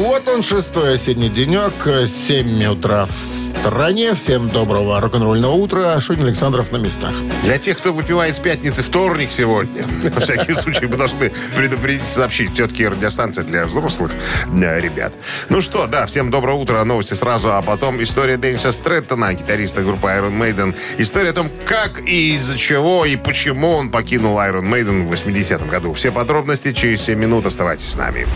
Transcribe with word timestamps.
Вот 0.00 0.26
он, 0.28 0.42
шестой 0.42 0.94
осенний 0.94 1.28
денек, 1.28 1.74
7 2.08 2.64
утра 2.64 3.04
в 3.04 3.12
стране. 3.12 4.14
Всем 4.14 4.48
доброго 4.48 4.98
рок-н-ролльного 4.98 5.52
утра. 5.52 6.00
Шунин 6.00 6.24
Александров 6.24 6.72
на 6.72 6.78
местах. 6.78 7.12
Для 7.42 7.58
тех, 7.58 7.76
кто 7.76 7.92
выпивает 7.92 8.34
с 8.34 8.38
пятницы 8.38 8.82
вторник 8.82 9.30
сегодня, 9.30 9.86
на 10.02 10.20
всякий 10.22 10.54
случай 10.54 10.86
мы 10.86 10.96
должны 10.96 11.30
предупредить, 11.54 12.08
сообщить. 12.08 12.54
Все-таки 12.54 12.88
радиостанция 12.88 13.44
для 13.44 13.66
взрослых 13.66 14.10
ребят. 14.50 15.12
Ну 15.50 15.60
что, 15.60 15.86
да, 15.86 16.06
всем 16.06 16.30
доброго 16.30 16.56
утра. 16.56 16.82
Новости 16.82 17.12
сразу, 17.12 17.52
а 17.52 17.60
потом 17.60 18.02
история 18.02 18.38
Дэнниса 18.38 18.72
Стрэттона, 18.72 19.34
гитариста 19.34 19.82
группы 19.82 20.08
Iron 20.08 20.32
Maiden. 20.32 20.74
История 20.96 21.28
о 21.28 21.34
том, 21.34 21.50
как 21.66 22.00
и 22.08 22.36
из-за 22.36 22.56
чего 22.56 23.04
и 23.04 23.16
почему 23.16 23.72
он 23.72 23.90
покинул 23.90 24.38
Iron 24.38 24.66
Maiden 24.66 25.04
в 25.04 25.12
80-м 25.12 25.68
году. 25.68 25.92
Все 25.92 26.10
подробности 26.10 26.72
через 26.72 27.02
7 27.02 27.18
минут. 27.18 27.44
Оставайтесь 27.44 27.90
с 27.90 27.96
нами. 27.96 28.26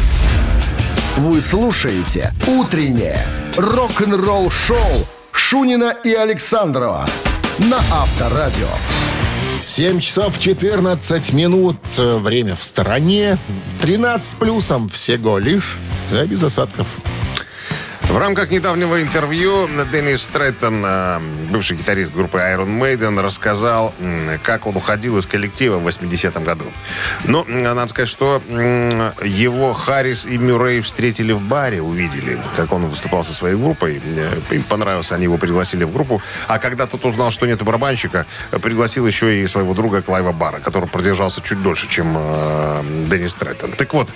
Вы 1.16 1.40
слушаете 1.40 2.32
«Утреннее 2.48 3.24
рок-н-ролл-шоу» 3.56 5.06
Шунина 5.30 5.94
и 6.02 6.12
Александрова 6.12 7.06
на 7.58 7.76
Авторадио. 7.76 8.66
7 9.68 10.00
часов 10.00 10.40
14 10.40 11.32
минут. 11.32 11.76
Время 11.96 12.56
в 12.56 12.64
стороне. 12.64 13.38
13 13.80 14.26
с 14.28 14.34
плюсом 14.34 14.88
всего 14.88 15.38
лишь. 15.38 15.78
Да, 16.10 16.24
без 16.26 16.42
осадков. 16.42 16.88
В 18.14 18.18
рамках 18.18 18.50
недавнего 18.50 19.02
интервью 19.02 19.68
Деннис 19.90 20.22
Стрэттон, 20.22 20.84
э, 20.86 21.20
бывший 21.50 21.76
гитарист 21.76 22.14
группы 22.14 22.38
Iron 22.38 22.78
Maiden, 22.78 23.20
рассказал, 23.20 23.92
как 24.44 24.68
он 24.68 24.76
уходил 24.76 25.18
из 25.18 25.26
коллектива 25.26 25.78
в 25.78 25.88
80-м 25.88 26.44
году. 26.44 26.64
Но 27.24 27.44
м, 27.48 27.64
надо 27.64 27.88
сказать, 27.88 28.08
что 28.08 28.40
его 28.48 29.72
Харрис 29.72 30.26
и 30.26 30.38
Мюррей 30.38 30.80
встретили 30.80 31.32
в 31.32 31.40
баре, 31.40 31.82
увидели, 31.82 32.38
как 32.56 32.72
он 32.72 32.86
выступал 32.86 33.24
со 33.24 33.34
своей 33.34 33.56
группой. 33.56 34.00
Э, 34.06 34.38
Им 34.52 34.62
понравился, 34.62 35.16
они 35.16 35.24
его 35.24 35.36
пригласили 35.36 35.82
в 35.82 35.92
группу. 35.92 36.22
А 36.46 36.60
когда 36.60 36.86
тот 36.86 37.04
узнал, 37.04 37.32
что 37.32 37.46
нету 37.46 37.64
барабанщика, 37.64 38.26
пригласил 38.62 39.08
еще 39.08 39.42
и 39.42 39.46
своего 39.48 39.74
друга 39.74 40.02
Клайва 40.02 40.30
Бара, 40.30 40.60
который 40.60 40.88
продержался 40.88 41.40
чуть 41.42 41.60
дольше, 41.60 41.88
чем 41.88 42.14
э, 42.16 42.82
Деннис 43.10 43.32
Стрэттон. 43.32 43.72
Так 43.72 43.92
вот, 43.92 44.08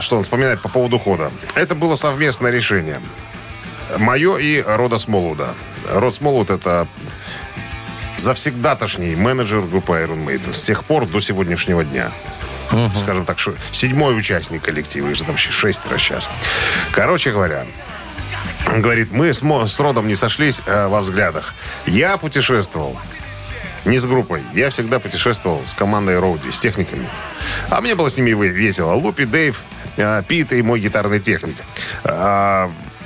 что 0.00 0.16
он 0.16 0.24
вспоминает 0.24 0.62
по 0.62 0.68
поводу 0.68 0.96
ухода. 0.96 1.30
Это 1.54 1.76
было 1.76 1.94
совместное 1.94 2.50
решение. 2.50 3.00
Мое 3.98 4.38
и 4.38 4.62
Рода 4.62 4.98
Смолуда. 4.98 5.48
Род 5.88 6.14
Смолуд 6.14 6.50
это 6.50 6.88
завсегдатошний 8.16 9.14
менеджер 9.14 9.60
группы 9.60 9.92
Iron 9.92 10.24
Maiden 10.24 10.52
с 10.52 10.62
тех 10.62 10.84
пор 10.84 11.06
до 11.06 11.20
сегодняшнего 11.20 11.84
дня. 11.84 12.10
Скажем 12.96 13.24
так, 13.24 13.38
седьмой 13.70 14.18
участник 14.18 14.62
коллектива, 14.62 15.08
их 15.08 15.16
же 15.16 15.24
там 15.24 15.36
шестеро 15.36 15.98
сейчас. 15.98 16.28
Короче 16.92 17.30
говоря, 17.30 17.66
говорит, 18.66 19.12
мы 19.12 19.32
с, 19.32 19.42
с 19.42 19.80
Родом 19.80 20.08
не 20.08 20.14
сошлись 20.14 20.60
э, 20.66 20.88
во 20.88 21.00
взглядах. 21.00 21.54
Я 21.86 22.16
путешествовал 22.16 22.98
не 23.84 23.98
с 23.98 24.06
группой. 24.06 24.42
Я 24.54 24.70
всегда 24.70 24.98
путешествовал 24.98 25.62
с 25.66 25.74
командой 25.74 26.18
Роуди, 26.18 26.50
с 26.50 26.58
техниками. 26.58 27.06
А 27.68 27.80
мне 27.80 27.94
было 27.94 28.08
с 28.08 28.16
ними 28.16 28.30
весело. 28.30 28.92
Лупи, 28.94 29.24
Дэйв, 29.24 29.62
э, 29.96 30.22
Пит 30.26 30.52
и 30.52 30.62
мой 30.62 30.80
гитарный 30.80 31.20
техник. 31.20 31.56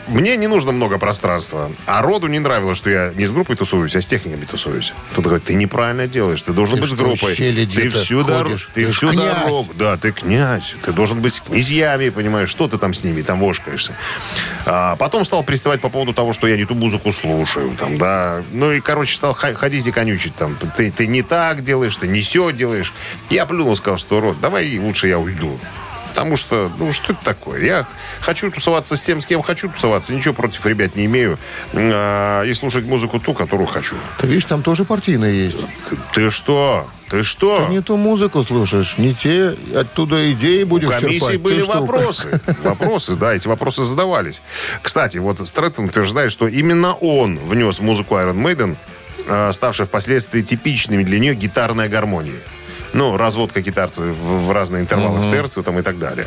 Мне 0.09 0.37
не 0.37 0.47
нужно 0.47 0.73
много 0.73 0.99
пространства. 0.99 1.71
А 1.87 2.01
Роду 2.01 2.29
не 2.29 2.39
нравилось, 2.39 2.79
что 2.79 2.89
я 2.89 3.13
не 3.15 3.27
с 3.27 3.31
группой 3.31 3.57
тусуюсь, 3.57 3.95
а 3.95 4.01
с 4.01 4.07
техниками 4.07 4.45
тусуюсь. 4.47 4.95
Тут 5.15 5.27
говорит, 5.27 5.45
ты 5.45 5.55
неправильно 5.55 6.07
делаешь, 6.07 6.41
ты 6.43 6.53
должен 6.53 6.77
Ты 6.77 6.83
быть 6.83 6.91
с 6.91 6.95
группой. 6.95 7.35
Ты 7.35 7.89
всю, 7.91 8.23
дорогу, 8.23 8.57
ты 8.75 8.87
Ты 8.87 8.93
всю 8.93 9.13
дорогу. 9.13 9.69
Да, 9.75 9.97
ты 9.99 10.13
князь. 10.13 10.75
Ты 10.83 10.93
должен 10.93 11.21
быть 11.21 11.35
с 11.35 11.41
князьями, 11.41 12.09
понимаешь, 12.09 12.49
что 12.49 12.69
ты 12.69 12.79
там 12.79 12.95
с 12.95 13.05
ними, 13.05 13.21
там 13.21 13.39
вошкаешься. 13.39 13.93
А 14.65 14.97
потом 14.97 15.25
стал 15.25 15.45
приставать 15.45 15.81
по 15.81 15.91
поводу 15.91 16.15
того, 16.15 16.33
что 16.33 16.47
я 16.47 16.57
не 16.57 16.65
ту 16.65 16.75
музыку 16.75 17.13
слушаю, 17.13 17.77
там, 17.79 17.99
да. 17.99 18.43
Ну 18.53 18.73
и, 18.73 18.81
короче, 18.81 19.15
стал 19.15 19.35
ходить 19.35 19.87
и 19.87 19.93
конючить, 19.93 20.35
там. 20.37 20.57
Ты, 20.77 20.91
ты 20.91 21.07
не 21.07 21.23
так 21.23 21.63
делаешь, 21.63 21.97
ты 21.97 22.07
не 22.09 22.21
все 22.21 22.51
делаешь. 22.51 22.95
Я 23.29 23.45
плюнул, 23.45 23.77
сказал, 23.77 23.99
что, 23.99 24.21
Рот, 24.21 24.41
давай 24.41 24.79
лучше 24.79 25.09
я 25.09 25.19
уйду. 25.19 25.59
Потому 26.19 26.37
что, 26.37 26.69
ну, 26.79 26.91
что 26.91 27.13
это 27.13 27.25
такое? 27.25 27.65
Я 27.65 27.87
хочу 28.21 28.51
тусоваться 28.51 28.97
с 28.97 29.03
тем, 29.03 29.21
с 29.21 29.27
кем 29.27 29.41
хочу 29.41 29.69
тусоваться. 29.69 30.13
Ничего 30.13 30.35
против 30.35 30.67
ребят 30.67 30.97
не 30.97 31.05
имею. 31.05 31.39
А, 31.73 32.43
и 32.43 32.53
слушать 32.55 32.87
музыку 32.87 33.21
ту, 33.21 33.35
которую 33.35 33.69
хочу. 33.69 33.95
Ты 34.19 34.27
видишь, 34.27 34.47
там 34.47 34.65
тоже 34.65 34.85
партийные 34.85 35.45
есть. 35.45 35.59
Ты 36.13 36.31
что? 36.31 36.89
Ты 37.09 37.23
что? 37.23 37.65
Ты 37.65 37.71
не 37.71 37.81
ту 37.83 37.97
музыку 37.97 38.43
слушаешь, 38.43 38.99
не 38.99 39.15
те, 39.15 39.55
оттуда 39.77 40.33
идеи 40.33 40.65
будешь 40.65 40.89
У 40.89 40.91
комиссии 40.91 41.19
черпать. 41.21 41.33
Ты 41.35 41.39
были 41.39 41.63
что, 41.63 41.81
вопросы. 41.83 42.41
Вопросы, 42.65 43.15
да, 43.15 43.35
эти 43.35 43.47
вопросы 43.47 43.85
задавались. 43.85 44.43
Кстати, 44.83 45.19
вот 45.19 45.39
Стрэттон 45.47 45.85
утверждает, 45.85 46.33
что 46.33 46.49
именно 46.49 46.95
он 46.95 47.39
внес 47.39 47.79
музыку 47.79 48.17
Iron 48.17 48.43
Maiden, 48.43 48.77
э, 49.29 49.53
ставшей 49.53 49.87
впоследствии 49.87 50.41
типичными 50.41 51.05
для 51.05 51.21
нее 51.21 51.37
гитарная 51.37 51.89
гармония. 51.89 52.41
Ну, 52.93 53.17
разводка 53.17 53.61
гитар 53.61 53.91
в, 53.95 54.47
в 54.47 54.53
разные 54.53 54.83
интервалы, 54.83 55.21
в 55.21 55.31
терцию 55.31 55.65
там 55.65 55.79
и 55.79 55.83
так 55.83 55.99
далее. 55.99 56.27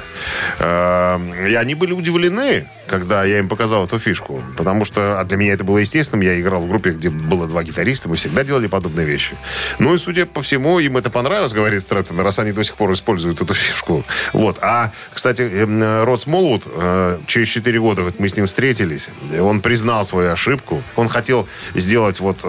Э, 0.60 1.20
И 1.50 1.56
они 1.56 1.76
были 1.76 1.94
удивлены, 1.94 2.68
когда 2.88 3.24
я 3.24 3.40
им 3.40 3.48
показал 3.48 3.86
эту 3.86 4.00
фишку. 4.00 4.44
Потому 4.58 4.86
что 4.86 5.20
а 5.20 5.24
для 5.24 5.38
меня 5.38 5.54
это 5.54 5.64
было 5.64 5.80
естественным. 5.80 6.26
Я 6.26 6.40
играл 6.40 6.62
в 6.62 6.68
группе, 6.68 6.92
где 6.92 7.10
было 7.10 7.48
два 7.48 7.64
гитариста. 7.64 8.10
Мы 8.10 8.16
всегда 8.16 8.44
делали 8.44 8.68
подобные 8.68 9.06
вещи. 9.06 9.36
Ну 9.80 9.94
и, 9.94 9.98
судя 9.98 10.26
по 10.26 10.42
всему, 10.42 10.80
им 10.80 10.98
это 10.98 11.10
понравилось, 11.10 11.54
говорит 11.54 11.82
Стрэттон, 11.82 12.20
раз 12.20 12.40
они 12.40 12.52
до 12.52 12.64
сих 12.64 12.76
пор 12.76 12.92
используют 12.94 13.42
эту 13.42 13.54
фишку. 13.54 14.04
Вот. 14.34 14.60
А, 14.62 14.92
кстати, 15.14 15.42
эм, 15.42 16.04
Род 16.04 16.22
Смолвуд, 16.22 16.64
э, 16.68 17.20
через 17.28 17.48
4 17.48 17.80
года 17.80 18.04
вот 18.04 18.20
мы 18.20 18.30
с 18.30 18.36
ним 18.36 18.46
встретились, 18.46 19.10
он 19.40 19.62
признал 19.62 20.04
свою 20.06 20.32
ошибку. 20.32 20.84
Он 20.96 21.08
хотел 21.08 21.48
сделать 21.76 22.20
вот... 22.20 22.40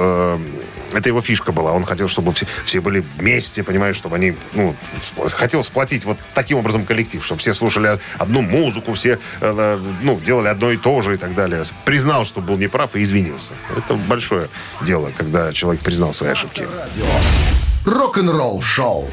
э, 0.93 0.99
это 0.99 1.09
его 1.09 1.21
фишка 1.21 1.53
была. 1.53 1.73
Он 1.73 1.85
хотел, 1.85 2.09
чтобы 2.09 2.33
все, 2.33 2.47
все 2.65 2.81
были 2.81 3.01
вместе, 3.01 3.63
понимаешь, 3.63 3.97
чтобы 3.97 4.17
они... 4.17 4.35
Ну, 4.53 4.75
сп- 4.99 5.29
хотел 5.35 5.63
сплотить 5.65 6.05
вот 6.05 6.19
таким 6.35 6.59
образом 6.59 6.85
коллектив, 6.85 7.25
чтобы 7.25 7.41
все 7.41 7.55
слушали 7.55 7.99
одну 8.19 8.43
музыку, 8.43 8.93
все, 8.95 9.19
э, 9.41 9.81
ну, 10.03 10.21
делали 10.21 10.49
одно 10.49 10.71
и 10.73 10.77
то 10.77 11.01
же 11.03 11.15
и 11.15 11.17
так 11.17 11.35
далее. 11.35 11.63
Признал, 11.85 12.25
что 12.25 12.41
был 12.41 12.57
неправ 12.57 12.97
и 12.97 13.03
извинился. 13.03 13.53
Это 13.77 13.95
большое 13.95 14.49
дело, 14.81 15.13
когда 15.17 15.53
человек 15.53 15.83
признал 15.83 16.13
свои 16.15 16.31
ошибки. 16.31 16.67
Рок-н-ролл-шоу. 17.85 19.11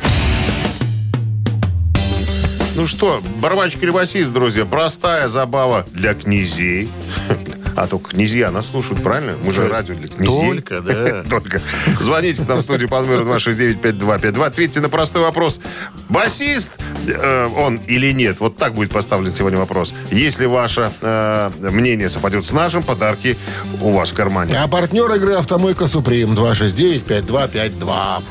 Ну 2.75 2.87
что, 2.87 3.21
барабанщик 3.41 3.83
или 3.83 3.89
басист, 3.89 4.31
друзья, 4.31 4.65
простая 4.65 5.27
забава 5.27 5.85
для 5.91 6.13
князей. 6.13 6.89
А 7.79 7.87
только 7.87 8.09
князья 8.09 8.51
нас 8.51 8.67
слушают, 8.67 9.01
правильно? 9.01 9.37
Мы 9.41 9.53
же 9.53 9.69
радио 9.69 9.95
для 9.95 10.09
князей. 10.09 10.49
Только, 10.49 10.81
да. 10.81 11.23
Только. 11.29 11.61
Звоните 12.01 12.43
к 12.43 12.47
нам 12.49 12.59
в 12.59 12.63
студию 12.63 12.89
по 12.89 12.99
номеру 12.99 13.23
269-5252. 13.23 14.45
Ответьте 14.45 14.81
на 14.81 14.89
простой 14.89 15.21
вопрос. 15.21 15.61
Басист 16.09 16.71
э, 17.07 17.47
он 17.55 17.77
или 17.87 18.11
нет? 18.11 18.41
Вот 18.41 18.57
так 18.57 18.73
будет 18.73 18.91
поставлен 18.91 19.31
сегодня 19.31 19.57
вопрос. 19.57 19.93
Если 20.11 20.45
ваше 20.45 20.91
э, 20.99 21.51
мнение 21.71 22.09
совпадет 22.09 22.45
с 22.45 22.51
нашим, 22.51 22.83
подарки 22.83 23.37
у 23.79 23.91
вас 23.91 24.11
в 24.11 24.13
кармане. 24.13 24.59
А 24.59 24.67
партнер 24.67 25.09
игры 25.15 25.35
«Автомойка 25.35 25.87
Суприм» 25.87 26.33
269-5252. 26.33 28.23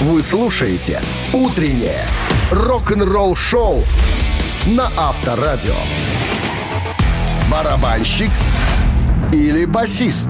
Вы 0.00 0.22
слушаете 0.22 1.00
«Утреннее 1.32 2.04
рок-н-ролл-шоу» 2.50 3.84
на 4.66 4.90
Авторадио. 4.96 5.76
Барабанщик 7.50 8.30
или 9.32 9.64
басист? 9.64 10.28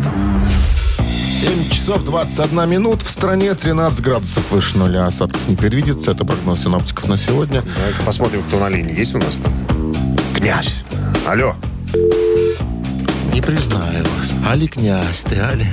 7 1.40 1.70
часов 1.70 2.04
21 2.04 2.68
минут. 2.68 3.02
В 3.02 3.10
стране 3.10 3.54
13 3.54 4.00
градусов 4.00 4.44
выше 4.50 4.76
нуля. 4.78 5.06
Осадков 5.06 5.48
не 5.48 5.56
предвидится. 5.56 6.12
Это 6.12 6.24
прогноз 6.24 6.62
синоптиков 6.62 7.08
на 7.08 7.18
сегодня. 7.18 7.62
Давай-ка 7.62 8.02
посмотрим, 8.04 8.42
кто 8.42 8.58
на 8.58 8.68
линии. 8.68 8.96
Есть 8.96 9.14
у 9.14 9.18
нас 9.18 9.36
там? 9.36 9.52
Князь. 10.34 10.82
Алло. 11.26 11.54
Не 13.32 13.40
признаю 13.40 14.04
вас. 14.16 14.32
Али 14.48 14.66
князь 14.66 15.22
ты, 15.22 15.36
Али. 15.36 15.66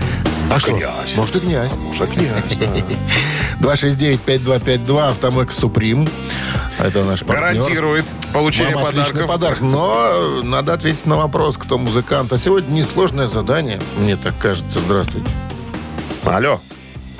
А 0.52 0.60
что? 0.60 0.76
Князь. 0.76 1.16
Может, 1.16 1.36
и 1.38 1.40
князь. 1.40 1.72
Может, 1.78 2.10
князь, 2.10 2.58
да. 2.60 3.74
269-5252, 3.74 5.10
«Автомойка 5.10 5.54
Суприм». 5.54 6.08
Это 6.80 7.04
наш 7.04 7.22
партнер. 7.22 7.40
Гарантирует 7.40 8.06
получение 8.34 8.76
Вам 8.76 8.86
подарков. 8.86 9.28
подарок. 9.28 9.62
Но 9.62 10.42
надо 10.44 10.74
ответить 10.74 11.06
на 11.06 11.16
вопрос, 11.16 11.58
кто 11.58 11.78
музыкант. 11.78 12.32
А 12.34 12.38
сегодня 12.38 12.72
несложное 12.74 13.28
задание, 13.28 13.80
мне 13.98 14.18
так 14.18 14.38
кажется. 14.38 14.80
Здравствуйте. 14.80 15.30
Алло. 16.26 16.60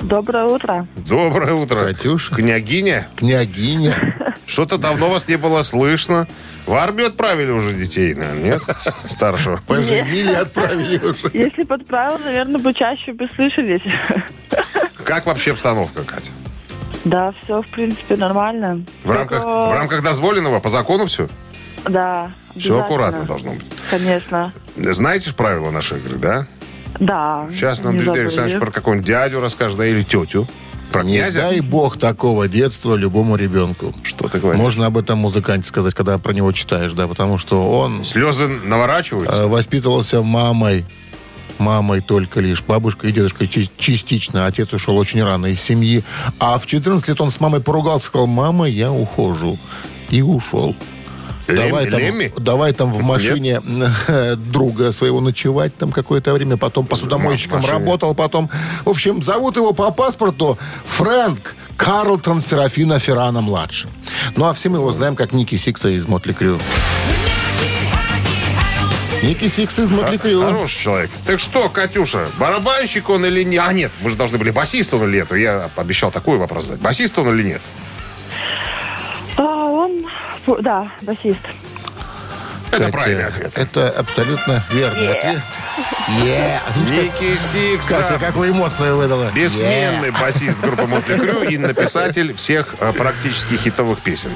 Доброе 0.00 0.44
утро. 0.44 0.86
Доброе 0.96 1.54
утро. 1.54 1.84
Катюша. 1.86 2.34
Княгиня, 2.34 3.08
Княгиня. 3.16 4.14
что-то 4.46 4.76
давно 4.78 5.08
вас 5.08 5.26
не 5.26 5.36
было 5.36 5.62
слышно. 5.62 6.28
В 6.66 6.74
армию 6.74 7.06
отправили 7.06 7.50
уже 7.50 7.72
детей, 7.72 8.14
наверное, 8.14 8.42
нет? 8.54 8.62
Старшего. 9.06 9.60
Поженили, 9.66 10.32
отправили 10.32 10.98
уже. 10.98 11.30
Если 11.32 11.62
подправил, 11.62 12.18
наверное, 12.18 12.60
бы 12.60 12.74
чаще 12.74 13.12
бы 13.12 13.28
слышались. 13.36 13.82
Как 15.04 15.26
вообще 15.26 15.52
обстановка, 15.52 16.02
Катя? 16.02 16.32
Да, 17.06 17.32
все, 17.44 17.62
в 17.62 17.68
принципе, 17.68 18.16
нормально. 18.16 18.82
В 19.04 19.10
рамках, 19.10 19.44
в 19.44 19.72
рамках 19.72 20.02
дозволенного, 20.02 20.58
по 20.60 20.68
закону 20.68 21.06
все? 21.06 21.28
Да. 21.88 22.30
Все 22.56 22.80
аккуратно 22.80 23.22
должно 23.24 23.52
быть. 23.52 23.64
Конечно. 23.90 24.52
Знаете 24.76 25.28
же 25.28 25.34
правила 25.34 25.70
нашей 25.70 25.98
игры, 25.98 26.16
да? 26.18 26.46
Да. 26.98 27.46
Сейчас 27.52 27.84
нам 27.84 27.94
не 27.96 28.02
Дмитрий. 28.02 28.22
Александрович 28.22 28.58
про 28.58 28.70
какого-нибудь 28.72 29.06
дядю 29.06 29.40
расскажет, 29.40 29.78
да, 29.78 29.86
или 29.86 30.02
тетю. 30.02 30.46
Про 30.90 31.02
Не 31.04 31.18
князя. 31.18 31.42
дай 31.42 31.60
бог 31.60 31.98
такого 31.98 32.48
детства 32.48 32.94
любому 32.96 33.36
ребенку. 33.36 33.92
Что 34.02 34.28
ты 34.28 34.38
говоришь? 34.40 34.60
Можно 34.60 34.86
об 34.86 34.96
этом 34.96 35.18
музыканте 35.18 35.68
сказать, 35.68 35.94
когда 35.94 36.16
про 36.18 36.32
него 36.32 36.50
читаешь, 36.52 36.92
да, 36.92 37.06
потому 37.06 37.38
что 37.38 37.70
он 37.70 38.04
Слезы 38.04 38.48
наворачиваются? 38.48 39.42
э, 39.42 39.46
воспитывался 39.46 40.22
мамой, 40.22 40.86
мамой 41.58 42.00
только 42.00 42.40
лишь, 42.40 42.62
бабушкой 42.62 43.10
и 43.10 43.12
дедушкой 43.12 43.48
чи- 43.48 43.70
частично. 43.78 44.46
Отец 44.46 44.72
ушел 44.72 44.96
очень 44.96 45.22
рано 45.22 45.46
из 45.46 45.60
семьи. 45.60 46.04
А 46.38 46.58
в 46.58 46.66
14 46.66 47.08
лет 47.08 47.20
он 47.20 47.30
с 47.30 47.40
мамой 47.40 47.60
поругался, 47.60 48.06
сказал, 48.06 48.26
мама, 48.26 48.68
я 48.68 48.90
ухожу. 48.92 49.58
И 50.10 50.22
ушел. 50.22 50.74
Лем- 51.48 51.56
Давай 51.70 51.86
там, 51.90 52.00
Лемми? 52.00 52.32
давай 52.38 52.72
там 52.72 52.92
в 52.92 53.02
машине 53.02 53.60
друга 54.36 54.90
своего 54.92 55.20
ночевать 55.20 55.76
там 55.76 55.92
какое-то 55.92 56.32
время, 56.32 56.56
потом 56.56 56.86
посудомойщиком 56.86 57.58
машине. 57.58 57.72
работал, 57.72 58.14
потом... 58.16 58.50
В 58.84 58.90
общем, 58.90 59.22
зовут 59.22 59.56
его 59.56 59.72
по 59.72 59.92
паспорту 59.92 60.58
Фрэнк 60.86 61.54
Карлтон 61.76 62.40
Серафина 62.40 62.98
Феррана-младший. 62.98 63.90
Ну, 64.34 64.46
а 64.46 64.54
все 64.54 64.70
мы 64.70 64.78
его 64.78 64.90
знаем 64.90 65.14
как 65.14 65.32
Ники 65.32 65.54
Сикса 65.56 65.88
из 65.90 66.08
Мотли 66.08 66.32
Крю. 66.32 66.58
Из 69.26 69.90
Мотли 69.90 70.16
Крю. 70.16 70.42
Хороший 70.42 70.78
человек. 70.78 71.10
Так 71.26 71.40
что, 71.40 71.68
Катюша, 71.68 72.28
барабанщик 72.38 73.08
он 73.08 73.26
или 73.26 73.42
не? 73.42 73.56
А, 73.56 73.72
нет, 73.72 73.90
мы 74.00 74.10
же 74.10 74.16
должны 74.16 74.38
были, 74.38 74.50
басист 74.50 74.94
он 74.94 75.08
или 75.08 75.18
нет? 75.18 75.32
Я 75.32 75.68
обещал 75.76 76.10
такой 76.10 76.38
вопрос 76.38 76.66
задать. 76.66 76.80
Басист 76.80 77.18
он 77.18 77.34
или 77.34 77.42
нет? 77.42 77.62
А, 79.36 79.42
он, 79.42 80.06
да, 80.60 80.92
басист. 81.02 81.40
Это 82.70 82.78
Катя, 82.78 82.92
правильный 82.92 83.24
ответ. 83.24 83.58
Это 83.58 83.90
абсолютно 83.90 84.64
верный 84.70 85.12
ответ. 85.16 85.42
Yeah. 86.24 86.60
Ники 86.90 87.38
Сикс, 87.38 87.86
Катя, 87.86 88.18
да. 88.20 88.26
как 88.26 88.36
вы 88.36 88.50
эмоции 88.50 88.90
выдала? 88.90 89.30
Бессменный 89.34 90.10
басист 90.10 90.60
группы 90.60 90.86
Mötley 90.86 91.18
Crüe 91.18 91.42
и 91.42 91.58
написатель 91.58 92.34
всех 92.34 92.74
э, 92.80 92.92
практически 92.92 93.56
хитовых 93.56 94.00
песен. 94.00 94.30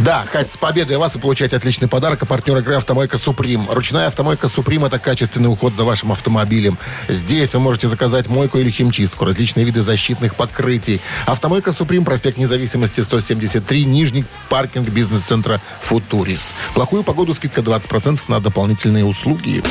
Да, 0.00 0.24
Катя, 0.32 0.50
с 0.50 0.56
победой 0.56 0.96
вас 0.96 1.14
вы 1.14 1.20
получаете 1.20 1.56
отличный 1.56 1.86
подарок. 1.86 2.22
А 2.22 2.26
партнер 2.26 2.56
игры 2.56 2.76
«Автомойка 2.76 3.18
Supreme». 3.18 3.68
Ручная 3.70 4.06
«Автомойка 4.06 4.48
Supreme»— 4.48 4.84
это 4.86 4.98
качественный 4.98 5.52
уход 5.52 5.76
за 5.76 5.84
вашим 5.84 6.10
автомобилем. 6.10 6.78
Здесь 7.08 7.52
вы 7.52 7.60
можете 7.60 7.86
заказать 7.86 8.26
мойку 8.26 8.56
или 8.56 8.70
химчистку, 8.70 9.26
различные 9.26 9.66
виды 9.66 9.82
защитных 9.82 10.36
покрытий. 10.36 11.02
«Автомойка 11.26 11.72
Supreme», 11.72 12.06
проспект 12.06 12.38
Независимости, 12.38 13.02
173, 13.02 13.84
Нижний 13.84 14.24
паркинг 14.48 14.88
бизнес-центра 14.88 15.60
«Футурис». 15.82 16.54
Плохую 16.74 17.02
погоду 17.02 17.34
скидка 17.34 17.60
20% 17.60 18.22
на 18.28 18.40
дополнительные 18.40 19.04
услуги. 19.04 19.62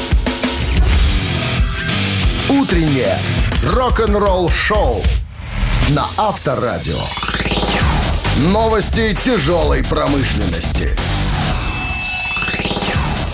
Утреннее 2.50 3.18
рок-н-ролл-шоу 3.64 5.04
на 5.90 6.06
Авторадио. 6.18 7.00
Новости 8.39 9.13
тяжелой 9.21 9.83
промышленности. 9.83 10.95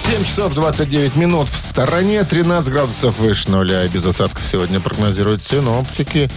7 0.07 0.23
часов 0.23 0.55
29 0.55 1.15
минут. 1.15 1.47
В 1.47 1.55
стороне 1.55 2.23
13 2.23 2.73
градусов 2.73 3.19
выше 3.19 3.51
нуля. 3.51 3.83
И 3.85 3.87
без 3.87 4.03
осадков 4.03 4.43
сегодня 4.51 4.79
прогнозируют 4.79 5.43
синоптики. 5.43 6.31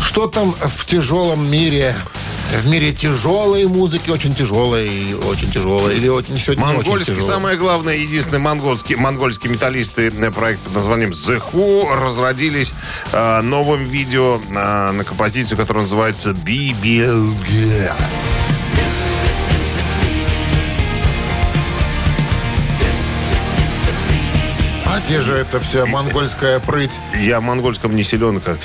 Что 0.00 0.28
там 0.28 0.54
в 0.54 0.86
тяжелом 0.86 1.50
мире? 1.50 1.96
В 2.52 2.66
мире 2.68 2.92
тяжелой 2.92 3.66
музыки, 3.66 4.08
очень 4.10 4.34
тяжелой, 4.34 5.14
очень 5.14 5.50
тяжелой. 5.50 5.96
Или 5.96 6.08
очень, 6.08 6.38
сегодня 6.38 6.64
очень 6.64 6.76
Монгольский, 6.76 7.14
тяжелой. 7.14 7.34
самое 7.34 7.56
главное, 7.58 7.96
единственный 7.96 8.38
монгольский, 8.38 8.96
монгольские 8.96 9.52
металлисты, 9.52 10.12
э, 10.16 10.30
проект 10.30 10.60
под 10.60 10.74
названием 10.74 11.10
The 11.10 11.42
Who, 11.52 11.94
разродились 11.94 12.72
э, 13.12 13.40
новым 13.42 13.84
видео 13.86 14.40
э, 14.48 14.90
на 14.92 15.04
композицию, 15.04 15.58
которая 15.58 15.82
называется 15.82 16.30
BBLG. 16.30 17.90
Где 25.06 25.20
же 25.20 25.34
это 25.34 25.60
вся 25.60 25.86
монгольская 25.86 26.58
прыть? 26.60 26.90
Я 27.18 27.40
в 27.40 27.42
монгольском 27.44 27.94
не 27.94 28.02
силен. 28.02 28.40
как- 28.40 28.58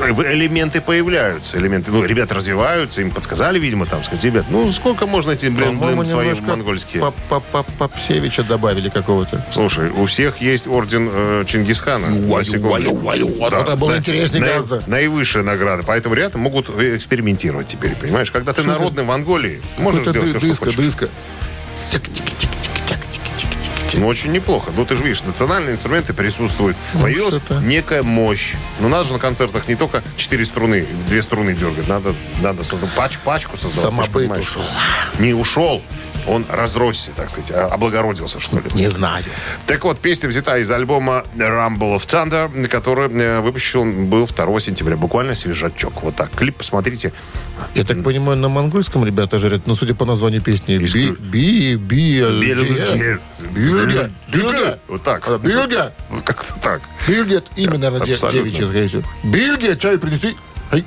Элементы 0.00 0.80
появляются. 0.80 1.56
Элементы, 1.58 1.90
ну, 1.92 2.04
ребята 2.04 2.34
развиваются, 2.34 3.00
им 3.00 3.10
подсказали, 3.10 3.58
видимо, 3.58 3.86
там, 3.86 4.02
сказать, 4.02 4.24
ребят, 4.24 4.44
ну, 4.50 4.70
сколько 4.72 5.06
можно 5.06 5.30
эти, 5.32 5.46
блин, 5.46 5.78
блин, 5.78 6.04
свои 6.06 6.26
монгольские? 6.56 7.00
Поп- 7.00 7.14
поп- 7.28 7.44
поп- 7.46 7.66
Попсевича 7.78 8.42
добавили 8.42 8.88
какого-то. 8.88 9.44
Слушай, 9.52 9.90
у 9.90 10.06
всех 10.06 10.38
есть 10.40 10.66
орден 10.66 11.08
э, 11.12 11.44
Чингисхана. 11.46 12.08
Вот 13.38 13.52
это 13.54 13.76
было 13.76 13.96
интереснее 13.96 14.42
гораздо. 14.42 14.82
Наивысшая 14.86 15.42
награда. 15.42 15.82
Поэтому 15.86 16.14
ребята 16.14 16.38
могут 16.38 16.68
э, 16.76 16.96
экспериментировать 16.96 17.66
теперь, 17.68 17.94
понимаешь? 17.94 18.30
Когда 18.30 18.52
ты 18.52 18.62
народный 18.80 19.04
в 19.04 19.06
Монголии, 19.06 19.62
можешь 19.78 20.00
ды- 20.12 20.20
все, 20.20 20.38
что 20.40 20.40
дыска, 20.48 20.64
хочешь. 20.66 20.76
Дыска. 23.94 24.00
Ну, 24.00 24.06
очень 24.08 24.32
неплохо. 24.32 24.70
Ну, 24.76 24.84
ты 24.84 24.96
же 24.96 25.02
видишь, 25.04 25.22
национальные 25.22 25.74
инструменты 25.74 26.12
присутствуют. 26.12 26.76
Появилась 27.00 27.34
что-то. 27.36 27.60
некая 27.60 28.02
мощь. 28.02 28.54
Но 28.80 28.88
надо 28.88 29.04
же 29.04 29.12
на 29.14 29.18
концертах 29.18 29.68
не 29.68 29.74
только 29.74 30.02
четыре 30.16 30.44
струны, 30.44 30.86
две 31.08 31.22
струны 31.22 31.54
дергать. 31.54 31.88
Надо, 31.88 32.14
надо 32.40 32.64
создать 32.64 32.90
пач, 32.90 33.18
пачку 33.18 33.56
создавать. 33.56 33.90
Самобыт 33.90 34.12
понимаешь. 34.12 34.44
ушел. 34.44 34.62
Не 35.18 35.34
ушел. 35.34 35.82
Он 36.26 36.44
разросся, 36.48 37.10
так 37.16 37.30
сказать, 37.30 37.50
а- 37.50 37.66
облагородился, 37.66 38.40
что 38.40 38.56
ли. 38.56 38.64
Не 38.74 38.88
знаю. 38.90 39.24
Так 39.66 39.84
вот, 39.84 39.98
песня 39.98 40.28
взята 40.28 40.58
из 40.58 40.70
альбома 40.70 41.24
Rumble 41.36 41.96
of 41.96 42.06
Thunder, 42.06 42.68
который 42.68 43.08
э, 43.10 43.40
выпущен 43.40 44.06
был 44.06 44.26
2 44.26 44.60
сентября. 44.60 44.96
Буквально 44.96 45.34
свежачок. 45.34 46.02
Вот 46.02 46.16
так. 46.16 46.30
Клип 46.30 46.56
посмотрите. 46.56 47.12
Я 47.74 47.84
так 47.84 48.02
понимаю, 48.02 48.38
на 48.38 48.48
монгольском 48.48 49.04
ребята 49.04 49.38
жарят, 49.38 49.66
но 49.66 49.74
судя 49.74 49.94
по 49.94 50.04
названию 50.04 50.40
песни, 50.42 50.78
би, 50.78 51.10
би, 51.12 51.76
би. 51.76 52.20
Бильге, 53.54 54.10
Бильге, 54.32 54.78
Вот 54.88 55.02
так. 55.02 55.28
А, 55.28 55.38
Бильге, 55.38 55.92
Вот 56.08 56.24
Как-то 56.24 56.54
так. 56.60 56.82
Бильге, 57.06 57.42
имя, 57.56 57.78
наверное, 57.78 58.06
девичье. 58.32 59.02
Бильге, 59.22 59.76
чай 59.76 59.98
принести. 59.98 60.36
Ай. 60.72 60.84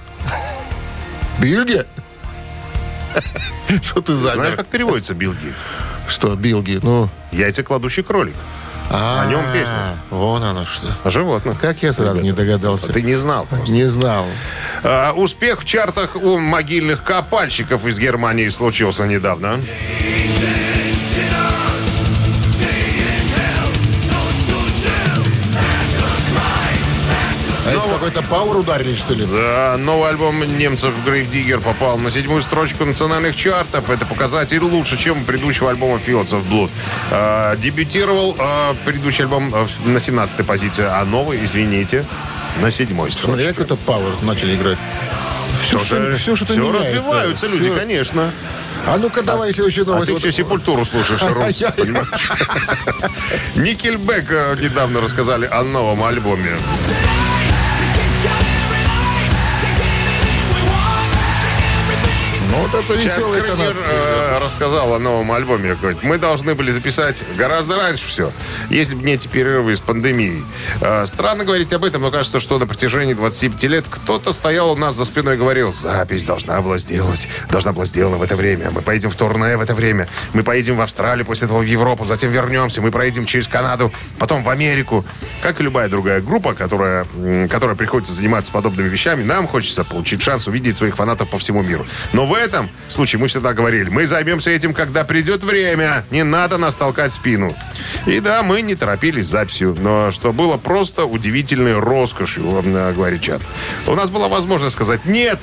Что 3.83 4.01
ты 4.01 4.15
Знаешь, 4.15 4.35
замер? 4.35 4.55
как 4.57 4.67
переводится 4.67 5.13
Билги? 5.13 5.53
Что, 6.07 6.35
Билги? 6.35 6.79
Ну, 6.81 7.09
Яйца 7.31 7.63
кладущий 7.63 8.03
кролик. 8.03 8.35
а, 8.89 9.25
нем 9.29 9.41
песня. 9.53 9.97
Вон 10.09 10.41
оно 10.43 10.65
что. 10.65 10.87
Животное. 11.09 11.55
Как 11.55 11.83
я 11.83 11.91
сразу 11.91 12.21
не 12.21 12.31
догадался. 12.31 12.87
Ты 12.93 13.01
не 13.01 13.15
знал 13.15 13.45
просто. 13.45 13.73
Не 13.73 13.83
знал. 13.85 14.25
А, 14.83 15.11
успех 15.13 15.61
в 15.61 15.65
чартах 15.65 16.15
у 16.15 16.37
могильных 16.37 17.03
копальщиков 17.03 17.85
из 17.85 17.99
Германии 17.99 18.47
случился 18.49 19.05
недавно. 19.05 19.59
А 27.67 27.71
эти 27.71 27.87
какой-то 27.89 28.21
пауэр 28.21 28.57
ударили, 28.57 28.95
что 28.95 29.13
ли? 29.13 29.25
Да, 29.25 29.75
новый 29.77 30.09
альбом 30.09 30.41
немцев 30.57 30.93
Digger 31.05 31.61
попал 31.61 31.97
на 31.97 32.09
седьмую 32.09 32.41
строчку 32.41 32.85
национальных 32.85 33.35
чартов. 33.35 33.89
Это 33.89 34.05
показатель 34.05 34.59
лучше, 34.61 34.97
чем 34.97 35.21
у 35.21 35.25
предыдущего 35.25 35.69
альбома 35.69 35.97
Fields 35.97 36.31
of 36.31 36.47
Blood. 36.49 36.71
А, 37.11 37.55
дебютировал 37.57 38.35
а, 38.39 38.73
предыдущий 38.85 39.23
альбом 39.25 39.51
а, 39.53 39.67
на 39.85 39.97
17-й 39.97 40.43
позиции, 40.45 40.85
а 40.89 41.03
новый, 41.03 41.43
извините, 41.43 42.05
на 42.61 42.71
седьмой 42.71 43.11
Смотри, 43.11 43.43
строчке. 43.43 43.53
как 43.53 43.65
это 43.65 43.75
пауэр 43.75 44.13
начали 44.21 44.55
играть. 44.55 44.77
Все, 45.61 45.77
что, 45.79 46.11
все, 46.13 46.35
что 46.35 46.45
Все 46.45 46.71
развиваются 46.71 47.47
люди, 47.47 47.69
конечно. 47.75 48.31
А 48.85 48.97
ну-ка, 48.97 49.21
давай 49.21 49.51
следующую 49.51 49.83
А 49.87 49.91
новость. 49.91 50.05
ты 50.07 50.13
Вот- 50.13 50.21
все 50.21 50.31
сепультуру 50.31 50.85
слушаешь, 50.85 51.21
Ай-яй-яй. 51.23 51.71
понимаешь? 51.73 52.07
Никельбек 53.55 54.31
э, 54.31 54.55
недавно 54.61 55.01
рассказали 55.01 55.45
о 55.45 55.63
новом 55.63 56.03
альбоме. 56.05 56.55
Вот 62.57 62.73
это 62.73 62.93
веселый 62.93 63.41
канадский. 63.41 63.83
э, 63.87 64.39
рассказал 64.39 64.93
о 64.93 64.99
новом 64.99 65.31
альбоме. 65.31 65.75
Говорит, 65.75 66.01
мы 66.03 66.17
должны 66.17 66.55
были 66.55 66.71
записать 66.71 67.23
гораздо 67.37 67.75
раньше 67.75 68.07
все, 68.07 68.31
если 68.69 68.95
бы 68.95 69.03
не 69.03 69.13
эти 69.13 69.27
перерывы 69.27 69.75
с 69.75 69.79
пандемией. 69.79 70.43
Э, 70.81 71.05
Странно 71.05 71.43
говорить 71.45 71.71
об 71.73 71.83
этом, 71.83 72.01
но 72.01 72.11
кажется, 72.11 72.39
что 72.39 72.57
на 72.57 72.65
протяжении 72.65 73.13
25 73.13 73.63
лет 73.63 73.85
кто-то 73.89 74.33
стоял 74.33 74.71
у 74.71 74.75
нас 74.75 74.95
за 74.95 75.05
спиной 75.05 75.35
и 75.35 75.37
говорил, 75.37 75.71
запись 75.71 76.23
должна 76.23 76.61
была 76.61 76.77
сделать, 76.79 77.27
должна 77.49 77.73
была 77.73 77.85
сделана 77.85 78.17
в 78.17 78.23
это 78.23 78.35
время. 78.35 78.69
Мы 78.71 78.81
поедем 78.81 79.11
в 79.11 79.15
турне 79.15 79.55
в 79.57 79.61
это 79.61 79.75
время. 79.75 80.07
Мы 80.33 80.43
поедем 80.43 80.77
в 80.77 80.81
Австралию, 80.81 81.25
после 81.25 81.45
этого 81.45 81.59
в 81.59 81.63
Европу, 81.65 82.05
затем 82.05 82.31
вернемся. 82.31 82.81
Мы 82.81 82.91
проедем 82.91 83.25
через 83.25 83.47
Канаду, 83.47 83.91
потом 84.17 84.43
в 84.43 84.49
Америку. 84.49 85.05
Как 85.41 85.59
и 85.59 85.63
любая 85.63 85.89
другая 85.89 86.21
группа, 86.21 86.53
которая, 86.53 87.05
которая 87.49 87.75
приходится 87.75 88.13
заниматься 88.13 88.51
подобными 88.51 88.89
вещами, 88.89 89.23
нам 89.23 89.47
хочется 89.47 89.83
получить 89.83 90.21
шанс 90.21 90.47
увидеть 90.47 90.75
своих 90.77 90.95
фанатов 90.95 91.29
по 91.29 91.37
всему 91.37 91.61
миру. 91.61 91.85
Но 92.13 92.25
в 92.25 92.33
этом 92.47 92.69
случае 92.87 93.19
мы 93.19 93.27
всегда 93.27 93.53
говорили, 93.53 93.89
мы 93.89 94.07
займемся 94.07 94.51
этим, 94.51 94.73
когда 94.73 95.03
придет 95.03 95.43
время. 95.43 96.05
Не 96.09 96.23
надо 96.23 96.57
нас 96.57 96.75
толкать 96.75 97.13
спину. 97.13 97.55
И 98.05 98.19
да, 98.19 98.41
мы 98.41 98.61
не 98.61 98.75
торопились 98.75 99.27
записью, 99.27 99.75
но 99.79 100.11
что 100.11 100.33
было 100.33 100.57
просто 100.57 101.05
удивительной 101.05 101.77
роскошью, 101.77 102.43
говорит 102.95 103.21
чат. 103.21 103.41
У 103.85 103.93
нас 103.93 104.09
была 104.09 104.27
возможность 104.27 104.75
сказать 104.75 105.05
«нет», 105.05 105.39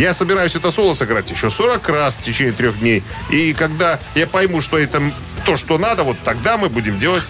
я 0.00 0.14
собираюсь 0.14 0.54
это 0.56 0.70
соло 0.70 0.94
сыграть 0.94 1.30
еще 1.30 1.50
40 1.50 1.88
раз 1.88 2.16
в 2.16 2.22
течение 2.22 2.52
трех 2.52 2.78
дней. 2.80 3.02
И 3.30 3.52
когда 3.52 3.98
я 4.14 4.26
пойму, 4.26 4.60
что 4.60 4.78
это 4.78 5.12
то, 5.46 5.56
что 5.56 5.78
надо, 5.78 6.02
вот 6.04 6.16
тогда 6.24 6.56
мы 6.56 6.68
будем 6.68 6.98
делать 6.98 7.22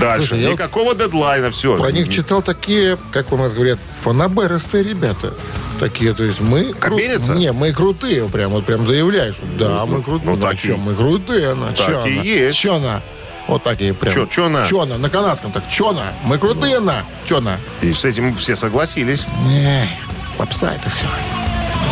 дальше. 0.00 0.28
Слушай, 0.28 0.52
Никакого 0.52 0.94
дедлайна, 0.94 1.50
все. 1.50 1.76
Про 1.76 1.92
них 1.92 2.08
читал 2.08 2.42
такие, 2.42 2.96
как 3.12 3.32
у 3.32 3.36
нас 3.36 3.52
говорят, 3.52 3.78
фанаберистые 4.02 4.82
ребята. 4.84 5.34
Такие, 5.78 6.12
то 6.12 6.24
есть 6.24 6.40
мы... 6.40 6.70
кру- 6.72 6.78
Кабинятся? 6.96 7.34
Не, 7.34 7.52
мы 7.52 7.72
крутые, 7.72 8.28
прям 8.28 8.50
вот 8.52 8.66
прям 8.66 8.86
заявляешь. 8.86 9.36
Да, 9.58 9.86
мы 9.86 10.02
крутые. 10.02 10.30
ну, 10.30 10.36
Ну, 10.36 10.42
так 10.42 10.56
чё, 10.58 10.74
и- 10.74 10.76
мы 10.76 10.94
крутые, 10.94 11.54
на, 11.54 11.72
так 11.72 11.86
чё 11.86 12.06
и 12.06 12.12
она? 12.14 12.22
есть. 12.22 12.58
Чё 12.58 12.78
на? 12.78 13.02
Вот 13.48 13.62
такие 13.62 13.94
прям. 13.94 14.12
Чё- 14.14 14.26
чё 14.26 14.48
на? 14.50 14.66
Чё 14.66 14.84
на? 14.84 14.98
На 14.98 15.08
канадском 15.08 15.52
так. 15.52 15.68
Чё 15.70 15.92
на? 15.92 16.12
Мы 16.22 16.36
крутые 16.38 16.80
на? 16.80 17.04
Чё 17.24 17.40
на? 17.40 17.56
И 17.80 17.92
с 17.94 18.04
этим 18.04 18.36
все 18.36 18.56
согласились. 18.56 19.24
Не, 19.46 19.88
попса 20.36 20.74
это 20.74 20.90
все. 20.90 21.06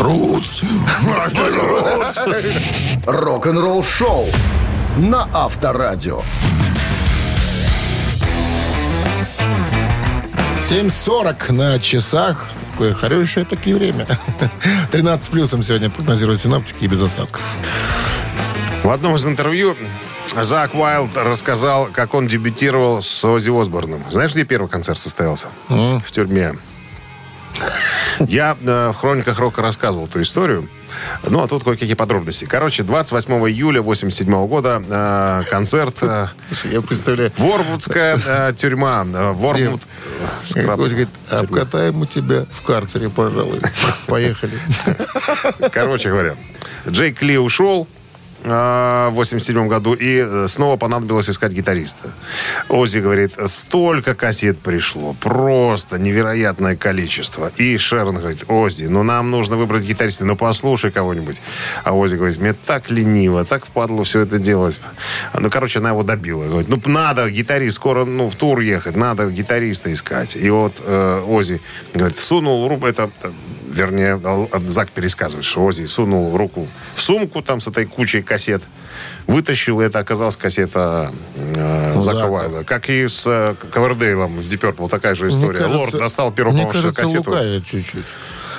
Рутс. 0.00 0.62
Рок-н-ролл 3.06 3.82
шоу 3.82 4.26
на 4.96 5.28
Авторадио. 5.32 6.22
7.40 10.68 11.52
на 11.52 11.78
часах. 11.78 12.46
Такое 12.72 12.94
хорошее 12.94 13.46
такие 13.46 13.74
время. 13.74 14.06
13 14.92 15.30
плюсом 15.30 15.62
сегодня 15.62 15.90
прогнозируют 15.90 16.40
синаптики 16.40 16.84
и 16.84 16.86
без 16.86 17.00
осадков. 17.00 17.42
В 18.82 18.90
одном 18.90 19.16
из 19.16 19.26
интервью 19.26 19.76
Зак 20.40 20.74
Уайлд 20.74 21.16
рассказал, 21.16 21.86
как 21.86 22.14
он 22.14 22.28
дебютировал 22.28 23.02
с 23.02 23.24
Оззи 23.24 23.50
Осборном. 23.50 24.04
Знаешь, 24.10 24.32
где 24.32 24.44
первый 24.44 24.68
концерт 24.68 24.98
состоялся? 24.98 25.48
В 25.68 26.10
тюрьме. 26.10 26.54
Я 28.26 28.56
э, 28.60 28.90
в 28.90 28.94
хрониках 28.94 29.38
рока 29.38 29.62
рассказывал 29.62 30.06
эту 30.06 30.20
историю. 30.22 30.68
Ну, 31.28 31.42
а 31.42 31.48
тут 31.48 31.64
кое-какие 31.64 31.94
подробности. 31.94 32.44
Короче, 32.46 32.82
28 32.82 33.32
июля 33.48 33.82
87 33.82 34.46
года 34.46 34.82
э, 34.88 35.42
концерт 35.50 35.96
э, 36.02 36.28
Я 36.70 36.80
представляю. 36.82 37.30
Ворвудская 37.36 38.18
э, 38.26 38.52
тюрьма. 38.56 39.04
э, 39.06 39.32
Ворвуд... 39.32 39.82
э, 39.82 40.24
скраб- 40.42 40.76
говорит, 40.76 41.08
обкатаем 41.30 42.00
у 42.00 42.06
тебя 42.06 42.46
в 42.52 42.62
карцере, 42.62 43.08
пожалуй. 43.10 43.60
Поехали. 44.06 44.52
Короче 45.72 46.10
говоря, 46.10 46.36
Джейк 46.88 47.22
Ли 47.22 47.38
ушел 47.38 47.86
в 48.44 49.10
87 49.14 49.68
году, 49.68 49.94
и 49.94 50.24
э, 50.24 50.46
снова 50.48 50.76
понадобилось 50.76 51.28
искать 51.28 51.52
гитариста. 51.52 52.10
Ози 52.68 52.98
говорит, 52.98 53.32
столько 53.46 54.14
кассет 54.14 54.58
пришло, 54.58 55.14
просто 55.14 55.98
невероятное 55.98 56.76
количество. 56.76 57.50
И 57.56 57.76
Шерон 57.78 58.16
говорит, 58.16 58.44
Ози, 58.48 58.84
ну 58.84 59.02
нам 59.02 59.30
нужно 59.30 59.56
выбрать 59.56 59.82
гитариста, 59.82 60.24
ну 60.24 60.36
послушай 60.36 60.92
кого-нибудь. 60.92 61.40
А 61.84 61.94
Ози 61.94 62.14
говорит, 62.14 62.38
мне 62.38 62.52
так 62.52 62.90
лениво, 62.90 63.44
так 63.44 63.66
впадло 63.66 64.04
все 64.04 64.20
это 64.20 64.38
делать. 64.38 64.80
Ну, 65.34 65.50
короче, 65.50 65.80
она 65.80 65.90
его 65.90 66.02
добила. 66.02 66.44
Говорит, 66.44 66.68
ну 66.68 66.80
надо 66.86 67.28
гитарист, 67.30 67.76
скоро 67.76 68.04
ну, 68.04 68.30
в 68.30 68.36
тур 68.36 68.60
ехать, 68.60 68.96
надо 68.96 69.30
гитариста 69.30 69.92
искать. 69.92 70.36
И 70.36 70.48
вот 70.50 70.74
э, 70.84 71.24
Ози 71.26 71.60
говорит, 71.92 72.18
сунул 72.18 72.68
руку, 72.68 72.86
это 72.86 73.10
э, 73.22 73.30
вернее, 73.72 74.20
Зак 74.66 74.90
пересказывает, 74.90 75.44
что 75.44 75.64
Ози 75.64 75.86
сунул 75.86 76.36
руку 76.36 76.66
в 76.94 77.00
сумку 77.00 77.42
там 77.42 77.60
с 77.60 77.68
этой 77.68 77.86
кучей 77.86 78.22
кассет, 78.28 78.62
вытащил, 79.26 79.80
и 79.80 79.84
это 79.84 79.98
оказалась 79.98 80.36
кассета 80.36 81.10
э, 81.34 82.00
Зака 82.00 82.18
Зака. 82.18 82.26
Уайлда. 82.26 82.64
Как 82.64 82.88
и 82.88 83.08
с 83.08 83.24
э, 83.26 83.54
Ковердейлом 83.72 84.36
в 84.40 84.46
Deep 84.46 84.60
Purple, 84.60 84.88
такая 84.88 85.14
же 85.14 85.28
история. 85.28 85.66
Мне 85.66 85.76
Лорд 85.76 85.92
кажется- 85.92 85.98
достал 85.98 86.32
первую 86.32 86.54
Мне 86.56 86.66
кажется, 86.66 86.92
кассету. 86.92 87.34
чуть-чуть. 87.68 88.04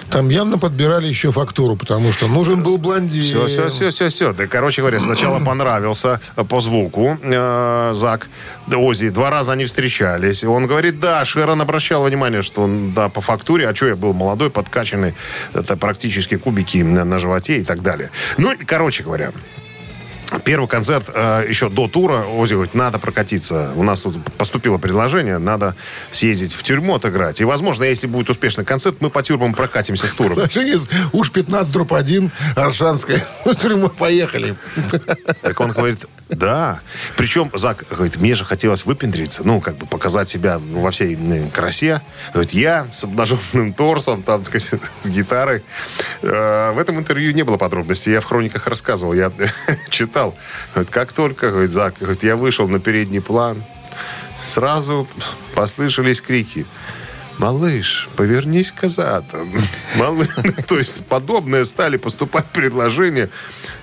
Там 0.09 0.29
явно 0.29 0.57
подбирали 0.57 1.05
еще 1.07 1.31
фактуру, 1.31 1.75
потому 1.75 2.11
что 2.11 2.27
нужен 2.27 2.63
был 2.63 2.79
блондин. 2.79 3.21
Все, 3.21 3.45
все, 3.45 3.69
все, 3.69 3.91
все, 3.91 4.09
все. 4.09 4.33
Да, 4.33 4.47
короче 4.47 4.81
говоря, 4.81 4.99
сначала 4.99 5.39
понравился 5.45 6.19
э, 6.35 6.43
по 6.43 6.61
звуку 6.61 7.17
э, 7.21 7.91
Зак. 7.93 8.27
Да, 8.65 8.77
Ози, 8.77 9.09
два 9.09 9.29
раза 9.29 9.51
они 9.53 9.65
встречались. 9.65 10.43
Он 10.43 10.65
говорит, 10.65 10.99
да, 10.99 11.23
Шерон 11.25 11.61
обращал 11.61 12.03
внимание, 12.03 12.41
что 12.41 12.63
он, 12.63 12.93
да, 12.93 13.09
по 13.09 13.21
фактуре, 13.21 13.67
а 13.67 13.75
что 13.75 13.87
я 13.87 13.95
был 13.95 14.13
молодой, 14.13 14.49
подкачанный, 14.49 15.13
это 15.53 15.77
практически 15.77 16.37
кубики 16.37 16.77
на, 16.79 17.05
на 17.05 17.19
животе 17.19 17.59
и 17.59 17.63
так 17.63 17.81
далее. 17.83 18.09
Ну, 18.37 18.53
короче 18.65 19.03
говоря, 19.03 19.31
Первый 20.43 20.67
концерт 20.67 21.09
э, 21.13 21.45
еще 21.47 21.69
до 21.69 21.87
тура 21.87 22.25
Ози 22.25 22.53
говорит, 22.53 22.73
надо 22.75 22.99
прокатиться. 22.99 23.71
У 23.75 23.83
нас 23.83 24.01
тут 24.01 24.17
поступило 24.37 24.77
предложение, 24.77 25.39
надо 25.39 25.75
съездить 26.11 26.53
в 26.53 26.63
тюрьму 26.63 26.95
отыграть. 26.95 27.41
И, 27.41 27.43
возможно, 27.43 27.83
если 27.83 28.07
будет 28.07 28.29
успешный 28.29 28.65
концерт, 28.65 28.97
мы 28.99 29.09
по 29.09 29.23
тюрьмам 29.23 29.53
прокатимся 29.53 30.07
с 30.07 30.13
туром. 30.13 30.39
Уж 31.13 31.31
15 31.31 31.73
дробь 31.73 31.93
1, 31.93 32.31
Аршанская. 32.55 33.25
В 33.45 33.55
тюрьму 33.55 33.89
поехали. 33.89 34.55
Так 35.41 35.59
он 35.59 35.71
говорит, 35.71 36.05
да. 36.29 36.79
Причем 37.17 37.51
Зак 37.55 37.85
говорит, 37.89 38.17
мне 38.17 38.35
же 38.35 38.45
хотелось 38.45 38.85
выпендриться, 38.85 39.43
ну, 39.43 39.59
как 39.59 39.77
бы 39.77 39.87
показать 39.87 40.29
себя 40.29 40.59
во 40.59 40.91
всей 40.91 41.17
красе. 41.51 42.01
Говорит, 42.33 42.51
я 42.51 42.87
с 42.93 43.03
обнаженным 43.03 43.73
торсом, 43.73 44.21
там, 44.21 44.43
так 44.43 44.61
сказать, 44.61 44.81
с 45.01 45.09
гитарой. 45.09 45.63
Э, 46.21 46.71
В 46.71 46.77
этом 46.77 46.99
интервью 46.99 47.33
не 47.33 47.43
было 47.43 47.57
подробностей. 47.57 48.13
Я 48.13 48.21
в 48.21 48.25
хрониках 48.25 48.67
рассказывал, 48.67 49.13
я 49.13 49.31
читал. 49.89 50.35
Говорит, 50.73 50.91
как 50.91 51.13
только, 51.13 51.49
говорит, 51.49 51.71
Зак, 51.71 51.95
говорит, 51.99 52.23
я 52.23 52.35
вышел 52.35 52.67
на 52.67 52.79
передний 52.79 53.21
план, 53.21 53.63
сразу 54.37 55.07
послышались 55.55 56.21
крики. 56.21 56.65
Малыш, 57.39 58.09
повернись 58.17 58.71
к. 58.71 58.83
Малыш, 59.95 60.27
то 60.67 60.77
есть 60.77 61.05
подобное 61.05 61.63
стали 61.63 61.95
поступать 61.97 62.45
предложения. 62.51 63.29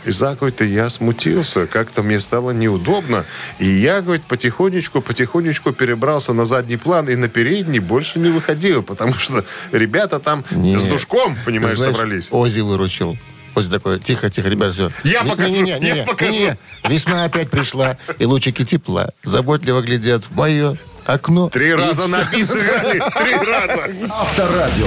И 0.07 0.11
Зак 0.13 0.39
говорит, 0.39 0.61
я 0.61 0.89
смутился, 0.89 1.67
как-то 1.67 2.03
мне 2.05 2.21
стало 2.21 2.53
неудобно. 2.53 3.25
И 3.59 3.67
я, 3.67 4.01
говорит, 4.01 4.25
потихонечку, 4.25 5.03
потихонечку 5.03 5.73
перебрался 5.73 6.33
на 6.33 6.45
задний 6.45 6.77
план 6.77 7.09
и 7.09 7.17
на 7.17 7.29
передний 7.29 7.81
больше 7.81 8.21
не 8.21 8.31
выходил, 8.31 8.83
потому 8.85 9.15
что 9.15 9.45
ребята 9.73 10.21
там 10.21 10.45
Не. 10.53 10.79
с 10.79 10.85
душком, 10.85 11.37
понимаешь, 11.45 11.77
Знаешь, 11.77 11.93
собрались. 11.97 12.29
Ози 12.31 12.61
выручил. 12.61 13.19
Ози 13.57 13.69
такой, 13.69 13.99
тихо, 13.99 14.31
тихо, 14.31 14.49
ребят, 14.49 14.75
все. 14.75 14.91
Я 15.03 15.25
покажу, 15.25 15.65
я 15.65 16.05
покажу. 16.05 16.57
Весна 16.89 17.25
опять 17.25 17.51
пришла, 17.51 17.99
и 18.19 18.25
лучики 18.27 18.65
тепла 18.65 19.11
заботливо 19.25 19.81
глядят 19.81 20.25
в 20.27 20.37
мое 20.37 20.77
окно. 21.05 21.49
Три 21.49 21.71
И 21.71 21.73
раза 21.73 22.07
на 22.07 22.23
бис 22.31 22.49
сыграли, 22.49 23.03
три 23.19 23.35
раза. 23.35 23.91
Авторадио. 24.11 24.87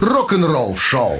Рок-н-ролл 0.00 0.76
шоу. 0.78 1.18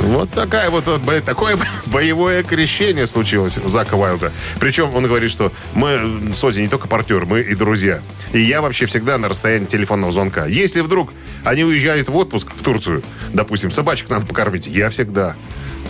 Вот 0.00 0.30
такая 0.30 0.70
вот, 0.70 0.84
такое 1.24 1.58
боевое 1.86 2.42
крещение 2.42 3.06
случилось 3.06 3.58
у 3.58 3.68
Зака 3.68 3.96
Уайлда. 3.96 4.32
Причем 4.58 4.94
он 4.94 5.04
говорит, 5.04 5.30
что 5.30 5.52
мы 5.74 6.32
с 6.32 6.42
Ози 6.42 6.60
не 6.60 6.68
только 6.68 6.88
партнеры, 6.88 7.26
мы 7.26 7.40
и 7.40 7.54
друзья. 7.54 8.00
И 8.32 8.40
я 8.40 8.62
вообще 8.62 8.86
всегда 8.86 9.18
на 9.18 9.28
расстоянии 9.28 9.66
телефонного 9.66 10.12
звонка. 10.12 10.46
Если 10.46 10.80
вдруг 10.80 11.12
они 11.44 11.64
уезжают 11.64 12.08
в 12.08 12.16
отпуск 12.16 12.48
в 12.56 12.62
Турцию, 12.62 13.02
допустим, 13.32 13.70
собачек 13.70 14.08
надо 14.08 14.26
покормить, 14.26 14.66
я 14.66 14.90
всегда. 14.90 15.36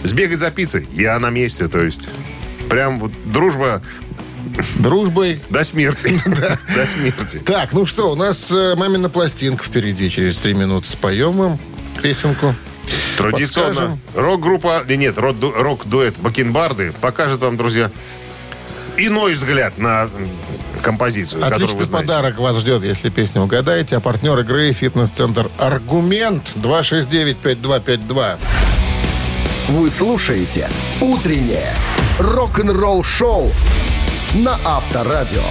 Сбегать 0.04 0.38
за 0.38 0.50
пиццей, 0.50 0.88
я 0.92 1.18
на 1.18 1.30
месте, 1.30 1.68
то 1.68 1.82
есть. 1.82 2.08
Прям 2.68 3.00
вот 3.00 3.12
дружба 3.24 3.82
Дружбой. 4.78 5.40
до 5.50 5.64
смерти. 5.64 6.20
До 6.74 6.86
смерти. 6.86 7.38
Так, 7.44 7.72
ну 7.72 7.86
что, 7.86 8.12
у 8.12 8.16
нас 8.16 8.50
э, 8.50 8.74
мамина 8.76 9.08
пластинка 9.08 9.64
впереди. 9.64 10.10
Через 10.10 10.40
три 10.40 10.54
минуты 10.54 10.88
споем 10.88 11.32
вам 11.36 11.58
песенку. 12.02 12.54
Традиционно 13.16 13.98
рок-группа, 14.14 14.84
или 14.86 14.96
нет, 14.96 15.18
рок- 15.18 15.56
рок-дуэт 15.56 16.16
Бакенбарды 16.18 16.92
покажет 17.00 17.40
вам, 17.40 17.56
друзья, 17.56 17.90
иной 18.96 19.34
взгляд 19.34 19.78
на 19.78 20.08
композицию, 20.82 21.40
которую 21.40 21.64
Отличный 21.64 21.78
вы 21.78 21.84
знаете. 21.84 22.06
подарок 22.08 22.38
вас 22.38 22.56
ждет, 22.58 22.82
если 22.82 23.10
песню 23.10 23.42
угадаете. 23.42 23.96
А 23.96 24.00
партнер 24.00 24.38
игры 24.38 24.72
«Фитнес-центр 24.72 25.50
Аргумент» 25.58 26.52
269-5252. 26.56 28.36
Вы 29.68 29.90
слушаете 29.90 30.68
«Утреннее 31.00 31.74
рок-н-ролл-шоу» 32.18 33.52
на 34.34 34.58
Авторадио. 34.64 35.42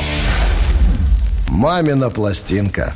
«Мамина 1.49 2.09
пластинка». 2.09 2.93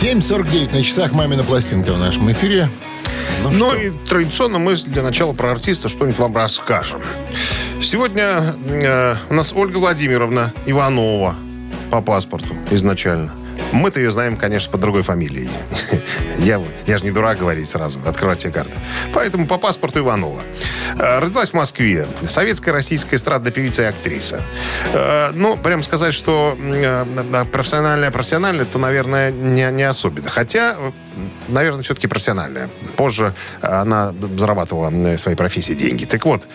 7.49 0.00 0.72
на 0.72 0.82
часах 0.82 1.12
«Мамина 1.12 1.44
пластинка» 1.44 1.92
в 1.92 1.98
нашем 1.98 2.32
эфире. 2.32 2.70
Ну 3.52 3.74
и 3.74 3.90
традиционно 4.08 4.58
мы 4.58 4.74
для 4.74 5.02
начала 5.02 5.34
про 5.34 5.50
артиста 5.50 5.90
что-нибудь 5.90 6.18
вам 6.18 6.34
расскажем. 6.34 7.02
Сегодня 7.82 8.56
э, 8.66 9.16
у 9.28 9.34
нас 9.34 9.52
Ольга 9.52 9.76
Владимировна 9.76 10.54
Иванова 10.64 11.36
по 11.90 12.00
паспорту 12.00 12.54
изначально. 12.70 13.34
Мы-то 13.72 14.00
ее 14.00 14.10
знаем, 14.10 14.38
конечно, 14.38 14.72
под 14.72 14.80
другой 14.80 15.02
фамилией. 15.02 15.50
Я, 16.40 16.62
я 16.86 16.96
же 16.96 17.04
не 17.04 17.10
дурак 17.10 17.38
говорить 17.38 17.68
сразу, 17.68 17.98
открывать 18.06 18.38
все 18.38 18.50
карты. 18.50 18.72
Поэтому 19.12 19.46
по 19.46 19.58
паспорту 19.58 19.98
Иванова. 19.98 20.40
Э, 20.98 21.18
Родилась 21.18 21.50
в 21.50 21.54
Москве. 21.54 22.06
Советская, 22.26 22.72
российская 22.72 23.16
эстрадная 23.16 23.52
певица 23.52 23.82
и 23.82 23.86
актриса. 23.86 24.40
Э, 24.94 25.30
Ну, 25.34 25.56
прям 25.56 25.82
сказать, 25.82 26.14
что 26.14 26.56
э, 26.58 27.04
профессиональная, 27.52 28.10
профессиональная, 28.10 28.64
то, 28.64 28.78
наверное, 28.78 29.30
не, 29.30 29.70
не 29.70 29.82
особенно. 29.82 30.30
Хотя, 30.30 30.76
наверное, 31.48 31.82
все-таки 31.82 32.06
профессиональная. 32.06 32.70
Позже 32.96 33.34
она 33.60 34.14
зарабатывала 34.38 34.88
на 34.88 35.18
своей 35.18 35.36
профессии 35.36 35.74
деньги. 35.74 36.04
Так 36.06 36.24
вот, 36.24 36.46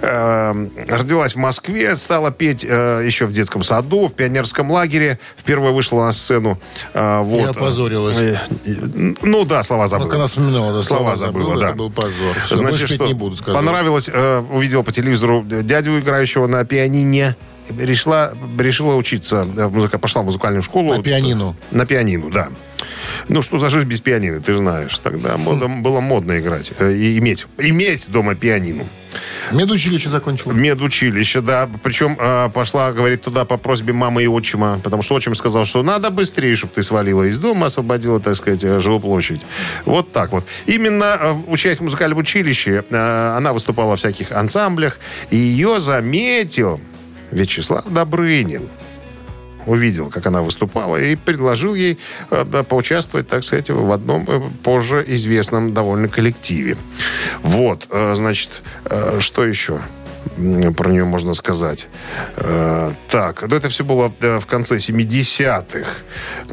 родилась 0.00 1.34
в 1.34 1.38
Москве, 1.38 1.96
стала 1.96 2.30
петь 2.30 2.62
еще 2.62 3.26
в 3.26 3.32
детском 3.32 3.62
саду, 3.62 4.08
в 4.08 4.14
пионерском 4.14 4.70
лагере. 4.70 5.18
Впервые 5.36 5.72
вышла 5.72 6.04
на 6.04 6.12
сцену. 6.12 6.60
вот. 6.94 7.48
опозорилась. 7.48 8.38
Ну 9.32 9.44
да, 9.46 9.62
слова 9.62 9.88
забыла. 9.88 10.08
Как 10.08 10.16
она 10.16 10.26
вспоминала, 10.26 10.72
да, 10.74 10.82
слова 10.82 11.16
забыла, 11.16 11.58
да. 11.58 11.68
Это 11.68 11.76
был 11.78 11.90
позор. 11.90 12.36
Всё, 12.44 12.56
Значит, 12.56 12.90
что, 12.90 13.06
не 13.06 13.14
буду, 13.14 13.34
скажу. 13.36 13.56
понравилось, 13.56 14.10
э, 14.12 14.44
увидел 14.50 14.82
по 14.82 14.92
телевизору 14.92 15.42
дядю, 15.42 15.98
играющего 15.98 16.46
на 16.46 16.64
пианине. 16.64 17.34
Решила, 17.78 18.34
решила 18.58 18.94
учиться, 18.94 19.46
э, 19.56 19.66
в 19.66 19.74
музыка, 19.74 19.98
пошла 19.98 20.20
в 20.20 20.26
музыкальную 20.26 20.62
школу. 20.62 20.94
На 20.94 21.02
пианину. 21.02 21.56
На 21.70 21.86
пианину, 21.86 22.30
да. 22.30 22.48
Ну, 23.28 23.42
что 23.42 23.58
за 23.58 23.70
жизнь 23.70 23.86
без 23.86 24.00
пианино, 24.00 24.40
ты 24.40 24.54
знаешь. 24.54 24.98
Тогда 24.98 25.36
мода- 25.36 25.68
было 25.68 26.00
модно 26.00 26.38
играть. 26.40 26.72
э, 26.78 26.92
И 26.92 27.18
иметь, 27.18 27.46
иметь 27.58 28.08
дома 28.10 28.34
пианину. 28.34 28.86
Медучилище 29.52 30.08
закончил. 30.08 30.52
Медучилище, 30.52 31.40
да. 31.40 31.68
Причем 31.82 32.16
э, 32.18 32.50
пошла, 32.54 32.92
говорит, 32.92 33.22
туда 33.22 33.44
по 33.44 33.56
просьбе 33.58 33.92
мамы 33.92 34.22
и 34.22 34.26
отчима. 34.26 34.80
Потому 34.82 35.02
что 35.02 35.14
отчим 35.14 35.34
сказал, 35.34 35.64
что 35.64 35.82
надо 35.82 36.10
быстрее, 36.10 36.54
чтобы 36.56 36.72
ты 36.74 36.82
свалила 36.82 37.24
из 37.24 37.38
дома, 37.38 37.66
освободила, 37.66 38.20
так 38.20 38.36
сказать, 38.36 38.64
э, 38.64 38.80
жилплощадь. 38.80 39.42
Вот 39.84 40.12
так 40.12 40.32
вот. 40.32 40.44
Именно 40.66 41.18
э, 41.20 41.32
учась 41.48 41.78
в 41.78 41.82
музыкальном 41.82 42.18
училище, 42.18 42.84
э, 42.88 43.34
она 43.36 43.52
выступала 43.52 43.90
во 43.90 43.96
всяких 43.96 44.32
ансамблях. 44.32 44.98
И 45.30 45.36
ее 45.36 45.80
заметил 45.80 46.80
Вячеслав 47.30 47.84
Добрынин 47.90 48.68
увидел, 49.66 50.10
как 50.10 50.26
она 50.26 50.42
выступала, 50.42 50.96
и 50.96 51.16
предложил 51.16 51.74
ей 51.74 51.98
э, 52.30 52.44
да, 52.44 52.62
поучаствовать, 52.62 53.28
так 53.28 53.44
сказать, 53.44 53.70
в 53.70 53.92
одном 53.92 54.24
э, 54.28 54.40
позже 54.62 55.04
известном 55.06 55.74
довольно 55.74 56.08
коллективе. 56.08 56.76
Вот, 57.42 57.86
э, 57.90 58.14
значит, 58.14 58.62
э, 58.84 59.18
что 59.20 59.44
еще? 59.44 59.80
про 60.76 60.88
нее 60.88 61.04
можно 61.04 61.34
сказать. 61.34 61.88
Э, 62.36 62.92
так, 63.08 63.42
ну 63.46 63.56
это 63.56 63.68
все 63.68 63.84
было 63.84 64.12
э, 64.20 64.38
в 64.38 64.46
конце 64.46 64.76
70-х. 64.76 65.88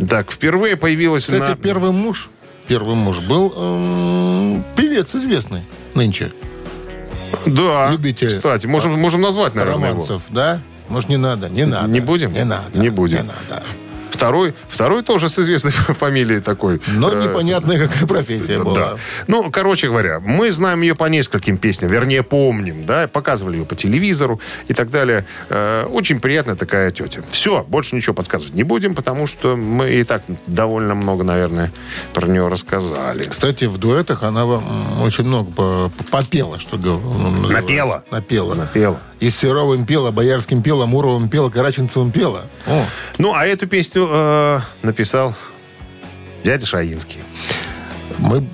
Так, 0.10 0.32
впервые 0.32 0.76
появилась 0.76 1.26
Кстати, 1.26 1.52
на... 1.52 1.56
первый 1.56 1.92
муж, 1.92 2.30
первый 2.68 2.96
муж 2.96 3.20
был 3.20 3.54
эм, 3.56 4.64
певец 4.76 5.14
известный 5.16 5.64
нынче. 5.94 6.32
Да, 7.46 7.90
любите 7.92 8.28
кстати, 8.28 8.66
можем, 8.66 9.00
можем 9.00 9.22
назвать, 9.22 9.54
наверное, 9.54 9.90
его. 9.90 10.02
Романцев, 10.02 10.22
да? 10.30 10.62
Может, 10.90 11.10
не 11.10 11.18
надо? 11.18 11.50
Не 11.50 11.66
надо. 11.66 11.88
Не 11.88 12.00
будем? 12.00 12.34
Не 12.34 12.44
надо. 12.46 12.66
Не 12.78 12.90
будем. 12.90 13.18
Не 13.18 13.24
надо. 13.24 13.64
Второй, 14.12 14.54
второй 14.68 15.02
тоже 15.02 15.30
с 15.30 15.40
известной 15.40 15.72
фамилией 15.72 16.42
такой. 16.42 16.82
Но 16.88 17.10
Э, 17.10 17.24
непонятно, 17.24 17.78
какая 17.78 18.06
профессия 18.06 18.58
Да. 18.58 18.64
была. 18.66 18.98
Ну, 19.28 19.50
короче 19.50 19.88
говоря, 19.88 20.20
мы 20.20 20.52
знаем 20.52 20.82
ее 20.82 20.94
по 20.94 21.06
нескольким 21.06 21.58
песням, 21.58 21.90
вернее, 21.90 22.22
помним, 22.22 22.86
да, 22.86 23.08
показывали 23.08 23.58
ее 23.60 23.66
по 23.66 23.76
телевизору 23.76 24.42
и 24.68 24.74
так 24.74 24.92
далее. 24.92 25.26
Э, 25.48 25.86
очень 25.86 26.20
приятная 26.20 26.56
такая 26.58 26.92
тетя. 26.92 27.22
Все, 27.32 27.64
больше 27.64 27.96
ничего 27.96 28.14
подсказывать 28.14 28.56
не 28.56 28.64
будем, 28.64 28.94
потому 28.94 29.26
что 29.26 29.56
мы 29.56 29.90
и 29.90 30.04
так 30.04 30.24
довольно 30.48 30.96
много, 30.96 31.24
наверное, 31.24 31.72
про 32.14 32.28
нее 32.28 32.46
рассказали. 32.50 33.24
Кстати, 33.24 33.66
в 33.66 33.78
дуэтах 33.78 34.24
она 34.24 34.42
м, 34.42 35.02
очень 35.02 35.24
много 35.24 35.50
по- 35.52 35.92
попела, 36.12 36.60
что 36.60 36.78
гов- 36.78 37.02
называется. 37.06 37.54
Напела? 37.54 38.04
Напела. 38.12 38.54
Напела. 38.56 39.00
И 39.20 39.30
Серовым 39.32 39.86
пела, 39.86 40.12
Боярским 40.12 40.62
пела, 40.62 40.86
Муровым 40.86 41.28
пела, 41.30 41.50
Караченцевым 41.50 42.12
пела. 42.12 42.46
О, 42.66 42.86
Ну, 43.18 43.34
а 43.34 43.46
эту 43.46 43.68
песню 43.68 44.08
э, 44.10 44.60
написал 44.82 45.36
дядя 46.44 46.66
Шаинский. 46.66 47.20
мы, 48.18 48.46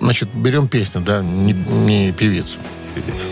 значит, 0.00 0.34
берем 0.34 0.66
песню, 0.68 1.00
да, 1.02 1.22
не, 1.22 1.52
не 1.52 2.12
певицу. 2.12 2.58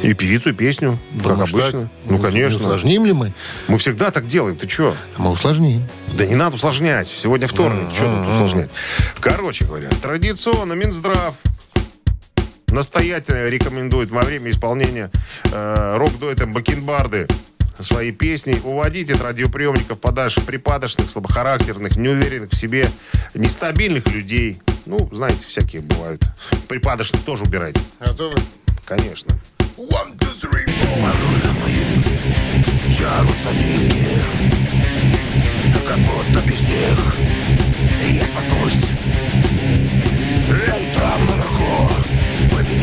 И 0.03 0.15
певицу, 0.15 0.51
и 0.51 0.53
песню, 0.53 0.97
как 1.15 1.23
Думаешь, 1.33 1.53
обычно. 1.53 1.91
Ну, 2.05 2.19
Не 2.19 2.23
конечно. 2.23 2.59
усложним 2.67 3.05
ли 3.05 3.13
мы? 3.13 3.33
Мы 3.67 3.79
всегда 3.79 4.13
так 4.13 4.29
делаем. 4.29 4.57
Ты 4.57 4.69
что? 4.69 4.95
Мы 5.17 5.31
усложним. 5.33 5.83
Да 6.17 6.25
не 6.25 6.37
надо 6.37 6.55
усложнять. 6.55 7.09
Сегодня 7.09 7.49
вторник. 7.49 7.93
Что 7.93 8.05
тут 8.05 8.33
усложнять? 8.33 8.71
Короче 9.19 9.65
говоря, 9.65 9.89
традиционно 10.01 10.75
Минздрав 10.75 11.35
настоятельно 12.77 13.49
рекомендует 13.49 14.11
во 14.11 14.21
время 14.21 14.51
исполнения 14.51 15.11
э, 15.51 15.97
рок-дуэтом 15.97 16.53
Бакенбарды 16.53 17.27
свои 17.81 18.13
песни 18.13 18.61
уводить 18.63 19.11
от 19.11 19.23
радиоприемников 19.23 19.99
подальше 19.99 20.43
припадочных, 20.43 21.11
слабохарактерных, 21.11 21.97
неуверенных 21.97 22.51
в 22.51 22.55
себе, 22.55 22.89
нестабильных 23.35 24.07
людей. 24.09 24.61
Ну, 24.85 25.09
знаете, 25.11 25.47
всякие 25.47 25.81
бывают. 25.83 26.23
Припадочных 26.69 27.23
тоже 27.23 27.45
убирайте. 27.45 27.81
Готовы? 27.99 28.37
Конечно. 28.85 29.35
Тянутся 32.97 33.53
нитки, 33.53 34.07
как 35.87 35.99
будто 35.99 36.47
без 36.47 36.63
них 36.63 37.17
я 38.13 38.27
споткнусь. 38.27 38.91
Эй, 40.49 40.95
там 40.95 41.27
наверху, 41.27 41.56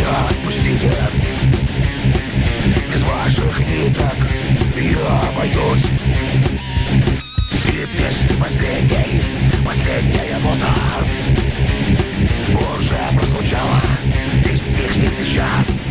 меня 0.04 0.28
отпустите. 0.30 0.92
Без 2.92 3.04
ваших 3.04 3.60
ниток 3.60 4.16
я 4.76 5.30
обойдусь. 5.30 5.88
И 7.72 7.98
песни 7.98 8.36
последней, 8.36 9.22
последняя 9.66 10.38
нота 10.40 10.76
уже 12.76 12.98
прозвучала 13.16 13.82
и 14.52 14.56
стихнет 14.56 15.16
сейчас. 15.18 15.82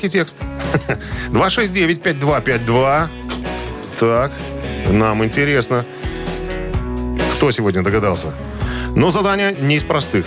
Женский 0.00 0.18
текст. 0.18 0.38
269-5252. 1.30 3.08
Так, 3.98 4.32
нам 4.90 5.22
интересно. 5.22 5.84
Кто 7.34 7.50
сегодня 7.50 7.82
догадался? 7.82 8.32
Но 8.96 9.10
задание 9.10 9.54
не 9.60 9.76
из 9.76 9.84
простых. 9.84 10.24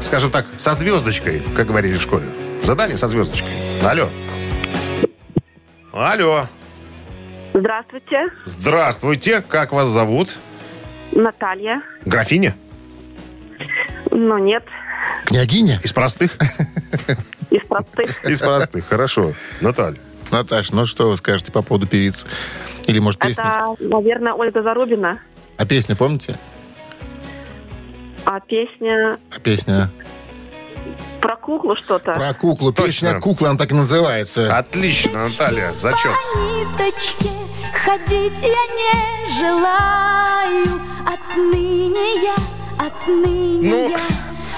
Скажем 0.00 0.30
так, 0.30 0.46
со 0.58 0.74
звездочкой, 0.74 1.42
как 1.56 1.66
говорили 1.66 1.98
в 1.98 2.02
школе. 2.02 2.26
Задание 2.62 2.96
со 2.96 3.08
звездочкой. 3.08 3.50
Алло. 3.84 4.08
Алло. 5.92 6.46
Здравствуйте, 7.52 8.28
Здравствуйте. 8.44 9.42
Как 9.42 9.72
вас 9.72 9.88
зовут? 9.88 10.36
Наталья. 11.10 11.82
Графиня? 12.04 12.54
Ну, 14.12 14.38
нет, 14.38 14.62
Княгиня? 15.24 15.80
Из 15.82 15.92
простых? 15.92 16.36
из 17.50 17.62
простых. 17.66 18.24
Из 18.28 18.40
простых. 18.40 18.86
Хорошо. 18.86 19.32
Наталья. 19.60 19.98
Наташ, 20.30 20.70
ну 20.70 20.86
что 20.86 21.10
вы 21.10 21.16
скажете 21.16 21.50
по 21.52 21.62
поводу 21.62 21.86
певицы? 21.86 22.26
Или, 22.86 22.98
может, 23.00 23.18
песню? 23.20 23.42
Это, 23.44 23.74
наверное, 23.80 24.32
Ольга 24.32 24.62
Зарубина. 24.62 25.20
А 25.56 25.66
песню 25.66 25.96
помните? 25.96 26.38
А 28.24 28.38
песня 28.40 29.18
А 29.34 29.40
песня? 29.40 29.90
про 31.20 31.36
куклу 31.36 31.76
что-то. 31.76 32.12
Про 32.12 32.32
куклу. 32.32 32.72
Точно. 32.72 33.08
Песня 33.08 33.20
«Кукла», 33.20 33.50
она 33.50 33.58
так 33.58 33.70
и 33.72 33.74
называется. 33.74 34.56
Отлично, 34.56 35.28
Наталья. 35.28 35.72
Зачет. 35.74 36.12
По 36.32 36.38
ниточке 36.38 37.28
ходить 37.84 38.40
я 38.40 38.48
не 38.48 39.38
желаю. 39.38 40.80
Отныне 41.06 42.22
я, 42.22 42.36
отныне 42.78 43.70
Ну, 43.70 43.90
я. 43.90 43.98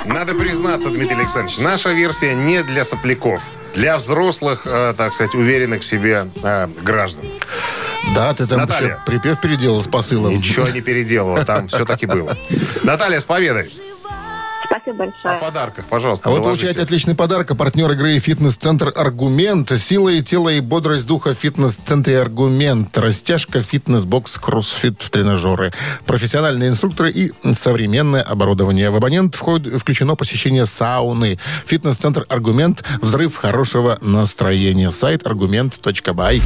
Надо 0.04 0.34
признаться, 0.34 0.90
Дмитрий 0.90 1.16
Александрович, 1.16 1.58
наша 1.58 1.90
версия 1.92 2.34
не 2.34 2.62
для 2.62 2.84
сопляков. 2.84 3.40
Для 3.74 3.96
взрослых, 3.96 4.62
э, 4.66 4.92
так 4.96 5.14
сказать, 5.14 5.34
уверенных 5.34 5.82
в 5.82 5.84
себе 5.84 6.28
э, 6.42 6.68
граждан. 6.82 7.24
Да, 8.14 8.34
ты 8.34 8.46
там 8.46 8.58
Наталья. 8.58 8.94
еще 8.94 8.98
припев 9.06 9.40
переделал 9.40 9.82
с 9.82 9.86
посылом. 9.86 10.34
Ничего 10.36 10.68
не 10.68 10.80
переделала, 10.80 11.44
там 11.44 11.68
все-таки 11.68 12.06
было. 12.06 12.36
Наталья, 12.82 13.20
с 13.20 13.24
победой. 13.24 13.72
Спасибо 14.72 15.04
О 15.04 15.06
большое. 15.06 15.38
подарках, 15.38 15.84
пожалуйста, 15.84 16.30
А 16.30 16.32
вы 16.32 16.40
получаете 16.40 16.80
отличный 16.80 17.14
подарок. 17.14 17.50
А 17.50 17.54
партнер 17.54 17.90
игры 17.92 18.18
«Фитнес-центр 18.18 18.90
Аргумент». 18.96 19.70
Сила 19.78 20.08
и 20.08 20.22
тело 20.22 20.48
и 20.48 20.60
бодрость 20.60 21.06
духа 21.06 21.34
в 21.34 21.38
фитнес-центре 21.38 22.18
«Аргумент». 22.18 22.96
Растяжка, 22.96 23.60
фитнес-бокс, 23.60 24.38
кроссфит, 24.38 24.98
тренажеры. 24.98 25.74
Профессиональные 26.06 26.70
инструкторы 26.70 27.10
и 27.10 27.32
современное 27.52 28.22
оборудование. 28.22 28.88
В 28.88 28.96
абонент 28.96 29.34
входит, 29.34 29.78
включено 29.78 30.16
посещение 30.16 30.64
сауны. 30.64 31.38
Фитнес-центр 31.66 32.24
«Аргумент». 32.30 32.82
Взрыв 33.02 33.36
хорошего 33.36 33.98
настроения. 34.00 34.90
Сайт 34.90 35.26
аргумент.бай. 35.26 36.40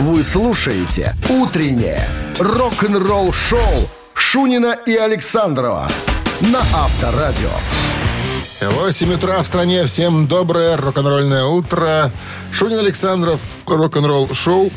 Вы 0.00 0.22
слушаете 0.24 1.14
«Утреннее 1.28 2.08
рок-н-ролл-шоу» 2.40 3.88
Шунина 4.14 4.76
и 4.86 4.96
Александрова 4.96 5.88
на 6.40 6.60
Авторадио. 6.60 7.50
8 8.60 9.12
утра 9.14 9.42
в 9.42 9.46
стране. 9.46 9.84
Всем 9.84 10.26
доброе 10.26 10.76
рок-н-ролльное 10.76 11.44
утро. 11.44 12.10
Шунин 12.52 12.78
Александров, 12.78 13.40
рок-н-ролл 13.66 14.32
шоу. 14.34 14.70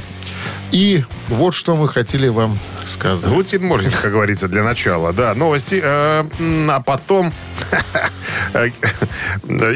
И 0.71 1.03
вот 1.29 1.53
что 1.53 1.75
мы 1.77 1.87
хотели 1.87 2.27
вам 2.27 2.59
сказать. 2.85 3.31
Гутин 3.31 3.63
Морнинг, 3.65 3.97
как 4.01 4.11
говорится, 4.11 4.47
для 4.49 4.63
начала. 4.63 5.13
Да, 5.13 5.33
новости. 5.35 5.79
э, 5.81 6.25
А 6.69 6.81
потом 6.81 7.33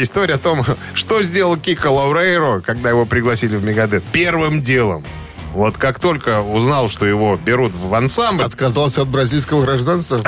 история 0.01 0.33
о 0.35 0.39
том, 0.39 0.65
что 0.93 1.23
сделал 1.23 1.55
Кика 1.55 1.87
Лаурейро, 1.87 2.59
когда 2.61 2.89
его 2.89 3.05
пригласили 3.05 3.55
в 3.55 3.63
Мегадет. 3.63 4.03
Первым 4.11 4.61
делом. 4.61 5.05
Вот 5.53 5.77
как 5.77 5.99
только 5.99 6.41
узнал, 6.41 6.89
что 6.89 7.05
его 7.05 7.35
берут 7.37 7.73
в 7.73 7.93
ансамбль, 7.93 8.43
Отказался 8.43 9.01
от 9.01 9.09
бразильского 9.09 9.63
гражданства? 9.63 10.21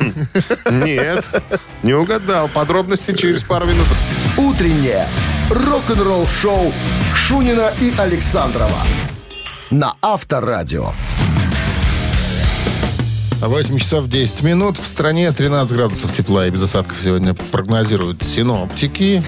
нет, 0.70 1.28
не 1.82 1.94
угадал. 1.94 2.48
Подробности 2.48 3.14
через 3.14 3.42
пару 3.44 3.66
минут. 3.66 3.86
Утреннее 4.36 5.06
рок-н-ролл-шоу 5.50 6.72
Шунина 7.14 7.72
и 7.80 7.94
Александрова 7.96 8.80
на 9.70 9.94
Авторадио. 10.00 10.92
8 13.48 13.78
часов 13.78 14.08
10 14.08 14.42
минут. 14.42 14.78
В 14.78 14.86
стране 14.86 15.30
13 15.32 15.76
градусов 15.76 16.12
тепла 16.12 16.46
и 16.46 16.50
без 16.50 16.62
осадков 16.62 16.96
сегодня 17.02 17.34
прогнозируют 17.34 18.22
синоптики. 18.22 19.22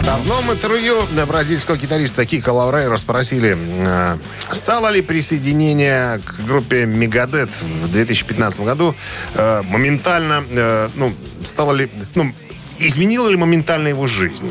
В 0.00 0.08
одном 0.08 0.50
интервью 0.50 1.02
на 1.12 1.26
бразильского 1.26 1.76
гитариста 1.76 2.24
Кика 2.26 2.50
Лаурейро 2.50 2.96
спросили, 2.96 3.56
э, 3.58 4.16
стало 4.50 4.88
ли 4.88 5.02
присоединение 5.02 6.20
к 6.20 6.44
группе 6.46 6.86
Мегадет 6.86 7.50
в 7.84 7.92
2015 7.92 8.60
году 8.60 8.94
э, 9.34 9.62
моментально, 9.62 10.44
э, 10.50 10.88
ну, 10.94 11.14
стало 11.44 11.72
ли, 11.72 11.90
ну, 12.14 12.32
изменило 12.78 13.28
ли 13.28 13.36
моментально 13.36 13.88
его 13.88 14.06
жизнь? 14.06 14.50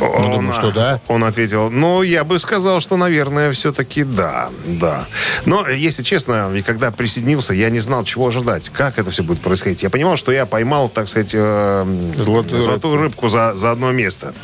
Он, 0.00 0.32
думаю, 0.32 0.52
что 0.52 0.72
да. 0.72 1.00
Он 1.08 1.24
ответил, 1.24 1.70
ну, 1.70 2.02
я 2.02 2.24
бы 2.24 2.38
сказал, 2.38 2.80
что, 2.80 2.96
наверное, 2.96 3.52
все-таки 3.52 4.04
да, 4.04 4.50
да. 4.66 5.06
Но, 5.44 5.68
если 5.68 6.02
честно, 6.02 6.52
и 6.54 6.62
когда 6.62 6.90
присоединился, 6.90 7.54
я 7.54 7.70
не 7.70 7.80
знал, 7.80 8.04
чего 8.04 8.26
ожидать, 8.28 8.68
как 8.68 8.98
это 8.98 9.10
все 9.10 9.22
будет 9.22 9.40
происходить. 9.40 9.82
Я 9.82 9.90
понимал, 9.90 10.16
что 10.16 10.32
я 10.32 10.46
поймал, 10.46 10.88
так 10.88 11.08
сказать, 11.08 11.32
э, 11.34 11.84
Золотую 12.16 12.62
золотую 12.62 12.96
рыбку 12.98 13.28
за, 13.28 13.54
за 13.54 13.70
одно 13.70 13.92
место. 13.92 14.34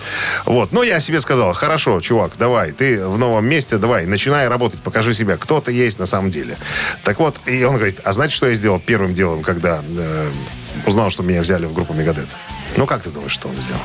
Вот. 0.44 0.72
Но 0.72 0.82
я 0.82 1.00
себе 1.00 1.20
сказал, 1.20 1.52
хорошо, 1.52 2.00
чувак, 2.00 2.32
давай, 2.38 2.72
ты 2.72 3.06
в 3.06 3.18
новом 3.18 3.46
месте, 3.46 3.78
давай, 3.78 4.06
начинай 4.06 4.48
работать, 4.48 4.80
покажи 4.80 5.14
себя, 5.14 5.36
кто 5.36 5.60
ты 5.60 5.72
есть 5.72 5.98
на 5.98 6.06
самом 6.06 6.30
деле. 6.30 6.56
Так 7.04 7.18
вот, 7.18 7.36
и 7.46 7.64
он 7.64 7.76
говорит, 7.76 8.00
а 8.04 8.12
знаете, 8.12 8.34
что 8.34 8.48
я 8.48 8.54
сделал 8.54 8.80
первым 8.80 9.14
делом, 9.14 9.42
когда 9.42 9.82
э, 9.86 10.30
узнал, 10.86 11.10
что 11.10 11.22
меня 11.22 11.42
взяли 11.42 11.66
в 11.66 11.72
группу 11.72 11.94
Мегадет? 11.94 12.28
Ну, 12.76 12.86
как 12.86 13.02
ты 13.02 13.10
думаешь, 13.10 13.32
что 13.32 13.48
он 13.48 13.56
сделал? 13.56 13.82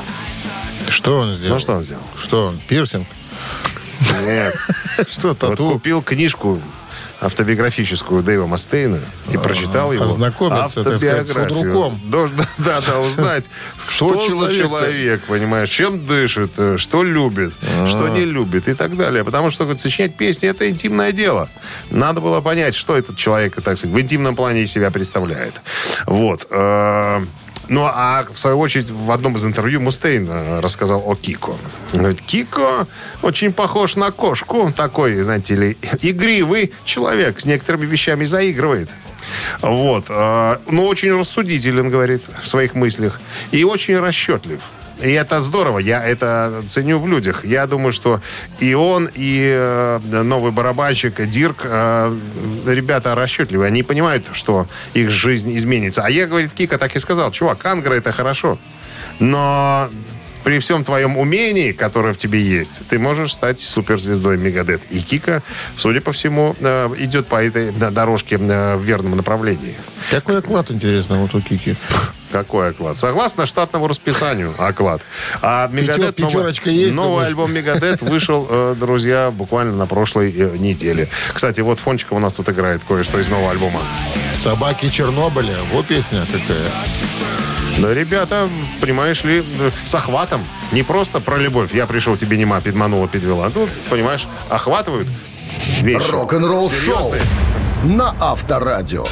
Что 0.88 1.16
он 1.18 1.34
сделал? 1.34 1.54
Ну, 1.54 1.60
что 1.60 1.72
он 1.74 1.82
сделал? 1.82 2.02
Что 2.20 2.46
он? 2.48 2.60
Пирсинг? 2.68 3.06
Нет. 4.24 4.54
Что, 5.10 5.28
Вот 5.28 5.38
тату? 5.38 5.70
купил 5.70 6.02
книжку 6.02 6.60
автобиографическую 7.20 8.22
Дэйва 8.22 8.46
Мастейна 8.46 9.00
и 9.32 9.36
прочитал 9.36 9.92
его 9.92 10.04
ознакомиться, 10.04 10.84
так 10.84 10.98
сказать, 10.98 11.26
с 11.26 11.30
автобиографию. 11.30 11.74
худруком. 11.74 12.30
Да, 12.58 12.80
да, 12.80 13.00
узнать, 13.00 13.50
Что 13.88 14.28
что 14.28 14.50
человек, 14.52 15.22
понимаешь, 15.24 15.68
чем 15.68 16.06
дышит, 16.06 16.52
э, 16.58 16.76
что 16.78 17.02
любит, 17.02 17.54
что 17.86 18.08
не 18.08 18.24
любит 18.24 18.68
и 18.68 18.74
так 18.74 18.96
далее. 18.96 19.24
Потому 19.24 19.50
что 19.50 19.64
говорит, 19.64 19.80
сочинять 19.80 20.16
песни– 20.16 20.48
это 20.50 20.68
интимное 20.68 21.10
дело. 21.10 21.48
Надо 21.90 22.20
было 22.20 22.40
понять, 22.40 22.76
что 22.76 22.96
этот 22.96 23.16
человек, 23.16 23.54
так 23.56 23.78
сказать, 23.78 23.94
в 23.94 24.00
интимном 24.00 24.36
плане 24.36 24.62
из 24.62 24.70
себя 24.70 24.90
представляет. 24.92 25.54
Вот. 26.06 26.46
Ну, 27.68 27.84
а 27.84 28.26
в 28.32 28.38
свою 28.38 28.58
очередь 28.58 28.90
в 28.90 29.10
одном 29.10 29.36
из 29.36 29.44
интервью 29.44 29.80
Мустейн 29.80 30.26
э, 30.28 30.60
рассказал 30.60 31.02
о 31.04 31.14
Кико. 31.14 31.50
Он 31.92 31.98
говорит, 32.00 32.22
Кико 32.22 32.86
очень 33.22 33.52
похож 33.52 33.96
на 33.96 34.10
кошку. 34.10 34.70
Такой, 34.74 35.20
знаете 35.22 35.54
ли, 35.54 35.76
игривый 36.00 36.72
человек. 36.84 37.40
С 37.40 37.44
некоторыми 37.46 37.86
вещами 37.86 38.24
заигрывает. 38.24 38.88
Вот. 39.60 40.06
э, 40.08 40.56
Но 40.66 40.86
очень 40.86 41.12
рассудителен, 41.18 41.90
говорит, 41.90 42.22
в 42.42 42.48
своих 42.48 42.74
мыслях. 42.74 43.20
И 43.50 43.64
очень 43.64 43.98
расчетлив. 43.98 44.60
И 45.00 45.12
это 45.12 45.40
здорово, 45.40 45.78
я 45.78 46.04
это 46.04 46.64
ценю 46.66 46.98
в 46.98 47.06
людях. 47.06 47.44
Я 47.44 47.66
думаю, 47.66 47.92
что 47.92 48.20
и 48.58 48.74
он, 48.74 49.08
и 49.14 49.48
э, 49.54 50.00
новый 50.22 50.50
барабанщик 50.50 51.24
Дирк, 51.28 51.60
э, 51.62 52.18
ребята 52.66 53.14
расчетливые. 53.14 53.68
Они 53.68 53.82
понимают, 53.82 54.26
что 54.32 54.66
их 54.94 55.10
жизнь 55.10 55.56
изменится. 55.56 56.02
А 56.04 56.10
я, 56.10 56.26
говорит, 56.26 56.52
Кика 56.52 56.78
так 56.78 56.96
и 56.96 56.98
сказал, 56.98 57.30
чувак, 57.30 57.64
Ангра 57.64 57.94
это 57.94 58.10
хорошо. 58.10 58.58
Но 59.20 59.88
при 60.42 60.58
всем 60.58 60.84
твоем 60.84 61.16
умении, 61.16 61.72
которое 61.72 62.12
в 62.12 62.16
тебе 62.16 62.40
есть, 62.40 62.82
ты 62.88 62.98
можешь 62.98 63.32
стать 63.32 63.60
суперзвездой 63.60 64.36
Мегадет. 64.36 64.80
И 64.90 65.00
Кика, 65.00 65.42
судя 65.76 66.00
по 66.00 66.10
всему, 66.10 66.56
э, 66.58 66.88
идет 66.98 67.28
по 67.28 67.42
этой 67.42 67.70
дорожке 67.70 68.36
в 68.36 68.82
верном 68.82 69.16
направлении. 69.16 69.76
Какой 70.10 70.38
оклад, 70.38 70.70
интересно, 70.72 71.18
вот 71.18 71.34
у 71.34 71.40
Кики? 71.40 71.76
Какой 72.30 72.70
оклад? 72.70 72.96
Согласно 72.96 73.46
штатному 73.46 73.88
расписанию, 73.88 74.52
оклад. 74.58 75.00
А 75.42 75.68
Мегадет, 75.68 76.14
Пятер- 76.14 76.26
пятерочка 76.26 76.70
есть, 76.70 76.94
новый 76.94 77.10
думаешь? 77.10 77.28
альбом 77.28 77.52
Мегадет 77.52 78.02
вышел, 78.02 78.46
э, 78.50 78.74
друзья, 78.78 79.30
буквально 79.30 79.74
на 79.74 79.86
прошлой 79.86 80.30
э, 80.36 80.56
неделе. 80.58 81.08
Кстати, 81.32 81.60
вот 81.62 81.78
фончиком 81.78 82.18
у 82.18 82.20
нас 82.20 82.34
тут 82.34 82.48
играет 82.50 82.82
кое-что 82.86 83.18
из 83.18 83.28
нового 83.28 83.50
альбома. 83.50 83.80
Собаки 84.36 84.88
Чернобыля. 84.90 85.56
Вот 85.72 85.86
песня 85.86 86.26
какая. 86.26 86.70
Да, 87.78 87.94
ребята, 87.94 88.48
понимаешь 88.80 89.22
ли, 89.24 89.44
с 89.84 89.94
охватом. 89.94 90.44
Не 90.72 90.82
просто 90.82 91.20
про 91.20 91.36
любовь. 91.38 91.72
Я 91.72 91.86
пришел, 91.86 92.16
тебе 92.16 92.36
нема, 92.36 92.60
подманула, 92.60 93.06
подвела. 93.06 93.48
Тут, 93.50 93.70
понимаешь, 93.88 94.26
охватывают 94.48 95.08
вещи. 95.80 96.10
Рок-н-ролл 96.10 96.70
шоу 96.70 97.14
на 97.84 98.14
Авторадио. 98.20 99.04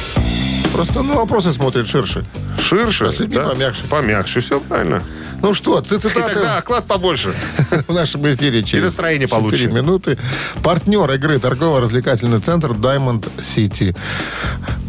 Просто 0.77 1.01
на 1.01 1.15
вопросы 1.15 1.51
смотрит 1.53 1.87
ширше. 1.87 2.23
Ширше. 2.59 3.05
А 3.05 3.11
с 3.11 3.17
людьми 3.17 3.39
помягче. 3.39 3.81
Помягче, 3.89 4.41
все 4.41 4.59
правильно. 4.59 5.01
Ну 5.41 5.55
что, 5.55 5.79
И 5.83 5.83
цитаты 5.83 6.21
тогда 6.21 6.57
оклад 6.57 6.85
побольше. 6.85 7.33
в 7.87 7.93
нашем 7.93 8.31
эфире 8.31 8.61
через 8.61 8.83
настроение 8.83 9.27
4 9.27 9.41
получше. 9.41 9.67
минуты. 9.69 10.19
Партнер 10.61 11.11
игры 11.13 11.39
торгово-развлекательный 11.39 12.41
центр 12.41 12.73
Diamond 12.73 13.27
City. 13.39 13.97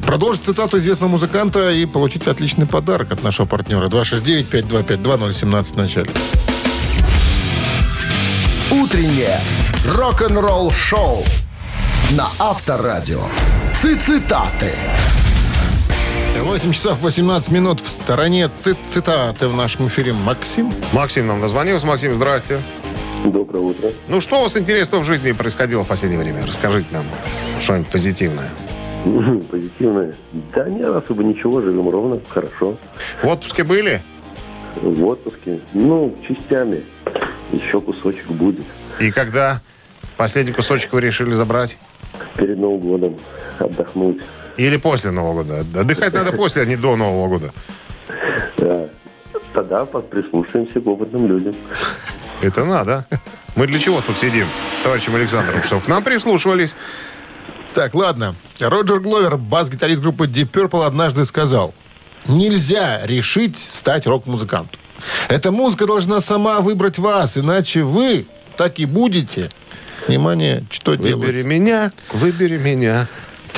Продолжить 0.07 0.45
цитату 0.45 0.77
известного 0.77 1.09
музыканта 1.09 1.71
и 1.71 1.87
получить 1.87 2.29
отличный 2.29 2.67
подарок 2.67 3.11
от 3.13 3.23
нашего 3.23 3.47
партнера. 3.47 3.89
269-5252-017 3.89 5.65
в 5.73 5.77
начале. 5.79 6.11
Утреннее 8.71 9.41
Рок-н-ролл 9.87 10.71
шоу 10.71 11.25
на 12.11 12.29
Авторадио. 12.39 13.23
Цитаты. 13.75 14.75
8 16.43 16.73
часов 16.73 17.03
18 17.03 17.51
минут 17.51 17.81
в 17.81 17.89
стороне 17.89 18.49
цит 18.49 18.77
цитаты 18.87 19.49
в 19.49 19.55
нашем 19.57 19.89
эфире. 19.89 20.13
Максим? 20.13 20.73
Максим 20.93 21.27
нам 21.27 21.41
дозвонился. 21.41 21.87
Максим, 21.87 22.15
здрасте. 22.15 22.61
Доброе 23.25 23.61
утро. 23.61 23.89
Ну, 24.09 24.21
что 24.21 24.39
у 24.39 24.43
вас 24.43 24.57
интересного 24.57 25.03
в 25.03 25.05
жизни 25.05 25.33
происходило 25.33 25.85
в 25.85 25.89
последнее 25.89 26.23
время? 26.23 26.47
Расскажите 26.47 26.87
нам 26.93 27.05
что-нибудь 27.61 27.89
позитивное. 27.89 28.49
Позитивное. 29.51 30.15
Да 30.55 30.69
нет, 30.69 30.95
особо 30.95 31.25
ничего, 31.25 31.61
живем 31.61 31.89
ровно, 31.89 32.21
хорошо. 32.29 32.77
В 33.23 33.27
отпуске 33.27 33.65
были? 33.65 34.01
В 34.81 35.05
отпуске. 35.07 35.61
Ну, 35.73 36.17
частями. 36.27 36.85
Еще 37.53 37.81
кусочек 37.81 38.27
будет. 38.29 38.65
И 39.01 39.11
когда 39.11 39.61
последний 40.17 40.53
кусочек 40.53 40.93
вы 40.93 41.01
решили 41.01 41.33
забрать? 41.33 41.79
Перед 42.37 42.59
Новым 42.59 42.81
годом 42.81 43.17
отдохнуть. 43.59 44.21
Или 44.59 44.77
после 44.77 45.13
Нового 45.13 45.45
года? 45.45 45.61
Отдыхать 45.81 46.13
надо 46.13 46.33
после, 46.33 46.63
а 46.63 46.65
не 46.65 46.77
до 46.77 46.97
Нового 46.97 47.29
года. 47.29 47.53
Да. 48.59 48.89
Тогда 49.55 49.85
прислушаемся 49.87 50.81
к 50.81 50.87
опытным 50.87 51.27
людям. 51.29 51.55
Это 52.43 52.65
надо. 52.65 53.07
Мы 53.57 53.67
для 53.67 53.79
чего 53.79 54.01
тут 54.01 54.19
сидим 54.19 54.49
с 54.77 54.81
товарищем 54.81 55.15
Александром? 55.15 55.63
Чтобы 55.63 55.83
к 55.83 55.89
нам 55.89 56.03
прислушивались. 56.05 56.75
Так, 57.73 57.95
ладно. 57.95 58.35
Роджер 58.61 58.99
Гловер, 59.01 59.37
бас-гитарист 59.37 60.03
группы 60.03 60.27
Deep 60.27 60.51
Purple, 60.51 60.85
однажды 60.85 61.25
сказал, 61.25 61.73
нельзя 62.27 63.07
решить 63.07 63.57
стать 63.57 64.07
рок-музыкантом. 64.07 64.81
Эта 65.29 65.53
музыка 65.53 65.87
должна 65.87 66.21
сама 66.21 66.61
выбрать 66.61 66.99
вас, 66.99 67.39
иначе 67.39 67.83
вы 67.83 68.27
так 68.57 68.81
и 68.81 68.87
будете. 68.87 69.49
Внимание, 70.09 70.65
что 70.71 70.93
Выбери 70.93 71.43
делать? 71.43 71.47
меня, 71.47 71.91
выбери 72.13 72.59
меня. 72.59 73.07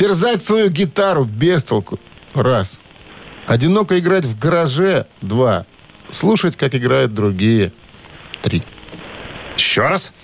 Терзать 0.00 0.42
свою 0.42 0.70
гитару 0.70 1.26
без 1.26 1.62
толку. 1.62 1.98
Раз. 2.32 2.80
Одиноко 3.46 3.98
играть 3.98 4.24
в 4.24 4.38
гараже. 4.38 5.04
Два. 5.20 5.66
Слушать, 6.10 6.56
как 6.56 6.74
играют 6.74 7.12
другие. 7.12 7.70
Три. 8.40 8.62
Еще 9.58 9.86
раз. 9.86 10.14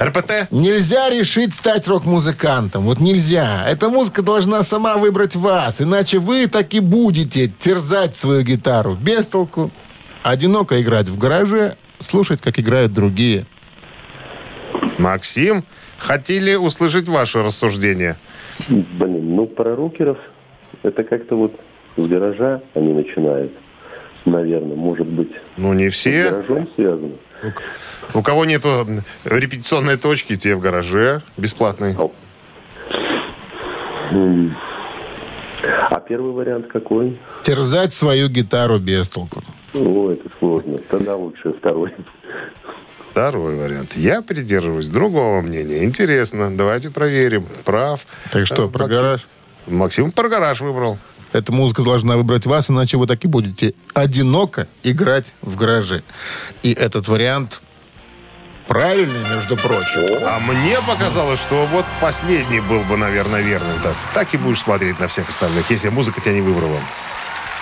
РПТ. 0.00 0.50
Нельзя 0.50 1.10
решить 1.10 1.54
стать 1.54 1.86
рок-музыкантом. 1.88 2.84
Вот 2.84 2.98
нельзя. 2.98 3.66
Эта 3.68 3.90
музыка 3.90 4.22
должна 4.22 4.62
сама 4.62 4.96
выбрать 4.96 5.36
вас. 5.36 5.82
Иначе 5.82 6.18
вы 6.18 6.46
так 6.46 6.72
и 6.72 6.80
будете 6.80 7.48
терзать 7.48 8.16
свою 8.16 8.44
гитару 8.44 8.94
без 8.94 9.26
толку. 9.26 9.70
Одиноко 10.22 10.80
играть 10.80 11.10
в 11.10 11.18
гараже. 11.18 11.76
Слушать, 12.00 12.40
как 12.40 12.58
играют 12.58 12.94
другие. 12.94 13.44
Максим, 14.96 15.64
хотели 15.98 16.54
услышать 16.54 17.08
ваше 17.08 17.42
рассуждение. 17.42 18.16
Блин, 18.68 19.36
ну, 19.36 19.46
про 19.46 19.76
рокеров 19.76 20.18
это 20.82 21.04
как-то 21.04 21.36
вот 21.36 21.52
с 21.96 22.06
гаража 22.06 22.62
они 22.74 22.92
начинают. 22.92 23.52
Наверное, 24.24 24.76
может 24.76 25.06
быть, 25.06 25.30
Ну, 25.56 25.72
не 25.72 25.88
с 25.88 25.94
все. 25.94 26.30
гаражом 26.30 26.68
связано. 26.74 27.12
У 28.14 28.22
кого 28.22 28.44
нету 28.44 28.68
репетиционной 29.24 29.96
точки, 29.96 30.34
те 30.36 30.54
в 30.56 30.60
гараже 30.60 31.22
бесплатной. 31.36 31.94
М. 34.10 34.56
А 35.90 36.00
первый 36.00 36.32
вариант 36.32 36.66
какой? 36.68 37.18
Терзать 37.42 37.94
свою 37.94 38.28
гитару 38.28 38.78
без 38.78 39.08
толку. 39.08 39.42
О, 39.74 40.10
это 40.10 40.28
сложно. 40.38 40.78
Тогда 40.88 41.16
лучше 41.16 41.52
второй. 41.52 41.92
Второй 43.16 43.56
вариант. 43.56 43.94
Я 43.96 44.20
придерживаюсь 44.20 44.88
другого 44.88 45.40
мнения. 45.40 45.84
Интересно. 45.84 46.54
Давайте 46.54 46.90
проверим. 46.90 47.46
Прав. 47.64 48.00
Так 48.30 48.46
что, 48.46 48.66
Э, 48.66 48.68
про 48.68 48.82
Максим- 48.84 49.00
гараж? 49.02 49.26
Максим 49.66 50.12
про 50.12 50.28
гараж 50.28 50.60
выбрал. 50.60 50.98
Эта 51.32 51.50
музыка 51.50 51.80
должна 51.80 52.18
выбрать 52.18 52.44
вас, 52.44 52.68
иначе 52.68 52.98
вы 52.98 53.06
так 53.06 53.24
и 53.24 53.26
будете 53.26 53.72
одиноко 53.94 54.68
играть 54.82 55.32
в 55.40 55.56
гараже. 55.56 56.02
И 56.62 56.74
этот 56.74 57.08
вариант 57.08 57.62
правильный, 58.68 59.20
между 59.34 59.56
прочим. 59.56 60.18
А 60.26 60.38
мне 60.38 60.78
показалось, 60.86 61.40
что 61.40 61.64
вот 61.72 61.86
последний 62.02 62.60
был 62.60 62.82
бы, 62.82 62.98
наверное, 62.98 63.40
верным. 63.40 63.80
Тас. 63.82 63.98
Так 64.12 64.34
и 64.34 64.36
будешь 64.36 64.60
смотреть 64.60 65.00
на 65.00 65.08
всех 65.08 65.30
остальных, 65.30 65.70
если 65.70 65.88
музыка 65.88 66.20
тебя 66.20 66.34
не 66.34 66.42
выбрала. 66.42 66.78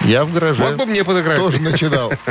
Я 0.00 0.24
в 0.24 0.32
гараже 0.32 0.64
Вот 0.64 0.74
бы 0.74 0.86
мне 0.86 1.04
подыграть. 1.04 1.38
тоже 1.38 1.60
начинал. 1.60 2.12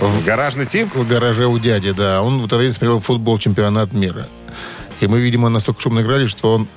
В 0.00 0.24
гаражный 0.24 0.64
тип? 0.64 0.94
В 0.94 1.06
гараже 1.06 1.46
у 1.46 1.58
дяди, 1.58 1.92
да. 1.92 2.22
Он 2.22 2.40
в 2.40 2.46
это 2.46 2.56
время 2.56 2.72
смотрел 2.72 3.00
футбол 3.00 3.38
чемпионат 3.38 3.92
мира. 3.92 4.28
И 5.00 5.06
мы, 5.06 5.20
видимо, 5.20 5.50
настолько 5.50 5.82
шумно 5.82 6.00
играли, 6.00 6.26
что 6.26 6.54
он 6.54 6.68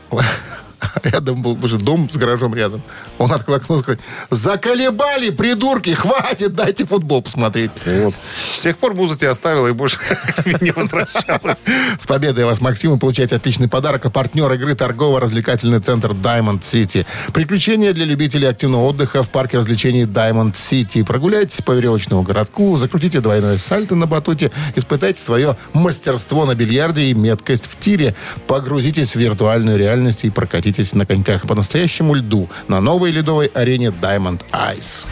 рядом 1.04 1.42
был, 1.42 1.58
уже 1.64 1.78
дом 1.78 2.10
с 2.10 2.18
гаражом 2.18 2.56
рядом. 2.56 2.82
Он 3.18 3.32
открыл 3.32 3.56
окно 3.58 3.78
и 3.78 3.80
сказал, 3.80 4.02
заколебали, 4.30 5.30
придурки, 5.30 5.92
хватит, 5.92 6.56
дайте 6.56 6.86
футбол 6.86 7.22
посмотреть. 7.22 7.72
Вот. 7.86 8.14
С 8.52 8.62
тех 8.62 8.78
пор 8.78 8.94
музыка 8.94 9.22
тебя 9.22 9.32
оставила 9.32 9.68
и 9.68 9.72
больше 9.72 9.98
к 10.00 10.34
тебе 10.34 10.58
не 10.62 10.72
возвращалась. 10.72 11.66
С 12.00 12.06
победой 12.06 12.46
вас, 12.46 12.62
Максим, 12.62 12.92
вы 12.92 13.00
получаете 13.00 13.36
отличный 13.36 13.68
подарок. 13.68 14.06
А 14.06 14.10
партнер 14.10 14.52
игры 14.54 14.76
торгово-развлекательный 14.76 15.80
центр 15.80 16.12
Diamond 16.12 16.62
City. 16.62 17.06
Приключения 17.34 17.94
для 17.94 18.06
любителей 18.06 18.48
активного 18.48 18.84
отдыха 18.84 19.24
в 19.24 19.30
парке 19.30 19.58
развлечений 19.58 20.04
Diamond 20.04 20.54
City. 20.54 21.06
Прогуляйтесь 21.06 21.62
по 21.62 21.72
веревочному 21.72 22.24
городку, 22.24 22.78
закрутите 22.78 23.22
двойное 23.22 23.58
сальто 23.58 23.96
на 23.96 24.08
батуте, 24.08 24.52
испытайте 24.76 25.22
свое 25.22 25.58
мастерство 25.74 26.46
на 26.46 26.56
бильярде 26.56 27.04
и 27.06 27.14
меткость 27.14 27.68
в 27.68 27.80
тире. 27.80 28.16
Погрузитесь 28.48 29.16
в 29.16 29.20
виртуальную 29.20 29.78
реальность 29.78 30.24
и 30.24 30.30
прокатитесь 30.30 30.73
на 30.94 31.06
коньках 31.06 31.48
по 31.48 31.56
настоящему 31.56 32.16
льду 32.16 32.50
на 32.68 32.82
новой 32.82 33.12
ледовой 33.12 33.48
арене 33.48 33.88
Diamond 33.88 34.42
Ice. 34.52 35.06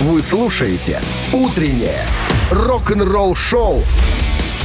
Вы 0.00 0.22
слушаете 0.22 1.00
«Утреннее 1.32 2.02
рок-н-ролл-шоу» 2.50 3.82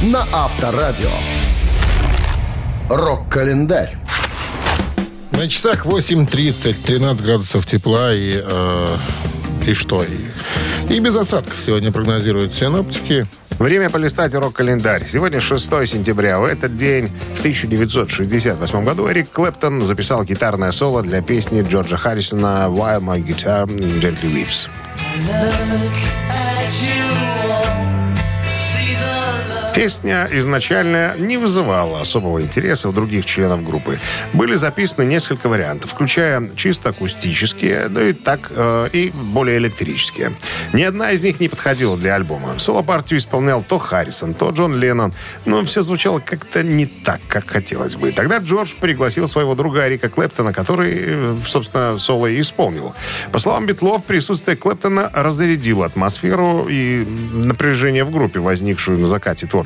на 0.02 0.26
Авторадио. 0.32 1.10
Рок-календарь. 2.88 3.98
На 5.32 5.48
часах 5.48 5.84
8.30, 5.84 6.76
13 6.84 7.24
градусов 7.24 7.66
тепла 7.66 8.14
и, 8.14 8.42
э, 8.42 8.88
и 9.66 9.74
что? 9.74 10.04
И, 10.04 10.94
и 10.94 11.00
без 11.00 11.16
осадков 11.16 11.56
сегодня 11.64 11.90
прогнозируют 11.90 12.54
синоптики. 12.54 13.26
Время 13.58 13.88
полистать 13.88 14.34
рок-календарь. 14.34 15.04
Сегодня 15.06 15.40
6 15.40 15.64
сентября. 15.86 16.40
В 16.40 16.44
этот 16.44 16.76
день, 16.76 17.10
в 17.34 17.38
1968 17.38 18.84
году, 18.84 19.08
Эрик 19.08 19.30
Клэптон 19.30 19.84
записал 19.84 20.24
гитарное 20.24 20.72
соло 20.72 21.02
для 21.02 21.22
песни 21.22 21.62
Джорджа 21.62 21.96
Харрисона 21.96 22.66
«While 22.68 23.00
my 23.00 23.24
guitar 23.24 23.66
gently 24.00 24.32
weeps». 24.32 24.68
Песня 29.74 30.28
изначально 30.30 31.16
не 31.18 31.36
вызывала 31.36 32.00
особого 32.00 32.40
интереса 32.40 32.88
у 32.88 32.92
других 32.92 33.26
членов 33.26 33.64
группы. 33.64 33.98
Были 34.32 34.54
записаны 34.54 35.04
несколько 35.04 35.48
вариантов, 35.48 35.90
включая 35.90 36.48
чисто 36.54 36.90
акустические, 36.90 37.88
ну 37.88 38.00
и 38.00 38.12
так 38.12 38.50
э, 38.50 38.88
и 38.92 39.10
более 39.10 39.58
электрические. 39.58 40.32
Ни 40.72 40.82
одна 40.82 41.10
из 41.10 41.24
них 41.24 41.40
не 41.40 41.48
подходила 41.48 41.96
для 41.96 42.14
альбома. 42.14 42.56
Соло-партию 42.58 43.18
исполнял 43.18 43.64
то 43.64 43.78
Харрисон, 43.78 44.34
то 44.34 44.50
Джон 44.50 44.76
Леннон, 44.76 45.12
но 45.44 45.64
все 45.64 45.82
звучало 45.82 46.20
как-то 46.20 46.62
не 46.62 46.86
так, 46.86 47.20
как 47.26 47.48
хотелось 47.50 47.96
бы. 47.96 48.12
Тогда 48.12 48.38
Джордж 48.38 48.74
пригласил 48.80 49.26
своего 49.26 49.56
друга 49.56 49.88
Рика 49.88 50.08
Клэптона, 50.08 50.52
который, 50.52 50.94
э, 50.96 51.36
собственно, 51.44 51.98
соло 51.98 52.28
и 52.28 52.40
исполнил. 52.40 52.94
По 53.32 53.40
словам 53.40 53.66
Битлов, 53.66 54.04
присутствие 54.04 54.56
Клэптона 54.56 55.10
разрядило 55.12 55.86
атмосферу 55.86 56.68
и 56.70 57.04
напряжение 57.04 58.04
в 58.04 58.12
группе, 58.12 58.38
возникшую 58.38 59.00
на 59.00 59.08
закате 59.08 59.48
творчества. 59.48 59.63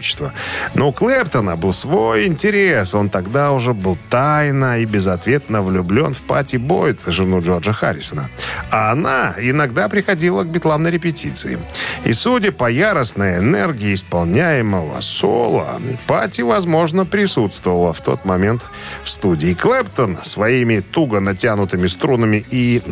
Но 0.75 0.89
у 0.89 0.93
Клэптона 0.93 1.57
был 1.57 1.73
свой 1.73 2.27
интерес. 2.27 2.95
Он 2.95 3.09
тогда 3.09 3.53
уже 3.53 3.75
был 3.75 3.97
тайно 4.11 4.79
и 4.79 4.85
безответно 4.85 5.63
влюблен 5.63 6.15
в 6.15 6.21
Пати 6.21 6.57
Бойд, 6.57 7.01
жену 7.07 7.41
Джорджа 7.41 7.73
Харрисона. 7.73 8.29
А 8.71 8.93
она 8.93 9.35
иногда 9.39 9.89
приходила 9.89 10.45
к 10.45 10.49
Битлам 10.49 10.83
на 10.83 10.89
репетиции. 10.89 11.59
И 12.05 12.13
судя 12.13 12.53
по 12.53 12.71
яростной 12.71 13.39
энергии 13.39 13.95
исполняемого 13.95 15.01
соло, 15.01 15.81
Пати, 16.07 16.43
возможно, 16.43 17.05
присутствовала 17.05 17.93
в 17.93 18.01
тот 18.01 18.25
момент 18.25 18.63
в 19.05 19.09
студии. 19.09 19.55
Клэптон 19.55 20.19
своими 20.23 20.81
туго 20.81 21.21
натянутыми 21.21 21.87
струнами 21.87 22.45
и, 22.51 22.83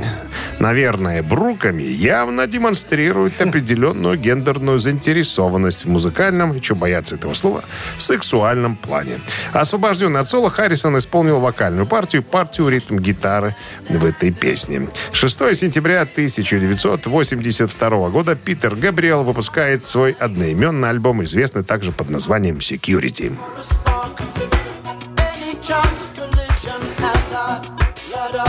наверное, 0.58 1.22
бруками 1.22 1.82
явно 1.82 2.46
демонстрирует 2.46 3.40
определенную 3.56 4.18
гендерную 4.18 4.78
заинтересованность 4.78 5.84
в 5.84 5.88
музыкальном 5.88 6.54
и 6.54 6.60
чубоярском 6.60 6.95
вариации 6.96 7.16
этого 7.16 7.34
слова, 7.34 7.62
сексуальном 7.98 8.76
плане. 8.76 9.20
Освобожденный 9.52 10.20
от 10.20 10.28
соло, 10.28 10.50
Харрисон 10.50 10.98
исполнил 10.98 11.40
вокальную 11.40 11.86
партию, 11.86 12.22
партию 12.22 12.68
ритм-гитары 12.68 13.54
в 13.88 14.04
этой 14.04 14.30
песне. 14.30 14.88
6 15.12 15.56
сентября 15.56 16.02
1982 16.02 18.08
года 18.08 18.34
Питер 18.34 18.76
Габриэл 18.76 19.24
выпускает 19.24 19.86
свой 19.86 20.12
одноименный 20.12 20.88
альбом, 20.88 21.22
известный 21.24 21.64
также 21.64 21.92
под 21.92 22.10
названием 22.10 22.58
«Security». 22.58 23.36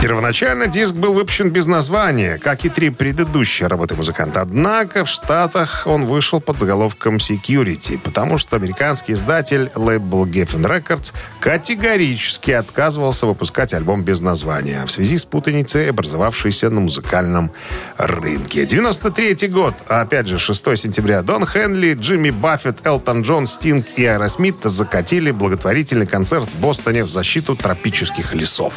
Первоначально 0.00 0.68
диск 0.68 0.94
был 0.94 1.12
выпущен 1.12 1.50
без 1.50 1.66
названия, 1.66 2.38
как 2.38 2.64
и 2.64 2.68
три 2.68 2.90
предыдущие 2.90 3.66
работы 3.66 3.96
музыканта. 3.96 4.42
Однако 4.42 5.04
в 5.04 5.08
Штатах 5.08 5.82
он 5.86 6.06
вышел 6.06 6.40
под 6.40 6.60
заголовком 6.60 7.16
Security, 7.16 7.98
потому 7.98 8.38
что 8.38 8.54
американский 8.54 9.14
издатель 9.14 9.72
лейбл 9.74 10.24
Geffen 10.24 10.62
Records 10.62 11.12
категорически 11.40 12.52
отказывался 12.52 13.26
выпускать 13.26 13.74
альбом 13.74 14.04
без 14.04 14.20
названия 14.20 14.84
в 14.86 14.90
связи 14.92 15.18
с 15.18 15.24
путаницей, 15.24 15.90
образовавшейся 15.90 16.70
на 16.70 16.78
музыкальном 16.78 17.50
рынке. 17.96 18.66
93 18.66 19.48
год, 19.48 19.74
опять 19.88 20.28
же 20.28 20.38
6 20.38 20.78
сентября, 20.78 21.22
Дон 21.22 21.44
Хенли, 21.44 21.94
Джимми 21.94 22.30
Баффет, 22.30 22.86
Элтон 22.86 23.22
Джон, 23.22 23.48
Стинг 23.48 23.84
и 23.96 24.06
Аэросмит 24.06 24.58
закатили 24.62 25.32
благотворительный 25.32 26.06
концерт 26.06 26.48
в 26.48 26.60
Бостоне 26.60 27.02
в 27.02 27.10
защиту 27.10 27.56
тропических 27.56 28.32
лесов. 28.32 28.74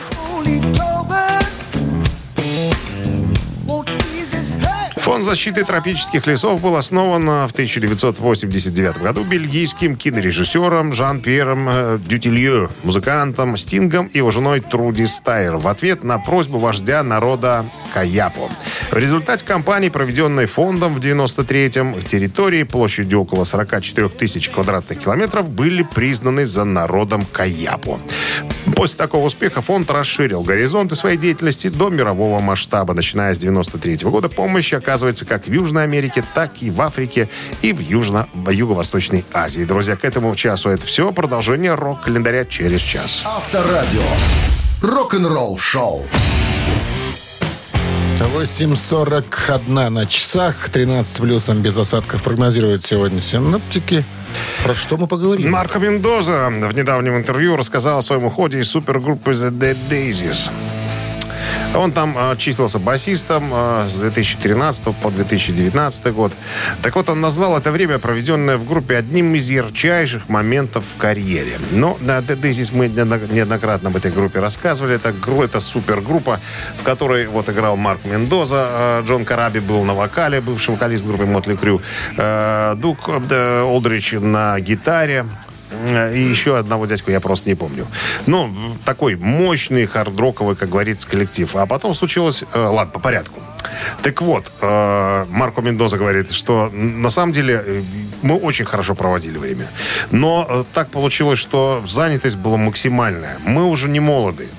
bird. 1.11 1.60
Фонд 5.11 5.25
защиты 5.25 5.65
тропических 5.65 6.25
лесов 6.25 6.61
был 6.61 6.77
основан 6.77 7.25
в 7.25 7.51
1989 7.51 9.01
году 9.01 9.25
бельгийским 9.25 9.97
кинорежиссером 9.97 10.93
Жан-Пьером 10.93 11.67
э, 11.67 11.99
Дютилье, 12.07 12.69
музыкантом 12.83 13.57
Стингом 13.57 14.07
и 14.07 14.19
его 14.19 14.31
женой 14.31 14.61
Труди 14.61 15.05
Стайер 15.05 15.57
в 15.57 15.67
ответ 15.67 16.05
на 16.05 16.17
просьбу 16.17 16.59
вождя 16.59 17.03
народа 17.03 17.65
Каяпо. 17.93 18.49
В 18.89 18.95
результате 18.95 19.43
кампании, 19.45 19.89
проведенной 19.89 20.45
фондом 20.45 20.95
в 20.95 20.99
93-м, 20.99 22.01
территории 22.03 22.63
площадью 22.63 23.19
около 23.19 23.43
44 23.43 24.07
тысяч 24.07 24.47
квадратных 24.47 24.99
километров 24.99 25.49
были 25.49 25.83
признаны 25.83 26.45
за 26.45 26.63
народом 26.63 27.25
Каяпо. 27.25 27.99
После 28.77 28.97
такого 28.97 29.25
успеха 29.25 29.61
фонд 29.61 29.91
расширил 29.91 30.41
горизонты 30.41 30.95
своей 30.95 31.17
деятельности 31.17 31.67
до 31.67 31.89
мирового 31.89 32.39
масштаба. 32.39 32.93
Начиная 32.93 33.35
с 33.35 33.39
93 33.39 33.97
года 34.09 34.29
помощь 34.29 34.73
оказывается 34.73 35.00
как 35.25 35.47
в 35.47 35.51
Южной 35.51 35.83
Америке, 35.83 36.23
так 36.33 36.61
и 36.61 36.69
в 36.69 36.81
Африке 36.81 37.29
и 37.61 37.73
в 37.73 37.79
Южно- 37.79 38.27
в 38.33 38.49
Юго-Восточной 38.49 39.25
Азии. 39.33 39.63
Друзья, 39.63 39.95
к 39.95 40.05
этому 40.05 40.35
часу 40.35 40.69
это 40.69 40.85
все. 40.85 41.11
Продолжение 41.11 41.73
рок-календаря 41.73 42.45
через 42.45 42.81
час. 42.81 43.23
Авторадио. 43.25 44.01
Рок-н-ролл 44.81 45.57
шоу. 45.57 46.05
8.41 48.19 49.89
на 49.89 50.05
часах, 50.05 50.69
13 50.69 51.21
плюсом 51.21 51.61
без 51.61 51.75
осадков 51.77 52.23
прогнозируют 52.23 52.83
сегодня 52.83 53.19
синоптики. 53.19 54.05
Про 54.63 54.75
что 54.75 54.97
мы 54.97 55.07
поговорим? 55.07 55.51
Марко 55.51 55.79
Мендоза 55.79 56.49
в 56.49 56.75
недавнем 56.75 57.17
интервью 57.17 57.55
рассказал 57.55 57.97
о 57.97 58.01
своем 58.01 58.25
уходе 58.25 58.59
из 58.59 58.69
супергруппы 58.69 59.31
The 59.31 59.49
Dead 59.49 59.77
Daisies. 59.89 60.49
Он 61.73 61.93
там 61.93 62.15
э, 62.17 62.35
числился 62.37 62.79
басистом 62.79 63.49
э, 63.53 63.87
с 63.87 63.97
2013 63.99 64.95
по 64.97 65.09
2019 65.09 66.13
год. 66.13 66.33
Так 66.81 66.95
вот, 66.95 67.07
он 67.07 67.21
назвал 67.21 67.57
это 67.57 67.71
время, 67.71 67.97
проведенное 67.97 68.57
в 68.57 68.65
группе, 68.67 68.97
одним 68.97 69.33
из 69.35 69.49
ярчайших 69.49 70.27
моментов 70.27 70.83
в 70.93 70.97
карьере. 70.97 71.59
Но 71.71 71.97
The 72.01 72.25
Daisies 72.27 72.75
мы 72.75 72.87
неодно- 72.87 73.33
неоднократно 73.33 73.89
об 73.89 73.95
этой 73.95 74.11
группе 74.11 74.39
рассказывали. 74.39 74.95
Это, 74.95 75.13
это 75.43 75.59
супергруппа, 75.61 76.41
в 76.77 76.83
которой 76.83 77.27
вот 77.27 77.49
играл 77.49 77.77
Марк 77.77 78.01
Мендоза, 78.03 79.01
Джон 79.07 79.23
Караби 79.23 79.59
был 79.59 79.83
на 79.85 79.93
вокале, 79.93 80.41
бывший 80.41 80.71
вокалист 80.71 81.05
группы 81.05 81.25
Мотли 81.25 81.55
Крю, 81.55 81.81
э, 82.17 82.75
Дук 82.77 83.09
э, 83.29 83.61
Олдрич 83.61 84.11
на 84.11 84.59
гитаре, 84.59 85.25
И 86.13 86.19
еще 86.19 86.57
одного 86.57 86.85
дядьку 86.85 87.11
я 87.11 87.19
просто 87.19 87.49
не 87.49 87.55
помню. 87.55 87.87
Ну, 88.27 88.53
такой 88.85 89.15
мощный, 89.15 89.85
хардроковый, 89.85 90.55
как 90.55 90.69
говорится, 90.69 91.07
коллектив. 91.07 91.55
А 91.55 91.65
потом 91.65 91.93
случилось... 91.95 92.43
э, 92.53 92.59
ладно, 92.59 92.91
по 92.91 92.99
порядку. 92.99 93.39
Так 94.01 94.21
вот, 94.21 94.51
э, 94.61 95.25
Марко 95.29 95.61
Мендоза 95.61 95.97
говорит, 95.97 96.31
что 96.31 96.69
на 96.73 97.09
самом 97.09 97.31
деле 97.31 97.63
э, 97.65 97.81
мы 98.21 98.35
очень 98.35 98.65
хорошо 98.65 98.95
проводили 98.95 99.37
время. 99.37 99.69
Но 100.11 100.45
э, 100.49 100.63
так 100.73 100.89
получилось, 100.89 101.39
что 101.39 101.83
занятость 101.87 102.37
была 102.37 102.57
максимальная. 102.57 103.37
Мы 103.45 103.65
уже 103.65 103.89
не 103.89 103.99
молоды. 103.99 104.49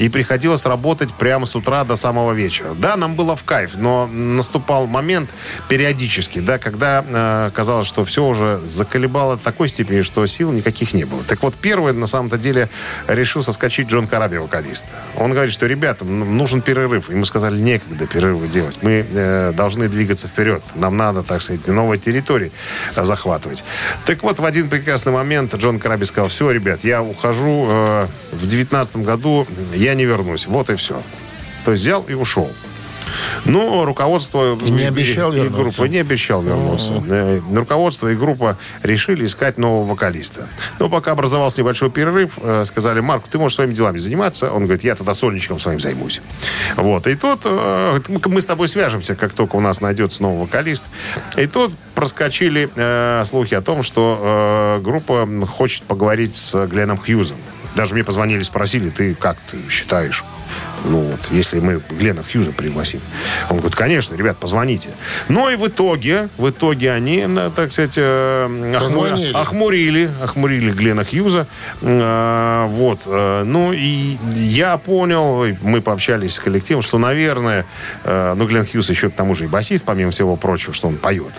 И 0.00 0.08
приходилось 0.08 0.64
работать 0.64 1.12
прямо 1.12 1.44
с 1.44 1.54
утра 1.54 1.84
до 1.84 1.94
самого 1.94 2.32
вечера. 2.32 2.72
Да, 2.74 2.96
нам 2.96 3.16
было 3.16 3.36
в 3.36 3.44
кайф, 3.44 3.72
но 3.76 4.06
наступал 4.06 4.86
момент 4.86 5.28
периодически, 5.68 6.38
да, 6.38 6.56
когда 6.56 7.04
э, 7.06 7.50
казалось, 7.54 7.86
что 7.86 8.06
все 8.06 8.24
уже 8.24 8.62
заколебало 8.66 9.36
до 9.36 9.44
такой 9.44 9.68
степени, 9.68 10.00
что 10.00 10.26
сил 10.26 10.52
никаких 10.52 10.94
не 10.94 11.04
было. 11.04 11.22
Так 11.24 11.42
вот, 11.42 11.54
первый, 11.54 11.92
на 11.92 12.06
самом-то 12.06 12.38
деле, 12.38 12.70
решил 13.08 13.42
соскочить 13.42 13.88
Джон 13.88 14.06
Караби, 14.06 14.38
вокалист. 14.38 14.86
Он 15.16 15.32
говорит, 15.32 15.52
что, 15.52 15.66
ребята, 15.66 16.06
нужен 16.06 16.62
перерыв. 16.62 17.10
Ему 17.10 17.26
сказали, 17.26 17.60
некогда 17.60 18.06
перерывы 18.06 18.48
делать. 18.48 18.78
Мы 18.80 19.04
э, 19.06 19.52
должны 19.52 19.90
двигаться 19.90 20.28
вперед. 20.28 20.62
Нам 20.76 20.96
надо, 20.96 21.22
так 21.22 21.42
сказать, 21.42 21.68
новые 21.68 21.98
территории 21.98 22.52
э, 22.96 23.04
захватывать. 23.04 23.64
Так 24.06 24.22
вот, 24.22 24.38
в 24.38 24.46
один 24.46 24.70
прекрасный 24.70 25.12
момент 25.12 25.54
Джон 25.54 25.78
Караби 25.78 26.04
сказал, 26.04 26.28
все, 26.28 26.50
ребят, 26.50 26.84
я 26.84 27.02
ухожу 27.02 27.66
э, 27.68 28.06
в 28.32 28.46
девятнадцатом 28.46 29.02
году, 29.02 29.46
я 29.74 29.89
не 29.94 30.04
вернусь. 30.04 30.46
Вот 30.46 30.70
и 30.70 30.76
все. 30.76 31.02
То 31.64 31.72
есть 31.72 31.82
взял 31.82 32.02
и 32.02 32.14
ушел. 32.14 32.50
Ну, 33.44 33.84
руководство 33.84 34.54
И 34.54 34.70
не 34.70 34.84
обещал 34.84 35.32
и 35.32 35.36
вернуться. 35.36 35.62
группа 35.62 35.84
не 35.90 35.98
обещал 35.98 36.42
вернуться. 36.42 37.02
Э, 37.08 37.40
Руководство 37.54 38.08
и 38.08 38.14
группа 38.14 38.56
решили 38.82 39.26
искать 39.26 39.58
нового 39.58 39.88
вокалиста. 39.88 40.48
Но 40.78 40.88
пока 40.88 41.12
образовался 41.12 41.60
небольшой 41.60 41.90
перерыв, 41.90 42.32
э, 42.36 42.64
сказали, 42.66 43.00
Марк, 43.00 43.24
ты 43.30 43.38
можешь 43.38 43.56
своими 43.56 43.72
делами 43.72 43.98
заниматься. 43.98 44.52
Он 44.52 44.64
говорит, 44.64 44.84
я 44.84 44.94
тогда 44.94 45.14
сольничком 45.14 45.58
своим 45.58 45.80
займусь. 45.80 46.20
Вот. 46.76 47.06
И 47.06 47.14
тут 47.14 47.40
э, 47.44 48.00
мы 48.26 48.40
с 48.40 48.46
тобой 48.46 48.68
свяжемся, 48.68 49.14
как 49.14 49.32
только 49.32 49.56
у 49.56 49.60
нас 49.60 49.80
найдется 49.80 50.22
новый 50.22 50.40
вокалист. 50.42 50.86
И 51.36 51.46
тут 51.46 51.72
проскочили 51.94 52.70
слухи 53.24 53.54
о 53.54 53.60
том, 53.60 53.82
что 53.82 54.80
группа 54.82 55.28
хочет 55.46 55.82
поговорить 55.82 56.36
с 56.36 56.66
Гленном 56.66 56.98
Хьюзом. 56.98 57.36
Даже 57.74 57.94
мне 57.94 58.04
позвонили, 58.04 58.42
спросили, 58.42 58.88
ты 58.90 59.14
как 59.14 59.36
ты 59.50 59.58
считаешь? 59.70 60.24
Ну 60.84 61.00
вот, 61.02 61.20
если 61.30 61.60
мы 61.60 61.80
Глена 61.90 62.22
Хьюза 62.24 62.52
пригласим. 62.52 63.00
Он 63.50 63.58
говорит, 63.58 63.76
конечно, 63.76 64.16
ребят, 64.16 64.38
позвоните. 64.38 64.90
Ну 65.28 65.48
и 65.50 65.56
в 65.56 65.68
итоге, 65.68 66.28
в 66.38 66.48
итоге 66.48 66.92
они, 66.92 67.24
э, 67.28 67.50
так 67.54 67.70
сказать, 67.70 67.94
э, 67.98 68.46
охму- 68.48 68.80
Позвонили. 68.80 69.32
охмурили, 69.32 70.10
охмурили 70.22 70.70
Глена 70.72 71.04
Хьюза. 71.04 71.46
Э, 71.82 72.66
вот. 72.68 73.00
Ну 73.06 73.72
и 73.72 74.16
я 74.34 74.76
понял, 74.78 75.54
мы 75.62 75.80
пообщались 75.82 76.34
с 76.34 76.40
коллективом, 76.40 76.82
что, 76.82 76.98
наверное, 76.98 77.66
ну, 78.04 78.46
Глен 78.46 78.66
Хьюз 78.66 78.90
еще 78.90 79.10
к 79.10 79.14
тому 79.14 79.34
же 79.34 79.44
и 79.44 79.48
басист, 79.48 79.84
помимо 79.84 80.10
всего 80.10 80.36
прочего, 80.36 80.72
что 80.74 80.88
он 80.88 80.96
поет. 80.96 81.32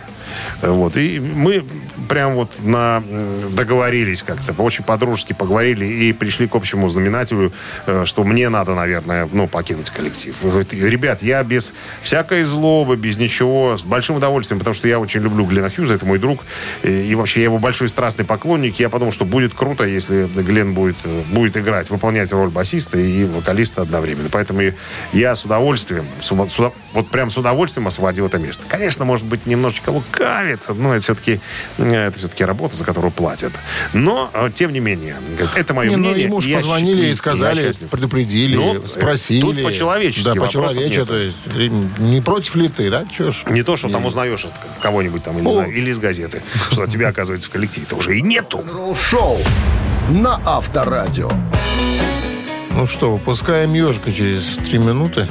Вот. 0.61 0.97
И 0.97 1.19
мы 1.19 1.65
прям 2.07 2.35
вот 2.35 2.51
на, 2.61 3.03
договорились 3.51 4.23
как-то, 4.23 4.53
очень 4.61 4.83
по-дружески 4.83 5.33
поговорили 5.33 5.85
и 5.85 6.13
пришли 6.13 6.47
к 6.47 6.55
общему 6.55 6.89
знаменателю, 6.89 7.51
э, 7.85 8.03
что 8.05 8.23
мне 8.23 8.49
надо, 8.49 8.75
наверное, 8.75 9.27
ну, 9.31 9.47
покинуть 9.47 9.89
коллектив. 9.89 10.35
Ребят, 10.71 11.23
я 11.23 11.43
без 11.43 11.73
всякой 12.03 12.43
злобы, 12.43 12.97
без 12.97 13.17
ничего, 13.17 13.77
с 13.77 13.83
большим 13.83 14.17
удовольствием, 14.17 14.59
потому 14.59 14.73
что 14.73 14.87
я 14.87 14.99
очень 14.99 15.21
люблю 15.21 15.45
Глена 15.45 15.69
Хьюза, 15.69 15.93
это 15.93 16.05
мой 16.05 16.19
друг, 16.19 16.43
и, 16.83 17.15
вообще 17.15 17.41
я 17.41 17.45
его 17.45 17.59
большой 17.59 17.89
страстный 17.89 18.25
поклонник. 18.25 18.79
Я 18.79 18.89
подумал, 18.89 19.11
что 19.11 19.25
будет 19.25 19.53
круто, 19.53 19.85
если 19.85 20.25
Глен 20.25 20.73
будет, 20.73 20.97
э, 21.03 21.21
будет 21.29 21.57
играть, 21.57 21.89
выполнять 21.89 22.31
роль 22.31 22.49
басиста 22.49 22.97
и 22.97 23.25
вокалиста 23.25 23.81
одновременно. 23.81 24.29
Поэтому 24.31 24.61
я 25.13 25.35
с 25.35 25.45
удовольствием, 25.45 26.05
с 26.19 26.31
вот 26.31 27.07
прям 27.09 27.29
с 27.29 27.37
удовольствием 27.37 27.87
освободил 27.87 28.27
это 28.27 28.37
место. 28.37 28.63
Конечно, 28.67 29.05
может 29.05 29.25
быть, 29.25 29.45
немножечко 29.45 29.91
лукавит, 30.21 30.59
но 30.69 30.93
это 30.93 31.03
все-таки, 31.03 31.39
это 31.77 32.17
все-таки 32.17 32.43
работа, 32.45 32.75
за 32.75 32.85
которую 32.85 33.11
платят. 33.11 33.51
Но, 33.93 34.29
э, 34.33 34.49
тем 34.53 34.71
не 34.71 34.79
менее, 34.79 35.15
это 35.55 35.73
мое 35.73 35.89
Не, 35.89 35.95
ну, 35.95 36.03
мнение. 36.09 36.25
ему 36.25 36.41
ж 36.41 36.47
я 36.47 36.57
позвонили 36.57 37.07
и 37.07 37.15
сказали, 37.15 37.71
предупредили, 37.89 38.55
Ну, 38.55 38.87
спросили. 38.87 39.41
тут 39.41 39.63
по-человечески 39.63 40.25
Да, 40.25 40.35
по-человечески, 40.35 41.05
то 41.05 41.17
есть 41.17 41.37
э, 41.55 41.67
не 41.99 42.21
против 42.21 42.55
ли 42.55 42.69
ты, 42.69 42.89
да? 42.89 43.05
Чё 43.15 43.31
ж? 43.31 43.43
Не 43.49 43.63
то, 43.63 43.75
что 43.77 43.89
там 43.89 44.05
узнаешь 44.05 44.45
от 44.45 44.53
кого-нибудь 44.81 45.23
там, 45.23 45.41
не 45.41 45.47
О. 45.47 45.53
знаю, 45.53 45.71
или 45.71 45.89
из 45.89 45.99
газеты, 45.99 46.41
что 46.71 46.85
тебя, 46.87 47.09
оказывается, 47.09 47.49
в 47.49 47.51
коллективе-то 47.51 47.95
уже 47.95 48.17
и 48.17 48.21
нету. 48.21 48.63
Шоу 48.95 49.39
на 50.09 50.39
Авторадио. 50.45 51.31
Ну 52.71 52.87
что, 52.87 53.11
выпускаем 53.13 53.73
ежика 53.73 54.11
через 54.11 54.57
три 54.65 54.77
минуты. 54.79 55.27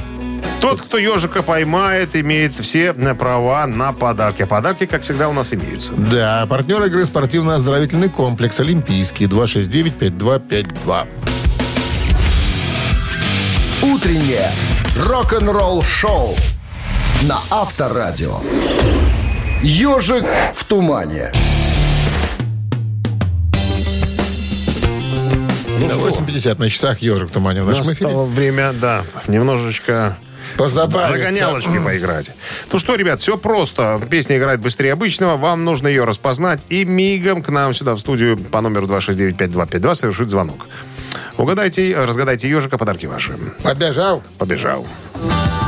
Тот, 0.61 0.83
кто 0.83 0.98
ежика 0.98 1.42
поймает, 1.42 2.14
имеет 2.14 2.55
все 2.55 2.94
э, 2.96 3.14
права 3.14 3.66
на 3.66 3.92
подарки. 3.92 4.42
А 4.42 4.46
подарки, 4.46 4.87
как 4.87 5.03
всегда, 5.03 5.29
у 5.29 5.33
нас 5.33 5.53
имеются. 5.55 5.92
Да, 5.94 6.46
партнер 6.48 6.83
игры 6.85 7.06
спортивно-оздоровительный 7.06 8.08
комплекс 8.10 8.60
«Олимпийский» 8.60 9.25
269-5252. 9.25 11.06
Утреннее 13.83 14.50
рок-н-ролл-шоу 15.06 16.37
на 17.23 17.38
Авторадио. 17.50 18.40
«Ежик 19.62 20.25
в 20.54 20.64
тумане». 20.64 21.33
Ну, 25.79 26.08
8.50 26.08 26.58
на 26.58 26.71
часах 26.71 27.00
«Ежик 27.00 27.31
в 27.31 27.33
тумане» 27.33 27.62
в 27.62 27.67
нашем 27.67 27.92
эфире. 27.92 28.06
Настало 28.06 28.27
время, 28.27 28.73
да, 28.73 29.04
немножечко 29.27 30.19
Позабавиться. 30.57 31.13
Загонялочки 31.13 31.79
поиграть. 31.85 32.33
Ну 32.73 32.79
что, 32.79 32.94
ребят, 32.94 33.21
все 33.21 33.37
просто. 33.37 34.01
Песня 34.11 34.38
играет 34.38 34.61
быстрее 34.61 34.92
обычного. 34.92 35.37
Вам 35.37 35.65
нужно 35.65 35.88
ее 35.88 36.05
распознать 36.05 36.61
и 36.69 36.85
мигом 36.85 37.42
к 37.42 37.48
нам 37.51 37.75
сюда 37.75 37.94
в 37.94 37.98
студию 37.98 38.37
по 38.37 38.61
номеру 38.61 38.87
269-5252 38.87 39.94
совершить 39.94 40.31
звонок. 40.31 40.67
Угадайте, 41.37 41.94
разгадайте 41.96 42.48
ежика, 42.48 42.79
подарки 42.79 43.07
ваши. 43.07 43.33
Побежал. 43.63 44.23
Побежал. 44.38 44.87
Feeling 45.15 45.60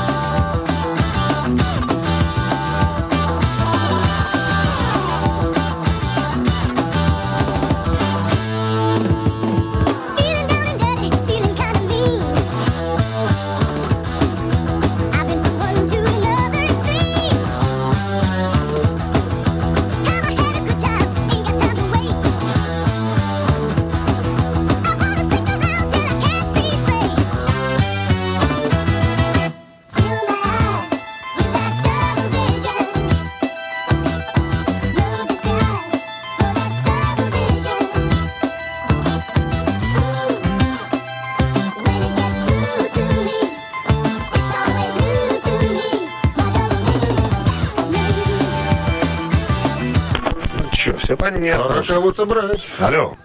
все 51.12 51.16
понятно. 51.16 51.64
Пора 51.64 51.82
кого-то 51.82 52.26
брать. 52.26 52.66
Алло. 52.78 53.16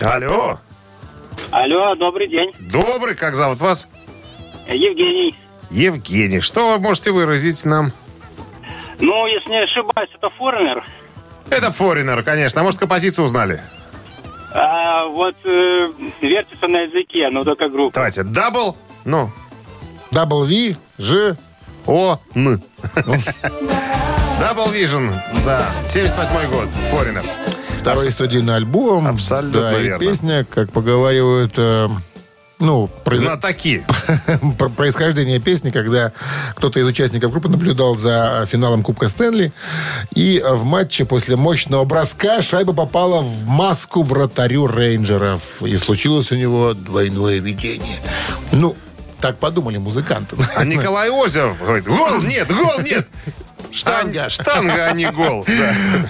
Алло. 0.00 0.58
Алло, 1.50 1.94
добрый 1.94 2.28
день. 2.28 2.52
Добрый, 2.58 3.14
как 3.14 3.34
зовут 3.34 3.60
вас? 3.60 3.88
Евгений. 4.66 5.36
Евгений. 5.70 6.40
Что 6.40 6.72
вы 6.72 6.78
можете 6.78 7.10
выразить 7.10 7.64
нам? 7.64 7.92
Ну, 9.00 9.26
если 9.26 9.50
не 9.50 9.64
ошибаюсь, 9.64 10.10
это 10.14 10.30
форнер. 10.30 10.84
Это 11.50 11.70
Форинер, 11.70 12.22
конечно. 12.22 12.60
А 12.62 12.64
может, 12.64 12.80
композицию 12.80 13.26
узнали? 13.26 13.60
А 14.54 15.06
вот 15.06 15.34
э, 15.44 15.88
вертится 16.22 16.66
на 16.66 16.82
языке, 16.82 17.28
но 17.30 17.44
только 17.44 17.68
группа. 17.68 17.94
Давайте. 17.94 18.22
Дабл. 18.22 18.76
Ну, 19.04 19.30
Double 20.14 20.46
V, 20.46 20.76
Ж. 20.98 21.36
О, 21.86 22.18
Н. 22.34 22.62
Double 24.42 24.72
Vision, 24.72 25.08
да. 25.46 25.70
78 25.86 26.50
год. 26.50 26.68
Форинер. 26.90 27.22
Второй 27.78 28.10
студийный 28.10 28.56
альбом. 28.56 29.06
Абсолютно 29.06 29.60
да, 29.60 29.78
и 29.78 29.84
верно. 29.84 29.98
песня, 30.00 30.44
как 30.44 30.72
поговаривают, 30.72 31.52
э, 31.56 31.88
ну, 32.58 32.90
произ- 33.04 33.18
Знатоки. 33.18 33.86
про 34.58 34.68
происхождение 34.68 35.38
песни, 35.38 35.70
когда 35.70 36.10
кто-то 36.56 36.80
из 36.80 36.86
участников 36.88 37.30
группы 37.30 37.48
наблюдал 37.48 37.94
за 37.94 38.44
финалом 38.50 38.82
Кубка 38.82 39.08
Стэнли, 39.08 39.52
и 40.12 40.42
э, 40.44 40.54
в 40.54 40.64
матче 40.64 41.04
после 41.04 41.36
мощного 41.36 41.84
броска 41.84 42.42
шайба 42.42 42.72
попала 42.72 43.22
в 43.22 43.46
маску 43.46 44.02
вратарю 44.02 44.66
рейнджеров, 44.66 45.40
и 45.62 45.76
случилось 45.78 46.32
у 46.32 46.34
него 46.34 46.74
двойное 46.74 47.38
видение. 47.38 48.00
Ну, 48.50 48.74
так 49.20 49.38
подумали 49.38 49.78
музыканты. 49.78 50.34
А 50.56 50.64
Николай 50.64 51.10
Озеров 51.10 51.60
говорит, 51.60 51.84
гол 51.84 52.20
нет, 52.22 52.48
гол 52.52 52.80
нет. 52.84 53.06
Штанга. 53.72 54.28
Штанга, 54.28 54.86
а 54.86 54.92
не 54.92 55.10
гол. 55.10 55.46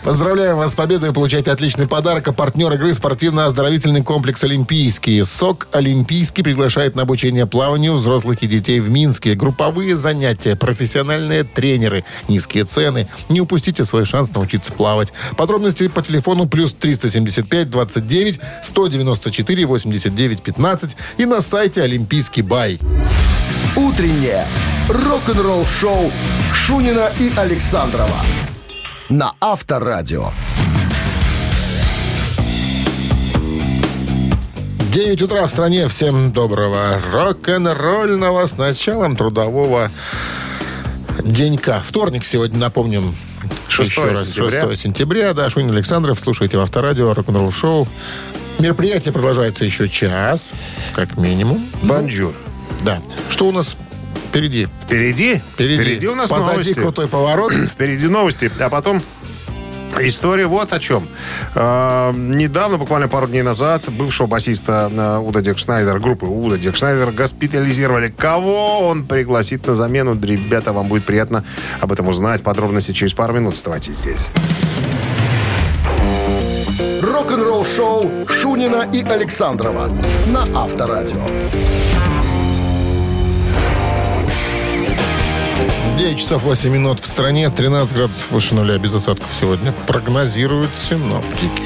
Поздравляем 0.02 0.56
вас 0.56 0.72
с 0.72 0.74
победой. 0.74 1.10
Вы 1.10 1.14
получаете 1.14 1.52
отличный 1.52 1.86
подарок. 1.86 2.28
А 2.28 2.32
партнер 2.32 2.72
игры 2.72 2.92
спортивно-оздоровительный 2.94 4.02
комплекс 4.02 4.42
«Олимпийский». 4.44 5.22
СОК 5.22 5.68
«Олимпийский» 5.72 6.42
приглашает 6.42 6.96
на 6.96 7.02
обучение 7.02 7.46
плаванию 7.46 7.94
взрослых 7.94 8.42
и 8.42 8.46
детей 8.46 8.80
в 8.80 8.90
Минске. 8.90 9.34
Групповые 9.34 9.96
занятия, 9.96 10.56
профессиональные 10.56 11.44
тренеры, 11.44 12.04
низкие 12.28 12.64
цены. 12.64 13.08
Не 13.28 13.40
упустите 13.40 13.84
свой 13.84 14.04
шанс 14.04 14.34
научиться 14.34 14.72
плавать. 14.72 15.12
Подробности 15.36 15.88
по 15.88 16.02
телефону 16.02 16.48
плюс 16.48 16.72
375 16.72 17.70
29 17.70 18.40
194 18.62 19.66
89 19.66 20.42
15 20.42 20.96
и 21.18 21.24
на 21.24 21.40
сайте 21.40 21.82
«Олимпийский 21.82 22.42
бай». 22.42 22.80
Утреннее 23.76 24.46
рок-н-ролл-шоу 24.88 26.12
Шунина 26.52 27.10
и 27.18 27.32
Александрова 27.36 28.16
на 29.08 29.32
Авторадио. 29.40 30.30
9 34.90 35.22
утра 35.22 35.46
в 35.46 35.50
стране. 35.50 35.88
Всем 35.88 36.32
доброго 36.32 37.00
рок-н-ролльного 37.12 38.46
с 38.46 38.58
началом 38.58 39.16
трудового 39.16 39.90
денька. 41.24 41.82
Вторник 41.84 42.24
сегодня, 42.24 42.58
напомним, 42.58 43.14
6 43.68 43.90
еще 43.90 44.04
раз, 44.04 44.26
сентября. 44.26 44.60
6 44.68 44.82
сентября. 44.82 45.32
Да, 45.32 45.48
Шунин 45.48 45.70
Александров. 45.70 46.20
Слушайте 46.20 46.58
в 46.58 46.60
Авторадио 46.60 47.14
рок-н-ролл 47.14 47.52
шоу. 47.52 47.88
Мероприятие 48.58 49.12
продолжается 49.12 49.64
еще 49.64 49.88
час, 49.88 50.50
как 50.94 51.16
минимум. 51.16 51.66
Бонжур. 51.82 52.34
Да. 52.84 53.00
Что 53.30 53.48
у 53.48 53.52
нас 53.52 53.76
впереди? 54.32 54.66
Впереди? 54.82 55.42
Впереди, 55.54 56.08
у 56.08 56.14
нас 56.14 56.30
Позади 56.30 56.52
новости. 56.52 56.72
крутой 56.72 57.06
поворот. 57.06 57.52
Впереди 57.70 58.08
новости, 58.08 58.50
а 58.58 58.70
потом 58.70 59.02
История 60.00 60.46
вот 60.46 60.72
о 60.72 60.80
чем. 60.80 61.06
Э, 61.54 62.12
недавно, 62.14 62.78
буквально 62.78 63.08
пару 63.08 63.26
дней 63.26 63.42
назад, 63.42 63.82
бывшего 63.88 64.26
басиста 64.26 64.90
э, 64.90 65.18
Удо 65.18 65.42
Диркшнайдер, 65.42 65.98
группы 65.98 66.24
Уда 66.24 66.56
Декшнайдер, 66.56 67.10
госпитализировали. 67.10 68.08
Кого 68.08 68.88
он 68.88 69.04
пригласит 69.04 69.66
на 69.66 69.74
замену? 69.74 70.18
Ребята, 70.18 70.72
вам 70.72 70.88
будет 70.88 71.04
приятно 71.04 71.44
об 71.80 71.92
этом 71.92 72.08
узнать. 72.08 72.42
Подробности 72.42 72.92
через 72.92 73.12
пару 73.12 73.34
минут. 73.34 73.52
Оставайтесь 73.52 73.92
здесь. 73.92 74.28
Рок-н-ролл-шоу 77.02 78.26
Шунина 78.28 78.88
и 78.90 79.02
Александрова 79.02 79.92
на 80.28 80.62
Авторадио. 80.62 81.26
9 85.96 86.18
часов 86.18 86.42
8 86.42 86.70
минут 86.70 87.00
в 87.00 87.06
стране, 87.06 87.50
13 87.50 87.94
градусов 87.94 88.30
выше 88.30 88.54
нуля 88.54 88.78
без 88.78 88.94
осадков 88.94 89.28
сегодня 89.32 89.72
прогнозируют 89.86 90.70
синоптики. 90.74 91.62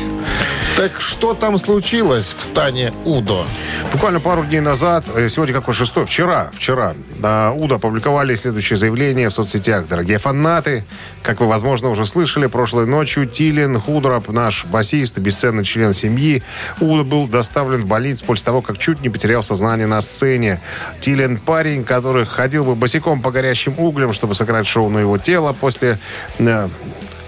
Так 0.77 1.01
что 1.01 1.33
там 1.33 1.57
случилось 1.57 2.35
в 2.37 2.43
стане 2.43 2.93
Удо? 3.07 3.47
Буквально 3.93 4.20
пару 4.20 4.45
дней 4.45 4.61
назад, 4.61 5.07
э, 5.14 5.31
сегодня 5.31 5.55
какой 5.55 5.72
шестой, 5.72 6.05
вчера, 6.05 6.51
вчера, 6.53 6.95
УДА 7.18 7.77
опубликовали 7.77 8.35
следующее 8.35 8.77
заявление 8.77 9.31
в 9.31 9.33
соцсетях. 9.33 9.89
Дорогие 9.89 10.18
фанаты, 10.18 10.85
как 11.22 11.41
вы, 11.41 11.47
возможно, 11.47 11.89
уже 11.89 12.05
слышали, 12.05 12.45
прошлой 12.45 12.85
ночью 12.85 13.24
Тилин 13.24 13.81
Худроп, 13.81 14.29
наш 14.29 14.66
басист, 14.66 15.18
бесценный 15.18 15.64
член 15.64 15.95
семьи, 15.95 16.43
Уда 16.79 17.05
был 17.05 17.27
доставлен 17.27 17.81
в 17.81 17.87
больницу 17.87 18.27
после 18.27 18.45
того, 18.45 18.61
как 18.61 18.77
чуть 18.77 19.01
не 19.01 19.09
потерял 19.09 19.43
сознание 19.43 19.87
на 19.87 20.03
сцене. 20.03 20.61
Тилин 21.01 21.39
парень, 21.39 21.85
который 21.85 22.27
ходил 22.27 22.64
бы 22.64 22.74
босиком 22.74 23.22
по 23.22 23.31
горящим 23.31 23.74
углям, 23.79 24.12
чтобы 24.12 24.35
сыграть 24.35 24.66
шоу 24.66 24.91
на 24.91 24.99
его 24.99 25.16
тело 25.16 25.55
после 25.55 25.99
э, 26.39 26.68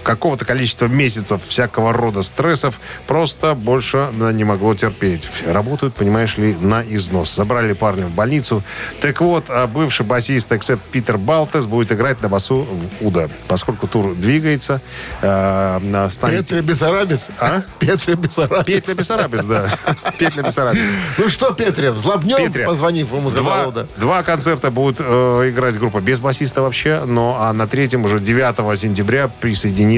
какого-то 0.03 0.45
количества 0.45 0.87
месяцев 0.87 1.41
всякого 1.47 1.93
рода 1.93 2.21
стрессов 2.21 2.79
просто 3.07 3.53
больше 3.55 3.97
она 3.97 4.31
не 4.31 4.43
могло 4.43 4.75
терпеть. 4.75 5.29
Работают, 5.45 5.95
понимаешь 5.95 6.37
ли, 6.37 6.55
на 6.59 6.81
износ. 6.81 7.35
Забрали 7.35 7.73
парня 7.73 8.05
в 8.07 8.11
больницу. 8.11 8.63
Так 9.01 9.21
вот, 9.21 9.45
а 9.49 9.67
бывший 9.67 10.05
басист 10.05 10.51
Эксеп 10.51 10.79
Питер 10.91 11.17
Балтес 11.17 11.65
будет 11.65 11.91
играть 11.91 12.21
на 12.21 12.29
басу 12.29 12.67
в 12.69 13.05
Уда. 13.05 13.29
Поскольку 13.47 13.87
тур 13.87 14.15
двигается, 14.15 14.81
э, 15.21 16.07
станет... 16.09 16.39
Петля 16.39 16.61
Бессарабец? 16.61 17.29
А? 17.39 17.61
Петля 17.79 18.15
Бессарабец. 18.15 18.65
Петля 18.65 18.93
Бессарабец, 18.93 19.45
да. 19.45 19.69
Петля 20.17 20.43
Бессарабец. 20.43 20.81
Ну 21.17 21.29
что, 21.29 21.53
Петре, 21.53 21.91
взлобнем, 21.91 22.37
Петре. 22.37 22.65
позвонив 22.65 23.11
ему, 23.11 23.29
сказал, 23.29 23.71
Два, 23.71 23.83
да. 23.83 23.87
два 23.97 24.23
концерта 24.23 24.71
будут 24.71 24.97
э, 24.99 25.49
играть 25.49 25.77
группа 25.77 25.99
без 25.99 26.19
басиста 26.19 26.61
вообще, 26.61 27.03
но 27.05 27.37
а 27.39 27.53
на 27.53 27.67
третьем 27.67 28.05
уже 28.05 28.19
9 28.19 28.79
сентября 28.79 29.27
присоединится 29.27 29.88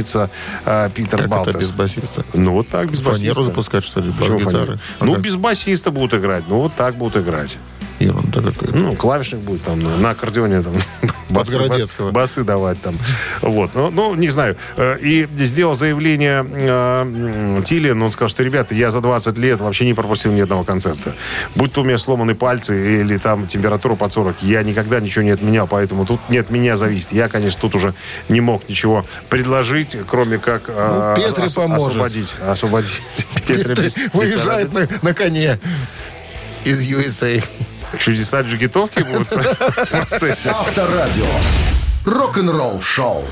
э, 0.65 0.89
Питер 0.93 1.19
Как 1.19 1.27
Балтес. 1.29 1.55
это 1.55 1.59
без 1.59 1.71
басиста? 1.71 2.23
Ну 2.33 2.53
вот 2.53 2.67
так, 2.69 2.89
без 2.89 2.99
Фанеру 2.99 3.19
басиста. 3.35 3.43
запускать, 3.45 3.83
что 3.83 3.99
ли, 4.01 4.11
Почему? 4.11 4.39
А 4.99 5.05
Ну, 5.05 5.13
как? 5.13 5.21
без 5.21 5.35
басиста 5.35 5.91
будут 5.91 6.13
играть. 6.19 6.43
Ну, 6.47 6.61
вот 6.61 6.73
так 6.75 6.95
будут 6.95 7.17
играть. 7.23 7.57
Ерунда 8.03 8.41
какая-то. 8.41 8.75
Ну, 8.77 8.95
клавишник 8.95 9.39
будет 9.41 9.63
там 9.63 9.79
на, 9.81 9.97
на 9.97 10.09
аккордеоне 10.11 10.61
там 10.61 10.73
басы, 11.29 11.51
Подгородецкого. 11.53 12.11
басы 12.11 12.43
давать 12.43 12.81
там. 12.81 12.97
Вот. 13.41 13.71
Ну, 13.75 13.89
ну, 13.91 14.15
не 14.15 14.29
знаю. 14.29 14.57
Э, 14.77 14.97
И 15.01 15.27
сделал 15.31 15.75
заявление 15.75 16.45
э, 16.49 17.61
Тилин. 17.65 18.01
Он 18.01 18.11
сказал, 18.11 18.29
что, 18.29 18.43
ребята, 18.43 18.75
я 18.75 18.91
за 18.91 19.01
20 19.01 19.37
лет 19.37 19.59
вообще 19.59 19.85
не 19.85 19.93
пропустил 19.93 20.31
ни 20.31 20.41
одного 20.41 20.63
концерта. 20.63 21.13
Будь 21.55 21.71
то 21.73 21.81
у 21.81 21.83
меня 21.83 21.97
сломаны 21.97 22.35
пальцы 22.35 23.01
или 23.01 23.17
там 23.17 23.47
температура 23.47 23.95
под 23.95 24.11
40, 24.13 24.43
я 24.43 24.63
никогда 24.63 24.99
ничего 24.99 25.23
не 25.23 25.31
отменял, 25.31 25.67
поэтому 25.67 26.05
тут 26.05 26.19
не 26.29 26.37
от 26.37 26.49
меня 26.49 26.75
зависит. 26.75 27.11
Я, 27.11 27.27
конечно, 27.29 27.59
тут 27.61 27.75
уже 27.75 27.93
не 28.29 28.41
мог 28.41 28.67
ничего 28.69 29.05
предложить, 29.29 29.97
кроме 30.07 30.37
как 30.37 30.63
э, 30.67 31.15
Ну, 31.17 31.43
ос- 31.45 31.53
поможет. 31.55 31.87
освободить. 31.87 32.35
Освободить. 32.47 33.01
Петре 33.47 33.75
без- 33.75 33.97
Выезжает 34.13 34.67
без- 34.67 34.73
на, 34.73 34.87
на 35.01 35.13
коне 35.13 35.59
из 36.63 36.79
USA. 36.91 37.43
Чудеса 37.99 38.41
джигитовки 38.41 39.03
будут 39.03 39.27
в 39.27 39.91
процессе. 39.91 40.49
Авторадио. 40.49 41.25
Рок-н-ролл 42.05 42.81
шоу. 42.81 43.25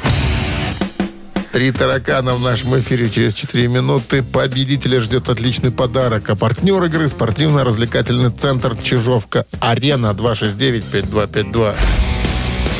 Три 1.51 1.71
таракана 1.71 2.35
в 2.35 2.41
нашем 2.41 2.79
эфире 2.79 3.09
через 3.09 3.33
4 3.33 3.67
минуты. 3.67 4.21
Победителя 4.21 5.01
ждет 5.01 5.29
отличный 5.29 5.71
подарок. 5.71 6.29
А 6.29 6.35
партнер 6.35 6.83
игры 6.83 7.07
спортивно-развлекательный 7.07 8.31
центр 8.31 8.77
Чижовка-Арена 8.77 10.11
269-5252. 10.11 11.77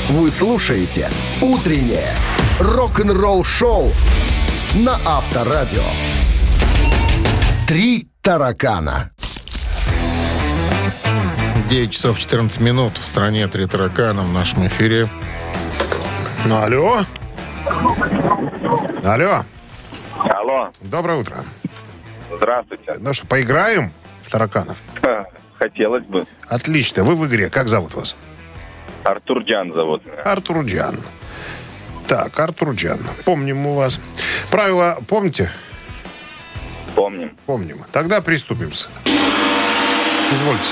Вы 0.09 0.32
слушаете 0.32 1.09
«Утреннее 1.41 2.13
рок-н-ролл-шоу» 2.59 3.91
на 4.75 4.99
Авторадио. 5.05 5.84
Три 7.67 8.07
таракана. 8.21 9.11
9 11.70 11.91
часов 11.91 12.17
14 12.20 12.59
минут. 12.61 12.97
В 12.97 13.05
стране 13.05 13.47
три 13.47 13.67
таракана 13.67 14.24
в 14.24 14.34
нашем 14.34 14.65
эфире. 14.67 15.07
Ну, 16.45 16.57
алло. 16.61 17.01
Алло. 19.03 19.43
Алло, 20.17 20.72
Доброе 20.82 21.20
утро. 21.20 21.43
здравствуйте. 22.36 22.93
Ну 22.97 23.13
что, 23.13 23.28
поиграем 23.28 23.91
в 24.24 24.32
тараканов? 24.32 24.78
Хотелось 25.59 26.03
бы. 26.05 26.26
Отлично. 26.47 27.03
Вы 27.03 27.15
в 27.15 27.26
игре. 27.28 27.49
Как 27.49 27.70
зовут 27.70 27.93
вас? 27.93 28.15
Артур 29.03 29.43
Джан 29.43 29.72
зовут. 29.74 30.05
меня. 30.05 30.22
Артур 30.24 30.63
Джан. 30.65 30.99
Так, 32.07 32.38
Артур 32.39 32.72
Джан. 32.72 32.99
Помним 33.26 33.57
мы 33.57 33.76
вас. 33.76 33.99
Правила 34.49 34.97
помните? 35.07 35.51
Помним. 36.95 37.38
Помним. 37.45 37.86
Тогда 37.91 38.22
приступим. 38.22 38.72
Извольте. 40.32 40.70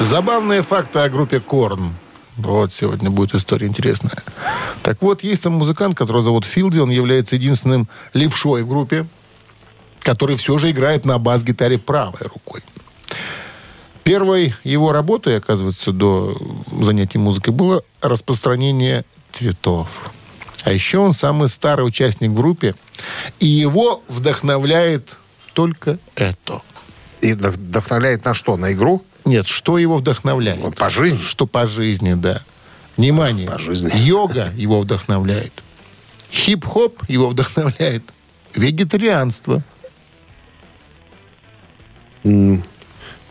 Забавные 0.00 0.62
факты 0.62 1.00
о 1.00 1.10
группе 1.10 1.40
Корн. 1.40 1.94
Вот 2.36 2.72
сегодня 2.72 3.10
будет 3.10 3.34
история 3.34 3.66
интересная. 3.66 4.22
Так 4.82 5.02
вот, 5.02 5.22
есть 5.22 5.42
там 5.42 5.52
музыкант, 5.52 5.94
которого 5.94 6.22
зовут 6.22 6.46
Филди. 6.46 6.78
Он 6.78 6.88
является 6.88 7.36
единственным 7.36 7.86
левшой 8.14 8.62
в 8.62 8.68
группе, 8.68 9.06
который 10.00 10.36
все 10.36 10.56
же 10.56 10.70
играет 10.70 11.04
на 11.04 11.18
бас-гитаре 11.18 11.78
правой 11.78 12.28
рукой. 12.32 12.62
Первой 14.02 14.54
его 14.64 14.92
работой, 14.92 15.36
оказывается, 15.36 15.92
до 15.92 16.34
занятий 16.80 17.18
музыкой 17.18 17.52
было 17.52 17.82
распространение 18.00 19.04
цветов. 19.32 20.10
А 20.64 20.72
еще 20.72 20.98
он 20.98 21.12
самый 21.12 21.48
старый 21.50 21.86
участник 21.86 22.30
в 22.30 22.34
группе, 22.34 22.74
и 23.38 23.46
его 23.46 24.02
вдохновляет 24.08 25.18
только 25.52 25.98
это. 26.14 26.62
И 27.20 27.32
вдох- 27.32 27.52
вдохновляет 27.52 28.24
на 28.24 28.32
что? 28.32 28.56
На 28.56 28.72
игру? 28.72 29.04
Нет, 29.24 29.46
что 29.46 29.78
его 29.78 29.98
вдохновляет? 29.98 30.60
Вот 30.60 30.76
по 30.76 30.90
жизни? 30.90 31.18
Что 31.18 31.46
по 31.46 31.66
жизни, 31.66 32.14
да. 32.14 32.42
Внимание. 32.96 33.50
По 33.50 33.58
жизни. 33.58 33.90
Йога 33.94 34.52
его 34.56 34.80
вдохновляет. 34.80 35.52
Хип-хоп 36.30 37.02
его 37.08 37.28
вдохновляет. 37.28 38.02
Вегетарианство. 38.54 39.62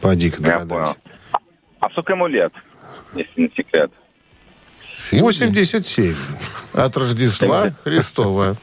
Поди-ка 0.02 0.42
Я 0.42 0.60
догадайся. 0.60 0.96
А 1.80 1.90
сколько 1.92 2.14
ему 2.14 2.28
лет, 2.28 2.54
если 3.14 3.42
не 3.42 3.52
секрет? 3.56 3.92
87. 5.12 6.16
От 6.74 6.98
Рождества 6.98 7.72
Христова. 7.84 8.58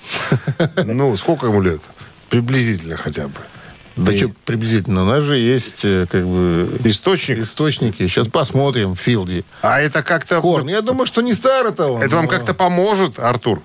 Ну, 0.84 1.16
сколько 1.16 1.46
ему 1.46 1.60
лет? 1.62 1.80
Приблизительно 2.28 2.96
хотя 2.96 3.28
бы. 3.28 3.38
Да 3.96 4.14
что, 4.14 4.28
приблизительно. 4.44 5.02
У 5.02 5.06
нас 5.06 5.22
же 5.22 5.36
есть 5.38 5.84
э, 5.84 6.06
как 6.10 6.24
бы 6.26 6.68
Источник. 6.84 7.38
источники. 7.38 8.06
Сейчас 8.06 8.28
посмотрим, 8.28 8.94
Филди. 8.94 9.44
А 9.62 9.80
это 9.80 10.02
как-то... 10.02 10.40
Корн. 10.42 10.68
Я 10.68 10.82
думаю, 10.82 11.06
что 11.06 11.22
не 11.22 11.32
старый-то 11.32 11.86
он. 11.86 12.02
Это 12.02 12.16
вам 12.16 12.26
но- 12.26 12.30
как-то 12.30 12.52
поможет, 12.52 13.18
Артур? 13.18 13.62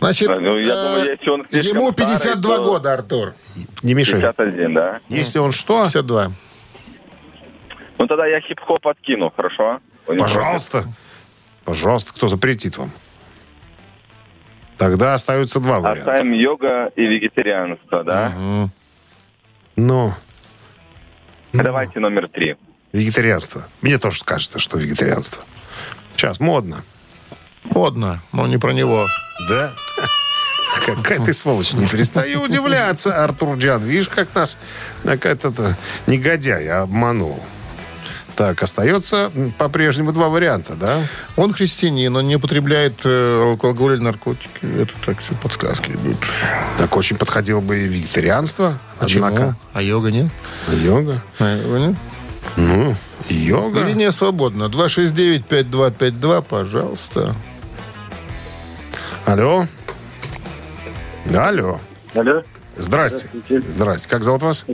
Значит, 0.00 0.28
Ну, 0.40 0.56
я 0.58 0.72
э, 0.74 0.84
думаю, 0.84 1.10
если 1.10 1.30
он 1.30 1.46
ему 1.50 1.92
старый, 1.92 2.12
52 2.14 2.56
то- 2.56 2.64
года, 2.64 2.92
Артур. 2.94 3.34
Не 3.82 3.94
мешай. 3.94 4.20
51, 4.20 4.74
да? 4.74 5.00
Если 5.08 5.38
он 5.38 5.52
что? 5.52 5.84
52. 5.84 6.32
Ну 7.98 8.06
тогда 8.06 8.26
я 8.26 8.40
хип-хоп 8.40 8.86
откину, 8.86 9.32
хорошо? 9.34 9.80
Пожалуйста. 10.06 10.84
Пожалуйста, 11.64 12.12
кто 12.14 12.28
запретит 12.28 12.78
вам? 12.78 12.90
Тогда 14.78 15.14
остаются 15.14 15.58
два 15.60 15.80
варианта. 15.80 16.12
Оставим 16.12 16.32
йога 16.32 16.90
и 16.96 17.06
вегетарианство, 17.06 18.04
да? 18.04 18.30
Мгм. 18.30 18.70
Но 19.76 20.14
Давайте 21.52 22.00
номер 22.00 22.28
три. 22.28 22.56
вегетарианство. 22.92 23.66
Мне 23.80 23.98
тоже 23.98 24.22
кажется, 24.24 24.58
что 24.58 24.78
вегетарианство. 24.78 25.42
Сейчас 26.14 26.40
модно. 26.40 26.82
Модно, 27.64 28.22
но 28.32 28.46
не 28.46 28.58
про 28.58 28.72
него. 28.72 29.06
Да? 29.48 29.72
Какая 30.86 31.20
ты 31.20 31.32
сволочь. 31.32 31.72
Не 31.72 31.86
перестаю 31.86 32.42
удивляться, 32.42 33.24
Артур 33.24 33.56
Джан. 33.56 33.82
Видишь, 33.82 34.08
как 34.08 34.34
нас 34.34 34.58
какая-то 35.02 35.76
негодяй 36.06 36.68
обманул. 36.68 37.42
Так, 38.36 38.62
остается 38.62 39.32
по-прежнему 39.56 40.12
два 40.12 40.28
варианта, 40.28 40.74
да? 40.74 41.00
Он 41.36 41.54
христианин, 41.54 42.14
он 42.14 42.28
не 42.28 42.36
употребляет 42.36 43.00
э, 43.04 43.42
алкоголь 43.52 43.94
или 43.94 44.02
наркотики. 44.02 44.50
Это 44.78 44.92
так 45.04 45.20
все 45.20 45.32
подсказки 45.34 45.90
идут. 45.92 46.18
Так 46.76 46.94
очень 46.96 47.16
подходило 47.16 47.62
бы 47.62 47.78
и 47.78 47.88
вегетарианство. 47.88 48.78
Почему? 48.98 49.24
Однако, 49.24 49.56
А 49.72 49.80
йога 49.80 50.10
нет? 50.10 50.26
йога. 50.68 51.22
А 51.38 51.56
йога 51.56 51.78
нет? 51.78 51.96
Ну, 52.56 52.94
йога. 53.30 53.84
Линия 53.84 54.10
свободна. 54.12 54.64
269-5252, 54.64 56.42
пожалуйста. 56.42 57.34
Алло. 59.24 59.66
Алло. 61.34 61.80
Алло, 62.14 62.42
Здрасте. 62.76 63.28
Здрасте. 63.48 64.08
Как 64.10 64.24
зовут 64.24 64.42
вас? 64.42 64.66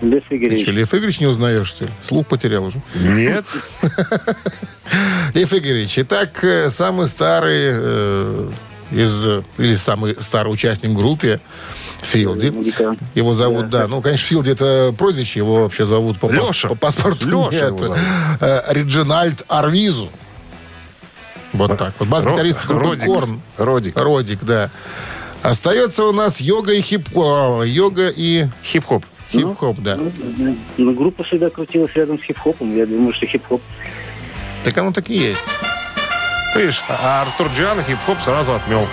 Лев 0.00 0.24
Ты 0.28 0.36
Игоревич. 0.36 0.62
что, 0.62 0.72
Лев 0.72 0.94
Игоревич 0.94 1.20
не 1.20 1.26
узнаешь, 1.26 1.68
что 1.68 1.84
ли? 1.84 1.90
Слух 2.00 2.26
потерял 2.26 2.64
уже. 2.64 2.80
Нет. 2.94 3.44
Лев 5.34 5.52
Игоревич, 5.52 5.98
итак, 5.98 6.42
э, 6.42 6.70
самый 6.70 7.06
старый 7.06 7.60
э, 7.72 8.50
из, 8.90 9.26
э, 9.26 9.42
или 9.58 9.74
самый 9.76 10.16
старый 10.20 10.52
участник 10.52 10.90
в 10.90 10.98
группе 10.98 11.40
Филди. 12.02 12.48
Музыкант. 12.48 12.98
Его 13.14 13.34
зовут, 13.34 13.68
да. 13.68 13.86
Ну, 13.86 14.00
конечно, 14.00 14.26
Филди 14.26 14.50
это 14.50 14.94
прозвище, 14.96 15.40
его 15.40 15.62
вообще 15.62 15.84
зовут 15.84 16.18
по, 16.18 16.30
Леша. 16.30 16.68
по 16.68 16.74
паспорту. 16.74 17.28
Леша 17.28 17.70
нет. 17.70 17.70
его 17.70 17.78
зовут. 17.78 17.98
Э, 18.40 18.62
Реджинальд 18.70 19.44
Арвизу. 19.48 20.10
Вот 21.52 21.76
так 21.76 21.94
вот. 21.98 22.08
Бас-гитарист 22.08 22.64
группы 22.66 22.86
Родик. 22.86 23.06
Korn. 23.06 23.42
Родик. 23.58 23.96
Родик, 23.98 24.44
да. 24.44 24.70
Остается 25.42 26.04
у 26.04 26.12
нас 26.12 26.40
йога 26.40 26.72
и 26.72 26.80
хип 26.80 27.08
о, 27.16 27.62
йога 27.64 28.12
и 28.14 28.46
Хип-хоп. 28.62 29.04
Хип-хоп, 29.30 29.78
да. 29.80 29.98
Ну, 30.76 30.94
группа 30.94 31.24
всегда 31.24 31.50
крутилась 31.50 31.92
рядом 31.94 32.18
с 32.18 32.22
хип-хопом. 32.22 32.76
Я 32.76 32.86
думаю, 32.86 33.12
что 33.14 33.26
хип-хоп. 33.26 33.62
Так 34.64 34.76
оно 34.78 34.92
так 34.92 35.08
и 35.10 35.14
есть. 35.14 35.44
Видишь, 36.56 36.82
а 36.88 37.22
Артур 37.22 37.48
Джан 37.56 37.82
хип-хоп 37.82 38.20
сразу 38.20 38.52
отмел. 38.52 38.86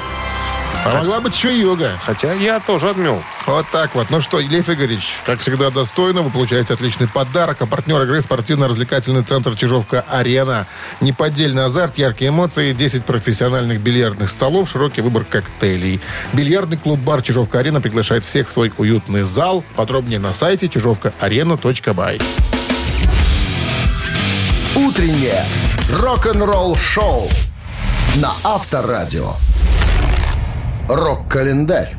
А 0.85 0.97
могла 0.97 1.19
быть 1.19 1.35
еще 1.35 1.57
йога. 1.59 1.91
Хотя 2.05 2.33
я 2.33 2.59
тоже 2.59 2.89
отмел. 2.89 3.21
Вот 3.45 3.65
так 3.71 3.95
вот. 3.95 4.09
Ну 4.09 4.21
что, 4.21 4.39
Лев 4.39 4.69
Игоревич, 4.69 5.21
как 5.25 5.39
всегда 5.39 5.69
достойно, 5.69 6.21
вы 6.21 6.29
получаете 6.29 6.73
отличный 6.73 7.07
подарок. 7.07 7.57
А 7.61 7.65
партнер 7.65 8.01
игры 8.03 8.21
спортивно-развлекательный 8.21 9.23
центр 9.23 9.55
Чижовка-Арена. 9.55 10.67
Неподдельный 11.01 11.65
азарт, 11.65 11.97
яркие 11.97 12.29
эмоции, 12.29 12.73
10 12.73 13.05
профессиональных 13.05 13.81
бильярдных 13.81 14.29
столов, 14.29 14.69
широкий 14.69 15.01
выбор 15.01 15.25
коктейлей. 15.25 15.99
Бильярдный 16.33 16.77
клуб-бар 16.77 17.21
Чижовка-Арена 17.21 17.81
приглашает 17.81 18.23
всех 18.23 18.49
в 18.49 18.51
свой 18.51 18.71
уютный 18.77 19.23
зал. 19.23 19.63
Подробнее 19.75 20.19
на 20.19 20.31
сайте 20.31 20.69
чижовкаарена.бай. 20.69 22.19
Утреннее 24.75 25.43
рок-н-ролл-шоу 25.91 27.29
на 28.15 28.33
Авторадио. 28.43 29.33
Рок-календарь. 30.87 31.97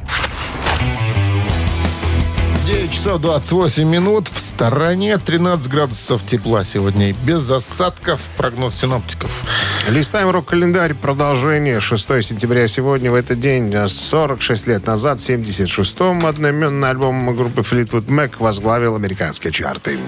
9 2.66 2.90
часов 2.90 3.20
28 3.20 3.86
минут. 3.86 4.28
В 4.28 4.40
стороне 4.40 5.18
13 5.18 5.70
градусов 5.70 6.24
тепла 6.24 6.64
сегодня. 6.64 7.14
Без 7.24 7.50
осадков. 7.50 8.20
Прогноз 8.38 8.74
синоптиков. 8.74 9.42
Листаем 9.88 10.30
рок-календарь. 10.30 10.94
Продолжение. 10.94 11.80
6 11.80 12.24
сентября 12.24 12.66
сегодня, 12.66 13.10
в 13.10 13.14
этот 13.14 13.38
день, 13.40 13.74
46 13.86 14.66
лет 14.66 14.86
назад, 14.86 15.20
в 15.20 15.28
76-м, 15.28 16.24
одноименный 16.24 16.88
альбом 16.88 17.36
группы 17.36 17.60
Fleetwood 17.60 18.06
Mac 18.06 18.36
возглавил 18.38 18.96
американские 18.96 19.52
чарты. 19.52 19.98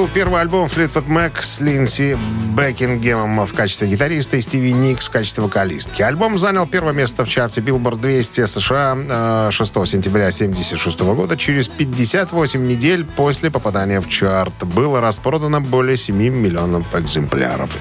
Был 0.00 0.08
первый 0.08 0.40
альбом 0.40 0.66
Fleetwood 0.66 1.08
Mac 1.08 1.42
с 1.42 1.60
Линси 1.60 2.16
Бекингемом 2.56 3.44
в 3.44 3.52
качестве 3.52 3.86
гитариста 3.86 4.38
и 4.38 4.40
Стиви 4.40 4.72
Никс 4.72 5.08
в 5.08 5.10
качестве 5.10 5.42
вокалистки. 5.42 6.00
Альбом 6.00 6.38
занял 6.38 6.66
первое 6.66 6.94
место 6.94 7.22
в 7.22 7.28
чарте 7.28 7.60
Billboard 7.60 8.00
200 8.00 8.46
США 8.46 8.96
э, 8.96 9.50
6 9.50 9.74
сентября 9.86 10.28
1976 10.28 11.00
года. 11.00 11.36
Через 11.36 11.68
58 11.68 12.66
недель 12.66 13.04
после 13.04 13.50
попадания 13.50 14.00
в 14.00 14.08
чарт 14.08 14.54
было 14.62 15.02
распродано 15.02 15.60
более 15.60 15.98
7 15.98 16.16
миллионов 16.16 16.94
экземпляров. 16.94 17.76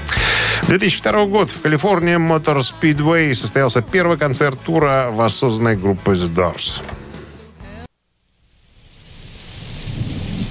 2002 0.67 1.25
год 1.27 1.51
в 1.51 1.61
California 1.61 2.17
Motor 2.17 2.59
Speedway 2.59 3.33
состоялся 3.33 3.81
первый 3.81 4.17
концерт 4.17 4.59
тура 4.59 5.07
воссозданной 5.09 5.77
группы 5.77 6.11
The 6.11 6.35
Doors. 6.35 6.81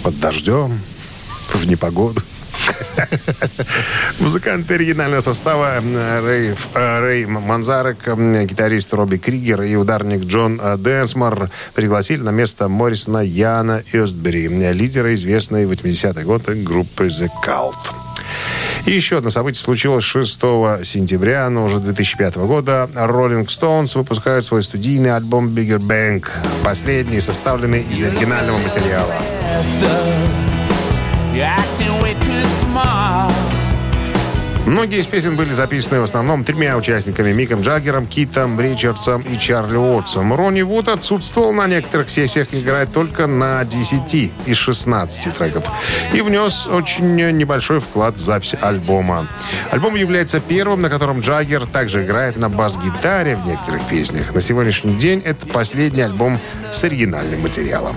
Под 0.02 0.18
дождем, 0.18 0.80
в 1.54 1.66
непогоду. 1.66 2.22
Музыканты 4.18 4.74
оригинального 4.74 5.20
состава 5.20 5.80
э, 5.80 6.20
Рэй, 6.20 6.56
э, 6.74 6.98
Рэй 7.00 7.26
Манзарек, 7.26 7.98
гитарист 8.06 8.92
Робби 8.94 9.16
Кригер 9.16 9.62
и 9.62 9.74
ударник 9.76 10.24
Джон 10.24 10.60
э, 10.60 10.76
Дэнсмор 10.76 11.50
пригласили 11.74 12.20
на 12.20 12.30
место 12.30 12.68
Моррисона 12.68 13.18
Яна 13.18 13.82
Эстбери, 13.92 14.48
лидера 14.72 15.14
известной 15.14 15.66
в 15.66 15.70
80-е 15.70 16.24
годы 16.24 16.54
группы 16.62 17.06
The 17.06 17.28
Cult. 17.44 17.74
И 18.86 18.92
еще 18.92 19.18
одно 19.18 19.30
событие 19.30 19.62
случилось 19.62 20.04
6 20.04 20.40
сентября, 20.84 21.50
но 21.50 21.64
уже 21.64 21.78
2005 21.78 22.36
года. 22.36 22.88
Rolling 22.94 23.46
Stones 23.46 23.96
выпускают 23.96 24.46
свой 24.46 24.62
студийный 24.62 25.14
альбом 25.14 25.48
Bigger 25.48 25.78
Bang. 25.78 26.24
Последний, 26.64 27.20
составленный 27.20 27.82
из 27.82 28.02
оригинального 28.02 28.58
материала. 28.58 29.14
Многие 34.66 34.98
из 34.98 35.06
песен 35.06 35.36
были 35.36 35.52
записаны 35.52 36.00
в 36.00 36.02
основном 36.02 36.42
тремя 36.42 36.76
участниками 36.76 37.32
Миком 37.32 37.60
Джаггером, 37.60 38.08
Китом 38.08 38.60
Ричардсом 38.60 39.22
и 39.22 39.38
Чарли 39.38 39.76
Уотсом. 39.76 40.34
Ронни 40.34 40.62
Вуд 40.62 40.88
отсутствовал 40.88 41.52
на 41.52 41.68
некоторых 41.68 42.10
сессиях, 42.10 42.48
играет 42.50 42.92
только 42.92 43.28
на 43.28 43.64
10 43.64 44.32
из 44.46 44.56
16 44.56 45.38
треков. 45.38 45.64
И 46.12 46.22
внес 46.22 46.66
очень 46.66 47.14
небольшой 47.14 47.78
вклад 47.78 48.16
в 48.16 48.20
запись 48.20 48.56
альбома. 48.60 49.28
Альбом 49.70 49.94
является 49.94 50.40
первым, 50.40 50.82
на 50.82 50.90
котором 50.90 51.20
Джаггер 51.20 51.66
также 51.66 52.04
играет 52.04 52.36
на 52.36 52.48
бас-гитаре 52.48 53.36
в 53.36 53.46
некоторых 53.46 53.86
песнях. 53.88 54.34
На 54.34 54.40
сегодняшний 54.40 54.96
день 54.96 55.22
это 55.24 55.46
последний 55.46 56.02
альбом 56.02 56.40
с 56.72 56.82
оригинальным 56.82 57.42
материалом. 57.42 57.96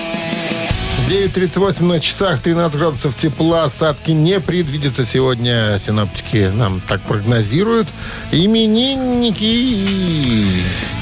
9.38 1.11 1.83
на 1.83 1.99
часах, 1.99 2.39
13 2.41 2.79
градусов 2.79 3.15
тепла. 3.17 3.65
Осадки 3.65 4.11
не 4.11 4.39
предвидится 4.39 5.03
сегодня. 5.03 5.77
Синоптики 5.77 6.49
нам 6.55 6.79
так 6.79 7.01
прогнозируют. 7.01 7.89
Именинники. 8.31 9.67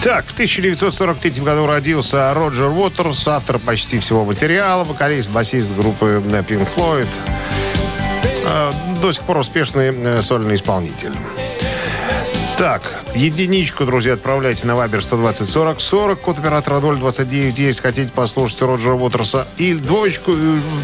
Так, 0.03 0.25
в 0.25 0.33
1943 0.33 1.43
году 1.43 1.67
родился 1.67 2.33
Роджер 2.33 2.69
Уотерс, 2.69 3.27
автор 3.27 3.59
почти 3.59 3.99
всего 3.99 4.25
материала, 4.25 4.83
вокалист, 4.83 5.29
басист 5.29 5.75
группы 5.75 6.23
Pink 6.25 6.67
Floyd. 6.75 7.07
Э, 8.47 8.71
До 9.03 9.11
сих 9.11 9.21
пор 9.25 9.37
успешный 9.37 9.93
э, 9.93 10.23
сольный 10.23 10.55
исполнитель. 10.55 11.11
Так, 12.59 12.81
единичку, 13.15 13.85
друзья, 13.85 14.15
отправляйте 14.15 14.67
на 14.67 14.75
Вайбер 14.75 15.01
120 15.01 15.47
40 15.47 15.79
40, 15.79 16.19
код 16.19 16.39
оператора 16.39 16.81
029, 16.81 17.57
если 17.57 17.81
хотите 17.81 18.11
послушать 18.11 18.61
Роджера 18.61 18.95
Уотерса. 18.95 19.47
И 19.55 19.73
двоечку, 19.73 20.33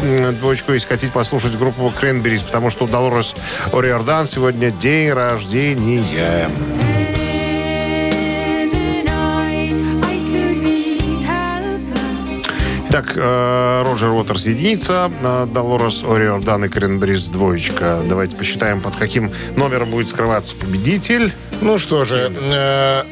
э, 0.02 0.32
двоечку, 0.32 0.72
если 0.72 0.88
хотите 0.88 1.12
послушать 1.12 1.58
группу 1.58 1.92
Кренберис, 2.00 2.40
потому 2.40 2.70
что 2.70 2.86
у 2.86 2.88
Долорес 2.88 3.34
Ориордан 3.74 4.26
сегодня 4.26 4.70
день 4.70 5.12
рождения. 5.12 6.48
Итак, 12.98 13.12
э, 13.14 13.82
Роджер 13.86 14.08
Уотерс 14.12 14.46
единица, 14.46 15.12
э, 15.20 15.46
Долорес 15.52 16.02
Ориордан 16.02 16.64
и 16.64 16.68
Кренберис 16.70 17.26
двоечка. 17.26 18.00
Давайте 18.08 18.38
посчитаем, 18.38 18.80
под 18.80 18.96
каким 18.96 19.32
номером 19.54 19.90
будет 19.90 20.08
скрываться 20.08 20.56
победитель. 20.56 21.34
Ну 21.60 21.76
что 21.76 22.06
же, 22.06 22.32
э, 22.34 23.02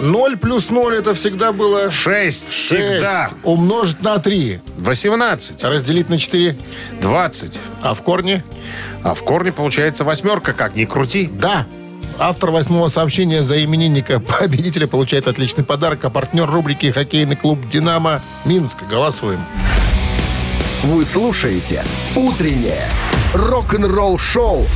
0 0.00 0.36
плюс 0.38 0.70
0 0.70 0.96
это 0.96 1.14
всегда 1.14 1.52
было 1.52 1.88
6 1.92 2.52
6. 2.52 2.82
всегда. 2.82 3.30
Умножить 3.44 4.02
на 4.02 4.18
3. 4.18 4.60
18, 4.76 5.62
Разделить 5.62 6.08
на 6.08 6.18
4. 6.18 6.56
20. 7.00 7.60
А 7.80 7.94
в 7.94 8.02
корне? 8.02 8.42
А 9.04 9.14
в 9.14 9.22
корне 9.22 9.52
получается 9.52 10.02
восьмерка, 10.02 10.52
как 10.52 10.74
ни 10.74 10.84
крути. 10.84 11.30
Да. 11.32 11.64
Автор 12.20 12.50
восьмого 12.50 12.88
сообщения 12.88 13.44
за 13.44 13.62
именинника 13.64 14.18
победителя 14.18 14.88
получает 14.88 15.28
отличный 15.28 15.62
подарок, 15.62 16.04
а 16.04 16.10
партнер 16.10 16.50
рубрики 16.50 16.90
«Хоккейный 16.90 17.36
клуб 17.36 17.68
«Динамо» 17.68 18.20
Минск». 18.44 18.78
Голосуем. 18.90 19.40
Вы 20.82 21.04
слушаете 21.04 21.84
«Утреннее 22.16 22.88
рок-н-ролл-шоу» 23.34 24.66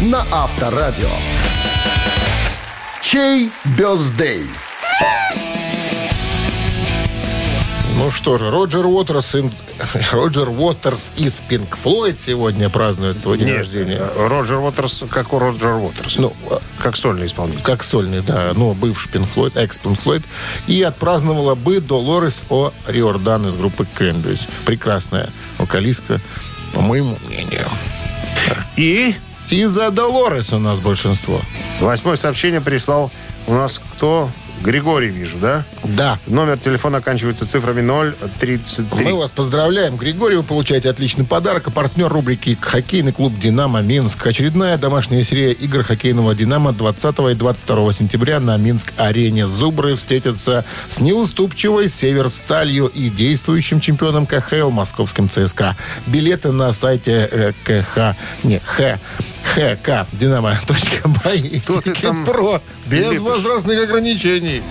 на 0.00 0.24
Авторадио. 0.30 1.10
Чей 3.00 3.50
бездей? 3.76 4.46
Ну 8.00 8.10
что 8.10 8.38
же, 8.38 8.50
Роджер 8.50 8.86
Уотерс, 8.86 9.36
Роджер 10.12 10.48
Уотерс 10.48 11.12
из 11.18 11.40
Пинк 11.40 11.76
Флойд 11.76 12.18
сегодня 12.18 12.70
празднует 12.70 13.18
свой 13.18 13.36
день 13.36 13.52
рождения. 13.52 13.98
э, 14.00 14.26
Роджер 14.26 14.56
Уотерс, 14.60 15.04
как 15.10 15.34
у 15.34 15.38
Роджер 15.38 15.74
Уотерс. 15.74 16.16
Ну, 16.16 16.32
а, 16.50 16.60
как 16.78 16.96
сольный 16.96 17.26
исполнитель. 17.26 17.62
как 17.62 17.84
сольный, 17.84 18.22
да, 18.22 18.52
ну, 18.54 18.72
бывший 18.72 19.10
Пинк 19.10 19.28
Флойд, 19.28 19.54
экс 19.58 19.76
Пинк 19.76 20.00
Флойд. 20.00 20.22
И 20.66 20.80
отпраздновала 20.82 21.54
бы 21.54 21.80
Долорес 21.80 22.42
О. 22.48 22.72
Риордан 22.86 23.46
из 23.46 23.54
группы 23.54 23.86
Кренберис. 23.94 24.48
Прекрасная 24.64 25.28
вокалистка, 25.58 26.22
по 26.72 26.80
моему 26.80 27.18
мнению. 27.28 27.68
И 28.78 29.14
И 29.50 29.64
за 29.66 29.90
Долорес 29.90 30.54
у 30.54 30.58
нас 30.58 30.80
большинство. 30.80 31.38
восьмое 31.80 32.16
сообщение 32.16 32.62
прислал 32.62 33.10
у 33.46 33.52
нас 33.52 33.78
кто? 33.96 34.30
Григорий, 34.60 35.08
вижу, 35.08 35.38
да? 35.38 35.64
Да. 35.84 36.18
Номер 36.26 36.58
телефона 36.58 36.98
оканчивается 36.98 37.46
цифрами 37.46 37.80
033. 38.38 39.04
Мы 39.06 39.14
вас 39.14 39.30
поздравляем, 39.30 39.96
Григорий. 39.96 40.36
Вы 40.36 40.42
получаете 40.42 40.90
отличный 40.90 41.24
подарок. 41.24 41.68
А 41.68 41.70
партнер 41.70 42.08
рубрики 42.08 42.58
«Хоккейный 42.60 43.12
клуб 43.12 43.38
«Динамо» 43.38 43.80
Минск». 43.80 44.26
Очередная 44.26 44.76
домашняя 44.76 45.24
серия 45.24 45.52
игр 45.52 45.82
хоккейного 45.82 46.34
«Динамо» 46.34 46.72
20 46.72 47.18
и 47.30 47.34
22 47.34 47.92
сентября 47.92 48.38
на 48.38 48.58
Минск-арене. 48.58 49.46
Зубры 49.46 49.94
встретятся 49.94 50.66
с 50.90 51.00
неуступчивой 51.00 51.88
«Северсталью» 51.88 52.86
и 52.86 53.08
действующим 53.08 53.80
чемпионом 53.80 54.26
КХЛ 54.26 54.68
московским 54.68 55.30
ЦСКА. 55.30 55.74
Билеты 56.06 56.52
на 56.52 56.72
сайте 56.72 57.28
э, 57.30 57.52
КХ, 57.64 58.14
не, 58.42 58.60
Х, 58.60 58.98
ХК 59.44 60.06
Динамо.бай. 60.12 61.62
Про. 62.26 62.62
Без 62.86 63.00
лепишь? 63.06 63.18
возрастных 63.20 63.82
ограничений. 63.84 64.62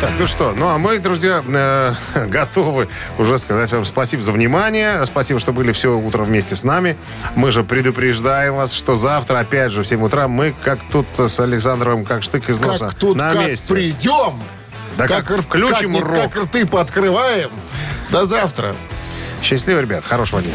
Так, 0.00 0.12
ну 0.18 0.26
что, 0.26 0.54
ну 0.56 0.68
а 0.68 0.78
мы, 0.78 0.98
друзья, 0.98 1.44
э, 1.46 1.94
готовы 2.28 2.88
уже 3.18 3.36
сказать 3.36 3.70
вам 3.72 3.84
спасибо 3.84 4.22
за 4.22 4.32
внимание. 4.32 5.04
Спасибо, 5.04 5.38
что 5.40 5.52
были 5.52 5.72
все 5.72 5.94
утро 5.94 6.24
вместе 6.24 6.56
с 6.56 6.64
нами. 6.64 6.96
Мы 7.36 7.52
же 7.52 7.64
предупреждаем 7.64 8.54
вас, 8.54 8.72
что 8.72 8.96
завтра, 8.96 9.40
опять 9.40 9.72
же, 9.72 9.82
в 9.82 9.86
7 9.86 10.02
утра 10.02 10.26
мы, 10.26 10.54
как 10.64 10.78
тут 10.90 11.06
с 11.18 11.38
Александровым, 11.38 12.06
как 12.06 12.22
штык 12.22 12.48
из 12.48 12.60
носа, 12.60 12.86
Как 12.88 12.94
тут, 12.94 13.16
на 13.18 13.32
как 13.34 13.46
месте. 13.46 13.74
придем. 13.74 14.42
Да 14.96 15.06
как 15.06 15.30
р- 15.30 15.42
включим 15.42 15.94
как, 15.96 16.08
рок. 16.08 16.32
Как 16.32 16.36
рты 16.44 16.66
пооткрываем. 16.66 17.50
До 18.10 18.24
завтра. 18.24 18.74
Счастливо, 19.42 19.80
ребят, 19.80 20.04
хорошего 20.06 20.40
дня. 20.40 20.54